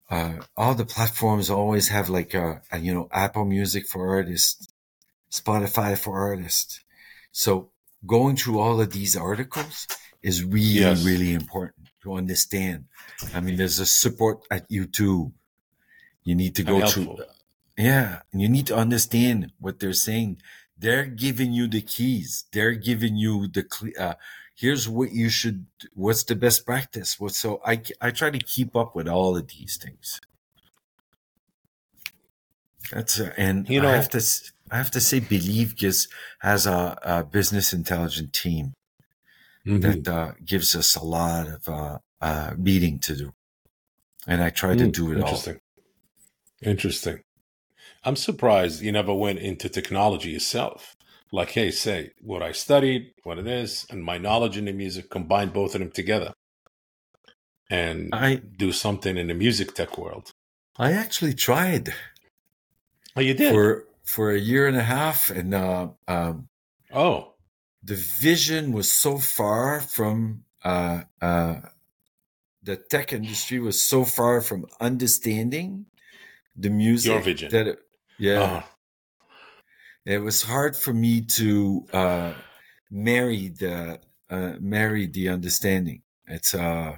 uh, 0.09 0.35
all 0.57 0.75
the 0.75 0.85
platforms 0.85 1.51
always 1.51 1.89
have 1.89 2.09
like 2.09 2.35
a, 2.35 2.63
a, 2.71 2.79
you 2.79 2.95
know 2.95 3.09
Apple 3.11 3.45
Music 3.45 3.87
for 3.87 4.09
artists, 4.09 4.69
Spotify 5.31 5.99
for 5.99 6.19
artists. 6.19 6.81
So 7.33 7.71
going 8.07 8.37
through 8.37 8.61
all 8.61 8.81
of 8.81 8.93
these 8.93 9.17
articles 9.17 9.87
is 10.23 10.45
really 10.45 10.81
yes. 10.81 11.05
really 11.05 11.33
important 11.33 11.89
to 12.03 12.15
understand. 12.15 12.85
I 13.35 13.41
mean, 13.41 13.57
there's 13.57 13.81
a 13.81 13.87
support 13.87 14.47
at 14.51 14.69
YouTube. 14.71 15.33
You 16.23 16.35
need 16.35 16.55
to 16.57 16.63
go 16.63 16.87
through. 16.87 17.19
Yeah, 17.77 18.21
and 18.33 18.41
you 18.41 18.49
need 18.49 18.67
to 18.69 18.77
understand 18.77 19.53
what 19.59 19.81
they're 19.81 19.93
saying. 19.93 20.41
They're 20.79 21.07
giving 21.07 21.53
you 21.53 21.69
the 21.69 21.83
keys. 21.83 22.45
They're 22.53 22.75
giving 22.75 23.17
you 23.17 23.49
the 23.49 23.65
uh, 23.99 24.15
here's 24.57 24.89
what 24.89 25.13
you 25.13 25.29
should 25.29 25.67
what's 25.95 26.25
the 26.25 26.35
best 26.35 26.67
practice? 26.67 27.21
What 27.21 27.35
so 27.35 27.61
i 27.65 27.81
i 28.01 28.11
try 28.11 28.31
to 28.31 28.39
keep 28.39 28.75
up 28.75 28.97
with 28.97 29.07
all 29.07 29.37
of 29.37 29.49
these 29.49 29.77
things. 29.77 30.21
That's 32.91 33.21
a, 33.21 33.39
and 33.39 33.69
you 33.69 33.81
know 33.81 33.89
i 33.89 33.97
have 33.97 34.11
to 34.11 34.23
i 34.71 34.77
have 34.77 34.91
to 34.93 35.01
say 35.01 35.21
believe 35.21 35.77
gives 35.77 36.09
has 36.41 36.67
a, 36.67 36.99
a 37.03 37.25
business 37.25 37.73
intelligence 37.73 38.41
team 38.41 38.75
mm-hmm. 39.67 39.81
that 39.81 40.09
uh, 40.09 40.33
gives 40.45 40.75
us 40.75 40.97
a 40.97 41.05
lot 41.05 41.49
of 41.49 41.69
uh, 41.69 41.99
uh, 42.21 42.53
reading 42.57 42.99
to 43.01 43.17
do. 43.17 43.33
And 44.27 44.43
i 44.43 44.51
try 44.51 44.75
mm, 44.75 44.79
to 44.79 44.89
do 44.89 45.13
it 45.13 45.19
interesting. 45.19 45.61
All. 46.65 46.71
interesting. 46.71 47.23
I'm 48.05 48.17
surprised 48.17 48.83
you 48.83 48.93
never 48.93 49.13
went 49.13 49.41
into 49.41 49.69
technology 49.69 50.31
yourself 50.31 50.96
like, 51.33 51.51
hey, 51.51 51.71
say 51.71 52.13
what 52.21 52.43
I 52.43 52.53
studied, 52.53 53.13
what 53.25 53.39
it 53.39 53.47
is, 53.47 53.87
and 53.91 54.03
my 54.03 54.19
knowledge 54.19 54.57
in 54.57 54.67
the 54.67 54.73
music, 54.73 55.11
combine 55.11 55.51
both 55.51 55.75
of 55.75 55.81
them 55.81 55.91
together 55.91 56.33
and 57.71 58.15
I 58.15 58.37
do 58.37 58.73
something 58.73 59.17
in 59.17 59.27
the 59.29 59.35
music 59.35 59.75
tech 59.75 59.99
world. 59.99 60.33
I 60.79 60.93
actually 60.93 61.35
tried. 61.35 61.93
Oh, 63.17 63.21
you 63.21 63.35
did 63.35 63.53
for 63.53 63.87
for 64.05 64.31
a 64.31 64.39
year 64.39 64.69
and 64.69 64.77
a 64.77 64.83
half, 64.83 65.31
and 65.31 65.55
uh, 65.55 65.89
um, 66.07 66.49
oh, 66.93 67.35
the 67.83 67.97
vision 68.21 68.73
was 68.73 68.91
so 68.91 69.19
far 69.19 69.81
from 69.81 70.45
uh, 70.65 71.03
uh, 71.21 71.61
the 72.63 72.77
tech 72.77 73.13
industry 73.13 73.59
was 73.59 73.81
so 73.81 74.05
far 74.05 74.41
from 74.41 74.67
understanding 74.81 75.87
the 76.55 76.71
music. 76.71 77.13
Your 77.13 77.21
vision, 77.21 77.51
that 77.51 77.67
it, 77.67 77.79
yeah, 78.19 78.41
uh-huh 78.41 78.63
it 80.07 80.19
was 80.19 80.43
hard 80.43 80.77
for 80.77 80.95
me 80.95 81.21
to 81.21 81.85
uh, 81.93 82.33
marry 82.91 83.49
the 83.49 83.99
uh, 84.31 84.53
marry 84.61 85.07
the 85.07 85.29
understanding. 85.29 86.03
It's 86.29 86.55
uh, 86.55 86.97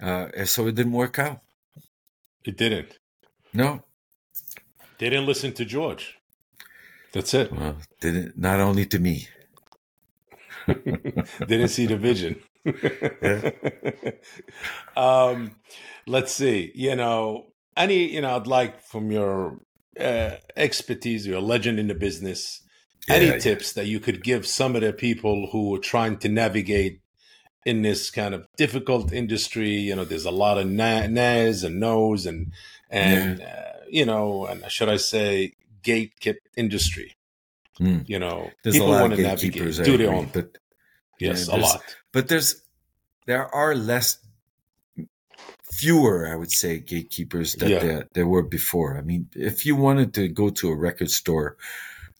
uh, 0.00 0.44
so 0.44 0.68
it 0.68 0.76
didn't 0.76 0.92
work 0.92 1.18
out. 1.18 1.40
It 2.44 2.56
didn't. 2.56 2.98
No, 3.52 3.82
they 4.98 5.10
didn't 5.10 5.26
listen 5.26 5.52
to 5.54 5.64
Georges. 5.64 6.06
That's 7.12 7.34
it. 7.34 7.52
Well, 7.52 7.76
didn't 8.00 8.38
not 8.38 8.60
only 8.60 8.86
to 8.86 9.00
me. 9.00 9.26
didn't 10.66 11.68
see 11.68 11.86
the 11.86 11.96
vision. 11.96 12.40
um, 14.96 15.56
let's 16.06 16.32
see. 16.32 16.70
You 16.76 16.94
know, 16.94 17.46
any 17.76 18.14
you 18.14 18.20
know, 18.20 18.36
I'd 18.36 18.46
like 18.46 18.82
from 18.82 19.10
your 19.10 19.58
uh, 19.98 20.36
expertise, 20.56 21.26
you're 21.26 21.38
a 21.38 21.40
legend 21.40 21.78
in 21.78 21.88
the 21.88 21.94
business. 21.94 22.62
Yeah, 23.08 23.14
Any 23.14 23.26
yeah. 23.26 23.38
tips 23.38 23.72
that 23.72 23.86
you 23.86 23.98
could 23.98 24.22
give 24.22 24.46
some 24.46 24.76
of 24.76 24.82
the 24.82 24.92
people 24.92 25.48
who 25.52 25.74
are 25.74 25.78
trying 25.78 26.18
to 26.18 26.28
navigate 26.28 27.00
in 27.64 27.82
this 27.82 28.10
kind 28.10 28.34
of 28.34 28.46
difficult 28.56 29.12
industry? 29.12 29.70
You 29.70 29.96
know, 29.96 30.04
there's 30.04 30.26
a 30.26 30.30
lot 30.30 30.58
of 30.58 30.66
na- 30.66 31.06
nas 31.06 31.64
and 31.64 31.80
no's 31.80 32.26
and 32.26 32.52
and 32.90 33.40
yeah. 33.40 33.46
uh, 33.46 33.84
you 33.88 34.04
know, 34.04 34.46
and 34.46 34.70
should 34.70 34.88
I 34.88 34.96
say, 34.96 35.54
gatekeep 35.82 36.36
industry. 36.56 37.16
Mm. 37.80 38.08
You 38.08 38.18
know, 38.18 38.50
there's 38.62 38.76
people 38.76 38.90
want 38.90 39.14
to 39.14 39.22
navigate, 39.22 39.84
do 39.84 39.96
their 39.96 40.12
own. 40.12 40.28
But 40.32 40.58
yes, 41.18 41.48
a 41.48 41.56
lot. 41.56 41.82
But 42.12 42.28
there's 42.28 42.62
there 43.26 43.52
are 43.54 43.74
less 43.74 44.18
fewer, 45.72 46.28
I 46.28 46.36
would 46.36 46.50
say, 46.50 46.78
gatekeepers 46.80 47.54
that 47.56 47.70
yeah. 47.70 47.78
there, 47.78 48.08
there, 48.12 48.26
were 48.26 48.42
before. 48.42 48.96
I 48.96 49.02
mean, 49.02 49.28
if 49.34 49.64
you 49.64 49.76
wanted 49.76 50.14
to 50.14 50.28
go 50.28 50.50
to 50.50 50.70
a 50.70 50.76
record 50.76 51.10
store 51.10 51.56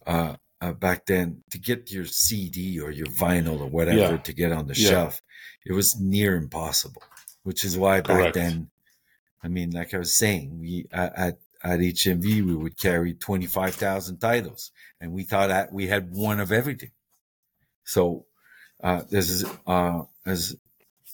uh, 0.06 0.36
uh, 0.60 0.72
back 0.72 1.06
then 1.06 1.42
to 1.50 1.58
get 1.58 1.90
your 1.90 2.04
CD 2.04 2.80
or 2.80 2.90
your 2.90 3.06
vinyl 3.06 3.60
or 3.60 3.66
whatever 3.66 3.98
yeah. 3.98 4.16
to 4.16 4.32
get 4.32 4.52
on 4.52 4.66
the 4.66 4.74
yeah. 4.76 4.90
shelf, 4.90 5.22
it 5.64 5.72
was 5.72 5.98
near 6.00 6.36
impossible. 6.36 7.02
Which 7.42 7.64
is 7.64 7.76
why 7.76 8.02
back 8.02 8.34
then, 8.34 8.68
I 9.42 9.48
mean, 9.48 9.70
like 9.70 9.94
I 9.94 9.98
was 9.98 10.14
saying, 10.14 10.58
we 10.60 10.86
at 10.92 11.38
at 11.62 11.80
HMV 11.80 12.44
we 12.44 12.54
would 12.54 12.78
carry 12.78 13.14
twenty 13.14 13.46
five 13.46 13.74
thousand 13.74 14.18
titles, 14.18 14.70
and 15.00 15.12
we 15.12 15.22
thought 15.22 15.48
that 15.48 15.72
we 15.72 15.86
had 15.86 16.12
one 16.12 16.38
of 16.38 16.52
everything. 16.52 16.90
So 17.84 18.26
uh, 18.82 19.02
there's 19.08 19.44
uh, 19.66 20.02
as 20.26 20.54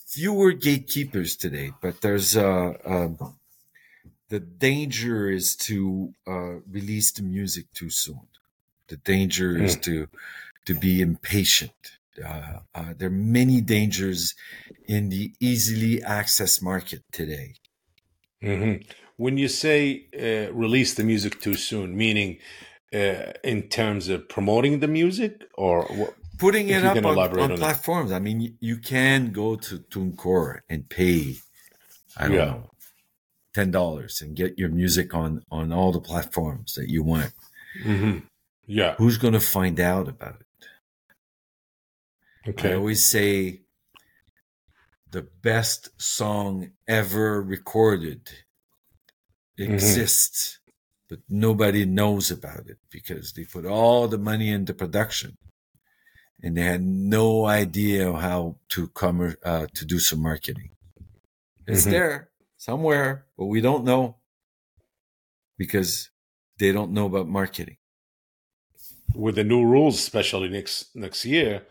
fewer 0.06 0.52
gatekeepers 0.52 1.36
today, 1.36 1.72
but 1.82 2.00
there's 2.00 2.36
uh, 2.36 2.72
um, 2.84 3.18
the 4.28 4.40
danger 4.40 5.30
is 5.30 5.54
to 5.56 6.14
uh, 6.26 6.60
release 6.70 7.12
the 7.12 7.22
music 7.22 7.66
too 7.74 7.90
soon. 7.90 8.20
The 8.88 8.96
danger 8.96 9.54
mm. 9.54 9.62
is 9.62 9.74
hmm. 9.74 9.80
to 9.82 10.08
to 10.66 10.74
be 10.74 11.00
impatient. 11.00 11.98
Uh, 12.24 12.60
uh, 12.74 12.94
there 12.96 13.08
are 13.08 13.10
many 13.10 13.60
dangers 13.60 14.34
in 14.86 15.10
the 15.10 15.32
easily 15.38 16.00
accessed 16.00 16.62
market 16.62 17.02
today. 17.12 17.54
Mm-hmm. 18.42 18.82
When 19.16 19.38
you 19.38 19.48
say 19.48 20.06
uh, 20.14 20.52
release 20.52 20.94
the 20.94 21.04
music 21.04 21.40
too 21.40 21.54
soon, 21.54 21.96
meaning 21.96 22.38
uh, 22.92 23.32
in 23.44 23.68
terms 23.68 24.08
of 24.08 24.28
promoting 24.28 24.80
the 24.80 24.88
music, 24.88 25.44
or 25.54 25.84
what, 25.84 26.14
putting 26.38 26.68
it 26.68 26.84
up 26.84 27.04
on, 27.04 27.18
on 27.18 27.56
platforms. 27.56 28.12
I 28.12 28.18
mean, 28.18 28.40
you, 28.40 28.52
you, 28.60 28.76
can 28.78 29.32
go 29.32 29.56
to 29.56 29.78
TuneCore 29.78 30.60
and 30.68 30.88
pay, 30.88 31.36
I 32.16 32.28
don't 32.28 32.36
yeah. 32.36 32.44
know, 32.44 32.70
ten 33.54 33.70
dollars 33.70 34.20
and 34.20 34.36
get 34.36 34.58
your 34.58 34.68
music 34.68 35.14
on 35.14 35.42
on 35.50 35.72
all 35.72 35.92
the 35.92 36.00
platforms 36.00 36.74
that 36.74 36.88
you 36.88 37.02
want. 37.02 37.32
Mm-hmm. 37.84 38.18
Yeah, 38.66 38.94
who's 38.96 39.18
going 39.18 39.34
to 39.34 39.40
find 39.40 39.80
out 39.80 40.08
about 40.08 40.36
it? 40.40 40.46
Okay. 42.50 42.72
I 42.72 42.76
always 42.76 43.08
say 43.08 43.62
the 45.10 45.26
best 45.42 45.90
song 46.00 46.70
ever 46.86 47.42
recorded 47.42 48.30
mm-hmm. 49.58 49.72
exists, 49.72 50.58
mm-hmm. 50.58 50.70
but 51.08 51.18
nobody 51.28 51.84
knows 51.84 52.30
about 52.30 52.68
it 52.68 52.78
because 52.90 53.32
they 53.32 53.44
put 53.44 53.64
all 53.66 54.08
the 54.08 54.18
money 54.18 54.50
into 54.50 54.74
production 54.74 55.36
and 56.42 56.56
they 56.56 56.62
had 56.62 56.82
no 56.82 57.46
idea 57.46 58.12
how 58.12 58.56
to 58.70 58.88
come 58.88 59.34
uh, 59.44 59.66
to 59.74 59.84
do 59.84 59.98
some 59.98 60.22
marketing. 60.22 60.70
It's 61.66 61.82
mm-hmm. 61.82 61.90
there 61.90 62.30
somewhere, 62.56 63.26
but 63.36 63.46
we 63.46 63.60
don't 63.60 63.84
know 63.84 64.16
because 65.58 66.10
they 66.58 66.72
don't 66.72 66.92
know 66.92 67.06
about 67.06 67.28
marketing. 67.28 67.76
With 69.14 69.36
the 69.36 69.44
new 69.44 69.64
rules, 69.64 69.98
especially 69.98 70.48
next 70.48 70.94
next 70.94 71.24
year, 71.24 71.62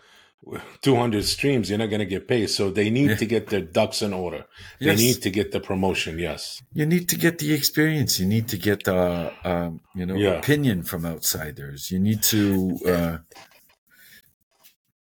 200 0.82 1.24
streams, 1.26 1.70
you're 1.70 1.80
not 1.80 1.88
going 1.88 2.00
to 2.00 2.06
get 2.06 2.28
paid. 2.28 2.50
So 2.50 2.70
they 2.70 2.90
need 2.90 3.12
yeah. 3.12 3.16
to 3.16 3.26
get 3.26 3.48
their 3.48 3.62
ducks 3.62 4.02
in 4.02 4.14
order. 4.14 4.46
They 4.80 4.88
yes. 4.88 5.00
need 5.00 5.22
to 5.24 5.30
get 5.30 5.52
the 5.52 5.60
promotion. 5.60 6.20
Yes. 6.20 6.62
You 6.74 6.86
need 6.86 7.10
to 7.10 7.18
get 7.18 7.40
the 7.40 7.54
experience. 7.54 8.20
You 8.20 8.28
need 8.28 8.48
to 8.50 8.58
get, 8.58 8.88
uh, 8.88 9.32
um, 9.44 9.82
you 9.96 10.06
know, 10.06 10.16
yeah. 10.16 10.34
opinion 10.34 10.84
from 10.84 11.06
outsiders. 11.06 11.92
You 11.92 12.00
need 12.00 12.22
to 12.24 12.80
uh, 12.88 13.18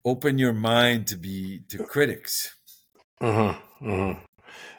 open 0.05 0.39
your 0.39 0.53
mind 0.53 1.07
to 1.09 1.17
be 1.17 1.61
to 1.69 1.79
critics. 1.85 2.55
Uh 3.21 3.33
huh. 3.33 3.55
Uh 3.85 3.97
huh. 3.97 4.15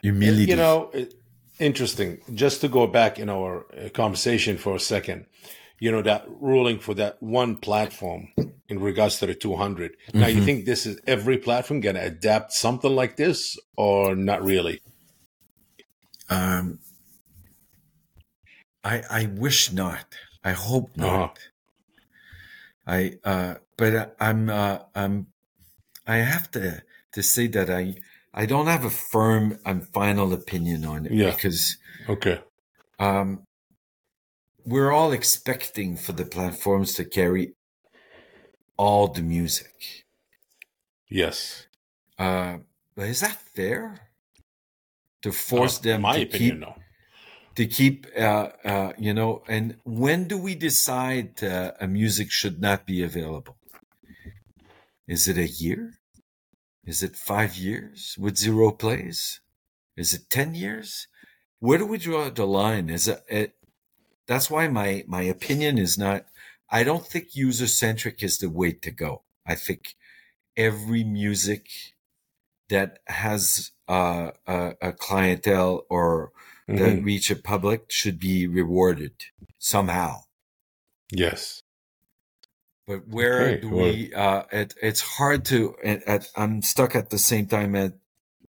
Humility. 0.02 0.46
You 0.46 0.56
know, 0.56 0.92
interesting. 1.60 2.20
Just 2.34 2.62
to 2.62 2.68
go 2.68 2.88
back 2.88 3.20
in 3.20 3.30
our 3.30 3.66
uh, 3.74 3.90
conversation 3.90 4.58
for 4.58 4.76
a 4.76 4.80
second, 4.80 5.26
you 5.80 5.92
know, 5.92 6.02
that 6.02 6.26
ruling 6.28 6.80
for 6.80 6.94
that 6.96 7.22
one 7.22 7.58
platform 7.58 8.30
in 8.70 8.80
regards 8.80 9.20
to 9.20 9.26
the 9.26 9.36
200. 9.36 9.92
Mm-hmm. 9.92 10.20
Now, 10.20 10.28
you 10.28 10.38
mm-hmm. 10.38 10.46
think 10.46 10.66
this 10.66 10.86
is 10.86 11.00
every 11.08 11.38
platform 11.38 11.82
going 11.82 11.96
to 11.96 12.04
adapt 12.04 12.54
something 12.54 12.94
like 12.94 13.18
this 13.18 13.58
or 13.76 14.16
not 14.16 14.44
really? 14.44 14.82
Um, 16.30 16.80
I 18.84 19.04
I 19.10 19.26
wish 19.32 19.72
not. 19.72 20.06
I 20.44 20.52
hope 20.52 20.92
uh-huh. 20.98 21.08
not. 21.08 21.24
Uh-huh. 21.24 21.34
I 22.88 23.18
uh, 23.24 23.56
but 23.78 24.16
I'm 24.20 24.50
uh, 24.50 24.80
I'm 24.94 25.28
I 26.06 26.18
have 26.18 26.52
to 26.52 26.84
to 27.14 27.24
say 27.24 27.48
that 27.48 27.70
I 27.70 27.96
I 28.34 28.46
don't 28.46 28.68
have 28.68 28.86
a 28.86 28.90
firm 28.90 29.58
and 29.66 29.88
final 29.88 30.34
opinion 30.34 30.86
on 30.86 31.06
it 31.06 31.12
yeah. 31.12 31.32
because 31.32 31.78
okay 32.10 32.40
um 33.00 33.46
we're 34.66 34.92
all 34.92 35.12
expecting 35.12 35.96
for 35.96 36.12
the 36.12 36.26
platforms 36.26 36.94
to 36.96 37.06
carry 37.06 37.54
all 38.78 39.08
the 39.08 39.22
music. 39.22 40.06
Yes. 41.10 41.68
Uh, 42.18 42.58
but 42.96 43.08
is 43.08 43.22
that 43.22 43.40
fair? 43.56 44.00
To 45.22 45.32
force 45.32 45.80
uh, 45.80 45.84
them 45.84 46.02
my 46.02 46.18
to 46.18 46.24
opinion, 46.24 46.60
keep, 46.60 46.62
no. 46.62 46.76
To 47.56 47.66
keep, 47.66 48.06
uh, 48.18 48.50
uh, 48.66 48.94
you 48.98 49.14
know, 49.14 49.42
and 49.48 49.78
when 49.86 50.28
do 50.28 50.38
we 50.38 50.56
decide 50.56 51.42
uh, 51.42 51.72
a 51.80 51.88
music 51.88 52.30
should 52.30 52.60
not 52.60 52.86
be 52.86 53.02
available? 53.02 53.56
Is 55.08 55.28
it 55.28 55.38
a 55.38 55.48
year? 55.48 55.94
Is 56.86 57.02
it 57.02 57.16
five 57.16 57.56
years 57.56 58.16
with 58.20 58.38
zero 58.38 58.72
plays? 58.72 59.40
Is 59.96 60.14
it 60.14 60.30
ten 60.30 60.54
years? 60.54 61.08
Where 61.60 61.78
do 61.78 61.86
we 61.86 61.98
draw 61.98 62.30
the 62.30 62.46
line? 62.46 62.90
Is 62.90 63.08
it, 63.08 63.24
it 63.30 63.56
that's 64.28 64.50
why 64.50 64.68
my 64.68 65.04
my 65.08 65.22
opinion 65.22 65.78
is 65.78 65.98
not 65.98 66.26
I 66.70 66.84
don't 66.84 67.06
think 67.06 67.36
user 67.36 67.68
centric 67.68 68.24
is 68.24 68.38
the 68.38 68.50
way 68.50 68.72
to 68.74 68.92
go. 68.92 69.24
I 69.46 69.56
think 69.56 69.96
every 70.58 71.04
music 71.04 71.70
that 72.70 73.00
has 73.08 73.72
uh, 73.88 74.32
a, 74.48 74.74
a, 74.82 74.94
clientele 74.94 75.86
or 75.90 76.32
mm-hmm. 76.70 76.78
that 76.78 77.04
reach 77.04 77.32
a 77.32 77.36
public 77.36 77.92
should 77.92 78.20
be 78.20 78.48
rewarded 78.48 79.14
somehow. 79.60 80.22
Yes. 81.12 81.62
But 82.88 83.08
where 83.08 83.42
okay. 83.42 83.62
do 83.62 83.70
we? 83.70 84.14
Uh, 84.14 84.44
it, 84.52 84.76
it's 84.82 85.02
hard 85.02 85.46
to. 85.46 85.76
At, 85.84 86.04
at, 86.04 86.28
I'm 86.36 86.62
stuck 86.62 86.96
at 86.96 87.10
the 87.10 87.18
same 87.18 87.48
time. 87.48 87.76
At 87.76 87.94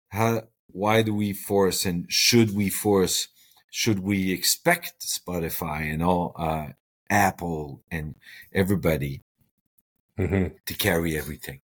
how? 0.08 0.42
Why 0.66 1.02
do 1.02 1.14
we 1.14 1.32
force 1.32 1.86
and 1.86 2.06
should 2.10 2.54
we 2.54 2.68
force? 2.68 3.28
Should 3.70 4.00
we 4.00 4.32
expect 4.32 5.00
Spotify 5.00 5.92
and 5.92 6.02
all 6.02 6.34
uh, 6.36 6.68
Apple 7.10 7.82
and 7.90 8.14
everybody 8.52 9.22
mm-hmm. 10.18 10.54
to 10.66 10.74
carry 10.74 11.16
everything. 11.16 11.60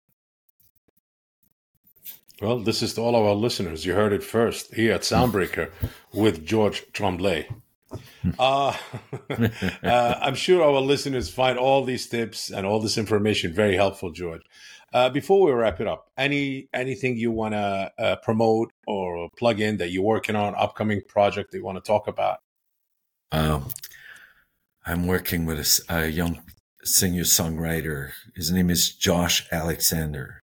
Well, 2.40 2.60
this 2.60 2.82
is 2.82 2.94
to 2.94 3.00
all 3.00 3.16
of 3.16 3.24
our 3.24 3.34
listeners. 3.34 3.84
You 3.84 3.94
heard 3.94 4.12
it 4.12 4.22
first 4.22 4.74
here 4.74 4.92
at 4.92 5.00
Soundbreaker 5.00 5.70
with 6.12 6.46
Georges 6.46 6.84
Tremblay. 6.92 7.48
Uh, 8.38 8.76
uh, 9.82 10.14
I'm 10.20 10.34
sure 10.34 10.62
our 10.62 10.80
listeners 10.82 11.30
find 11.30 11.58
all 11.58 11.84
these 11.84 12.06
tips 12.06 12.50
and 12.50 12.66
all 12.66 12.80
this 12.80 12.98
information 12.98 13.54
very 13.54 13.76
helpful, 13.76 14.10
Georges. 14.10 14.46
Uh, 14.92 15.08
before 15.08 15.46
we 15.46 15.52
wrap 15.52 15.80
it 15.80 15.86
up, 15.86 16.10
any 16.16 16.68
anything 16.74 17.16
you 17.16 17.30
want 17.30 17.54
to 17.54 17.92
uh, 17.98 18.16
promote 18.16 18.72
or 18.86 19.30
plug 19.38 19.60
in 19.60 19.78
that 19.78 19.90
you're 19.90 20.02
working 20.02 20.36
on, 20.36 20.54
upcoming 20.54 21.00
project 21.08 21.50
that 21.50 21.58
you 21.58 21.64
want 21.64 21.82
to 21.82 21.86
talk 21.86 22.08
about? 22.08 22.38
Um, 23.32 23.68
I'm 24.84 25.06
working 25.06 25.46
with 25.46 25.58
a, 25.58 25.94
a 25.94 26.08
young 26.08 26.42
singer 26.82 27.22
songwriter. 27.22 28.12
His 28.34 28.50
name 28.50 28.68
is 28.68 28.94
Josh 28.94 29.46
Alexander. 29.50 30.42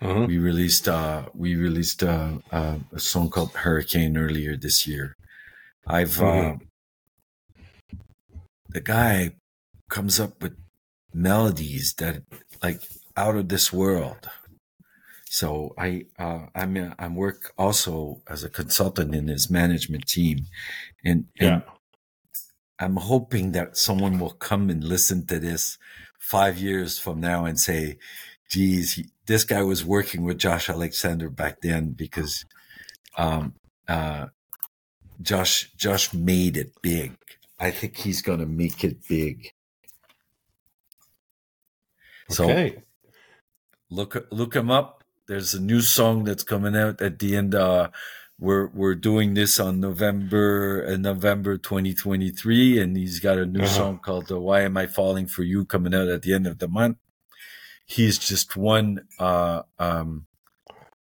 Uh-huh. 0.00 0.26
We 0.26 0.38
released 0.38 0.88
uh, 0.88 1.26
we 1.34 1.56
released 1.56 2.02
uh, 2.04 2.38
uh, 2.52 2.76
a 2.92 3.00
song 3.00 3.30
called 3.30 3.52
Hurricane 3.52 4.16
earlier 4.16 4.56
this 4.56 4.86
year. 4.86 5.16
I've 5.86 6.20
uh-huh. 6.20 6.56
the 8.68 8.80
guy 8.80 9.36
comes 9.88 10.20
up 10.20 10.40
with 10.42 10.56
melodies 11.12 11.94
that 11.94 12.22
like 12.62 12.80
out 13.16 13.36
of 13.36 13.48
this 13.48 13.72
world. 13.72 14.30
So 15.28 15.74
I 15.76 16.06
uh, 16.18 16.46
I'm 16.54 16.94
I'm 16.98 17.16
work 17.16 17.52
also 17.58 18.22
as 18.28 18.44
a 18.44 18.48
consultant 18.48 19.14
in 19.14 19.26
his 19.26 19.50
management 19.50 20.06
team, 20.06 20.46
and, 21.04 21.26
and 21.38 21.62
yeah. 21.64 21.72
I'm 22.78 22.96
hoping 22.96 23.52
that 23.52 23.76
someone 23.76 24.20
will 24.20 24.30
come 24.30 24.70
and 24.70 24.82
listen 24.82 25.26
to 25.26 25.40
this 25.40 25.76
five 26.18 26.58
years 26.58 26.98
from 26.98 27.20
now 27.20 27.44
and 27.44 27.58
say, 27.58 27.98
geez, 28.48 28.94
he, 28.94 29.06
this 29.26 29.44
guy 29.44 29.62
was 29.62 29.84
working 29.84 30.22
with 30.22 30.38
Josh 30.38 30.68
Alexander 30.68 31.28
back 31.30 31.60
then 31.60 31.90
because 31.90 32.44
um, 33.16 33.54
uh, 33.86 34.26
Josh 35.20 35.70
Josh 35.76 36.12
made 36.12 36.56
it 36.56 36.72
big. 36.82 37.16
I 37.58 37.70
think 37.70 37.96
he's 37.96 38.22
going 38.22 38.38
to 38.38 38.46
make 38.46 38.84
it 38.84 39.06
big. 39.08 39.52
Okay. 42.30 42.74
So 42.74 42.82
look 43.90 44.26
look 44.30 44.54
him 44.54 44.70
up. 44.70 45.04
There's 45.26 45.54
a 45.54 45.60
new 45.60 45.80
song 45.80 46.24
that's 46.24 46.42
coming 46.42 46.76
out 46.76 47.02
at 47.02 47.18
the 47.18 47.36
end. 47.36 47.54
Uh, 47.54 47.88
we're 48.38 48.68
we're 48.68 48.94
doing 48.94 49.34
this 49.34 49.58
on 49.58 49.80
November 49.80 50.86
uh, 50.88 50.96
November 50.96 51.58
2023, 51.58 52.80
and 52.80 52.96
he's 52.96 53.18
got 53.18 53.38
a 53.38 53.46
new 53.46 53.60
uh-huh. 53.60 53.68
song 53.68 53.98
called 53.98 54.30
uh, 54.30 54.38
"Why 54.38 54.62
Am 54.62 54.76
I 54.76 54.86
Falling 54.86 55.26
for 55.26 55.42
You" 55.42 55.64
coming 55.64 55.94
out 55.94 56.08
at 56.08 56.22
the 56.22 56.34
end 56.34 56.46
of 56.46 56.58
the 56.58 56.68
month. 56.68 56.98
He's 57.88 58.18
just 58.18 58.56
won 58.56 59.08
uh, 59.18 59.62
um, 59.78 60.26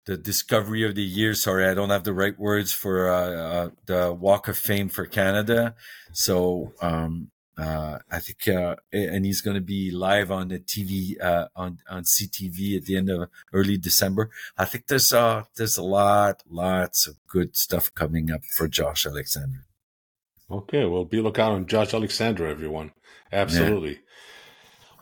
the 0.06 0.16
Discovery 0.16 0.84
of 0.84 0.94
the 0.94 1.04
Year. 1.04 1.34
Sorry, 1.34 1.66
I 1.66 1.72
don't 1.72 1.90
have 1.90 2.04
the 2.04 2.12
right 2.12 2.38
words 2.38 2.72
for 2.72 3.08
uh, 3.08 3.30
uh 3.30 3.68
the 3.86 4.12
Walk 4.12 4.48
of 4.48 4.58
Fame 4.58 4.88
for 4.88 5.06
Canada. 5.06 5.76
So 6.12 6.72
um, 6.82 7.30
uh, 7.56 7.98
I 8.10 8.18
think, 8.18 8.48
uh, 8.48 8.76
and 8.92 9.24
he's 9.24 9.40
going 9.40 9.54
to 9.54 9.60
be 9.60 9.92
live 9.92 10.32
on 10.32 10.48
the 10.48 10.58
TV 10.58 11.22
uh, 11.22 11.46
on 11.54 11.78
on 11.88 12.02
CTV 12.02 12.76
at 12.78 12.84
the 12.86 12.96
end 12.96 13.08
of 13.08 13.28
early 13.52 13.76
December. 13.76 14.30
I 14.58 14.64
think 14.64 14.88
there's 14.88 15.12
uh 15.12 15.44
there's 15.56 15.76
a 15.76 15.82
lot, 15.82 16.42
lots 16.48 17.06
of 17.06 17.16
good 17.28 17.56
stuff 17.56 17.94
coming 17.94 18.30
up 18.30 18.44
for 18.44 18.66
Josh 18.66 19.06
Alexander. 19.06 19.66
Okay, 20.50 20.84
well, 20.84 21.04
be 21.04 21.20
look 21.20 21.38
out 21.38 21.52
on 21.52 21.66
Josh 21.66 21.94
Alexander, 21.94 22.46
everyone. 22.46 22.90
Absolutely. 23.32 23.92
Yeah. 23.92 23.98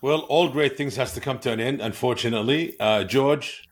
Well, 0.02 0.22
all 0.22 0.48
great 0.48 0.76
things 0.76 0.96
has 0.96 1.12
to 1.14 1.20
come 1.20 1.38
to 1.38 1.52
an 1.52 1.60
end, 1.60 1.80
unfortunately. 1.80 2.74
Uh, 2.80 3.04
Georges 3.04 3.62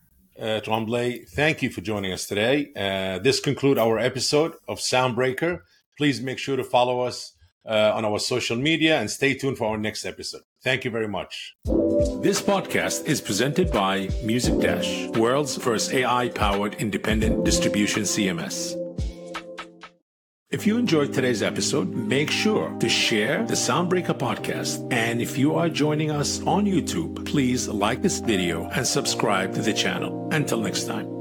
uh, 0.40 0.60
Tremblay, 0.60 1.24
thank 1.24 1.60
you 1.60 1.70
for 1.70 1.80
joining 1.80 2.12
us 2.12 2.24
today. 2.24 2.70
Uh, 2.76 3.18
this 3.18 3.40
conclude 3.40 3.78
our 3.78 3.98
episode 3.98 4.54
of 4.68 4.78
Soundbreaker. 4.78 5.62
Please 5.98 6.20
make 6.20 6.38
sure 6.38 6.56
to 6.56 6.62
follow 6.62 7.00
us 7.00 7.32
uh, 7.66 7.90
on 7.94 8.04
our 8.04 8.20
social 8.20 8.56
media 8.56 9.00
and 9.00 9.10
stay 9.10 9.34
tuned 9.34 9.58
for 9.58 9.66
our 9.66 9.76
next 9.76 10.06
episode. 10.06 10.42
Thank 10.62 10.84
you 10.84 10.92
very 10.92 11.08
much. 11.08 11.56
This 12.22 12.40
podcast 12.40 13.06
is 13.06 13.20
presented 13.20 13.72
by 13.72 14.08
Music 14.22 14.56
Dash, 14.60 15.08
world's 15.08 15.56
first 15.56 15.92
AI 15.92 16.28
powered 16.28 16.74
independent 16.76 17.44
distribution 17.44 18.04
CMS. 18.04 18.79
If 20.50 20.66
you 20.66 20.78
enjoyed 20.78 21.12
today's 21.12 21.44
episode, 21.44 21.94
make 21.94 22.28
sure 22.28 22.74
to 22.80 22.88
share 22.88 23.46
the 23.46 23.54
Soundbreaker 23.54 24.18
podcast. 24.18 24.92
And 24.92 25.22
if 25.22 25.38
you 25.38 25.54
are 25.54 25.68
joining 25.68 26.10
us 26.10 26.42
on 26.42 26.64
YouTube, 26.64 27.24
please 27.24 27.68
like 27.68 28.02
this 28.02 28.18
video 28.18 28.68
and 28.70 28.84
subscribe 28.84 29.54
to 29.54 29.62
the 29.62 29.72
channel. 29.72 30.28
Until 30.32 30.60
next 30.60 30.86
time. 30.86 31.19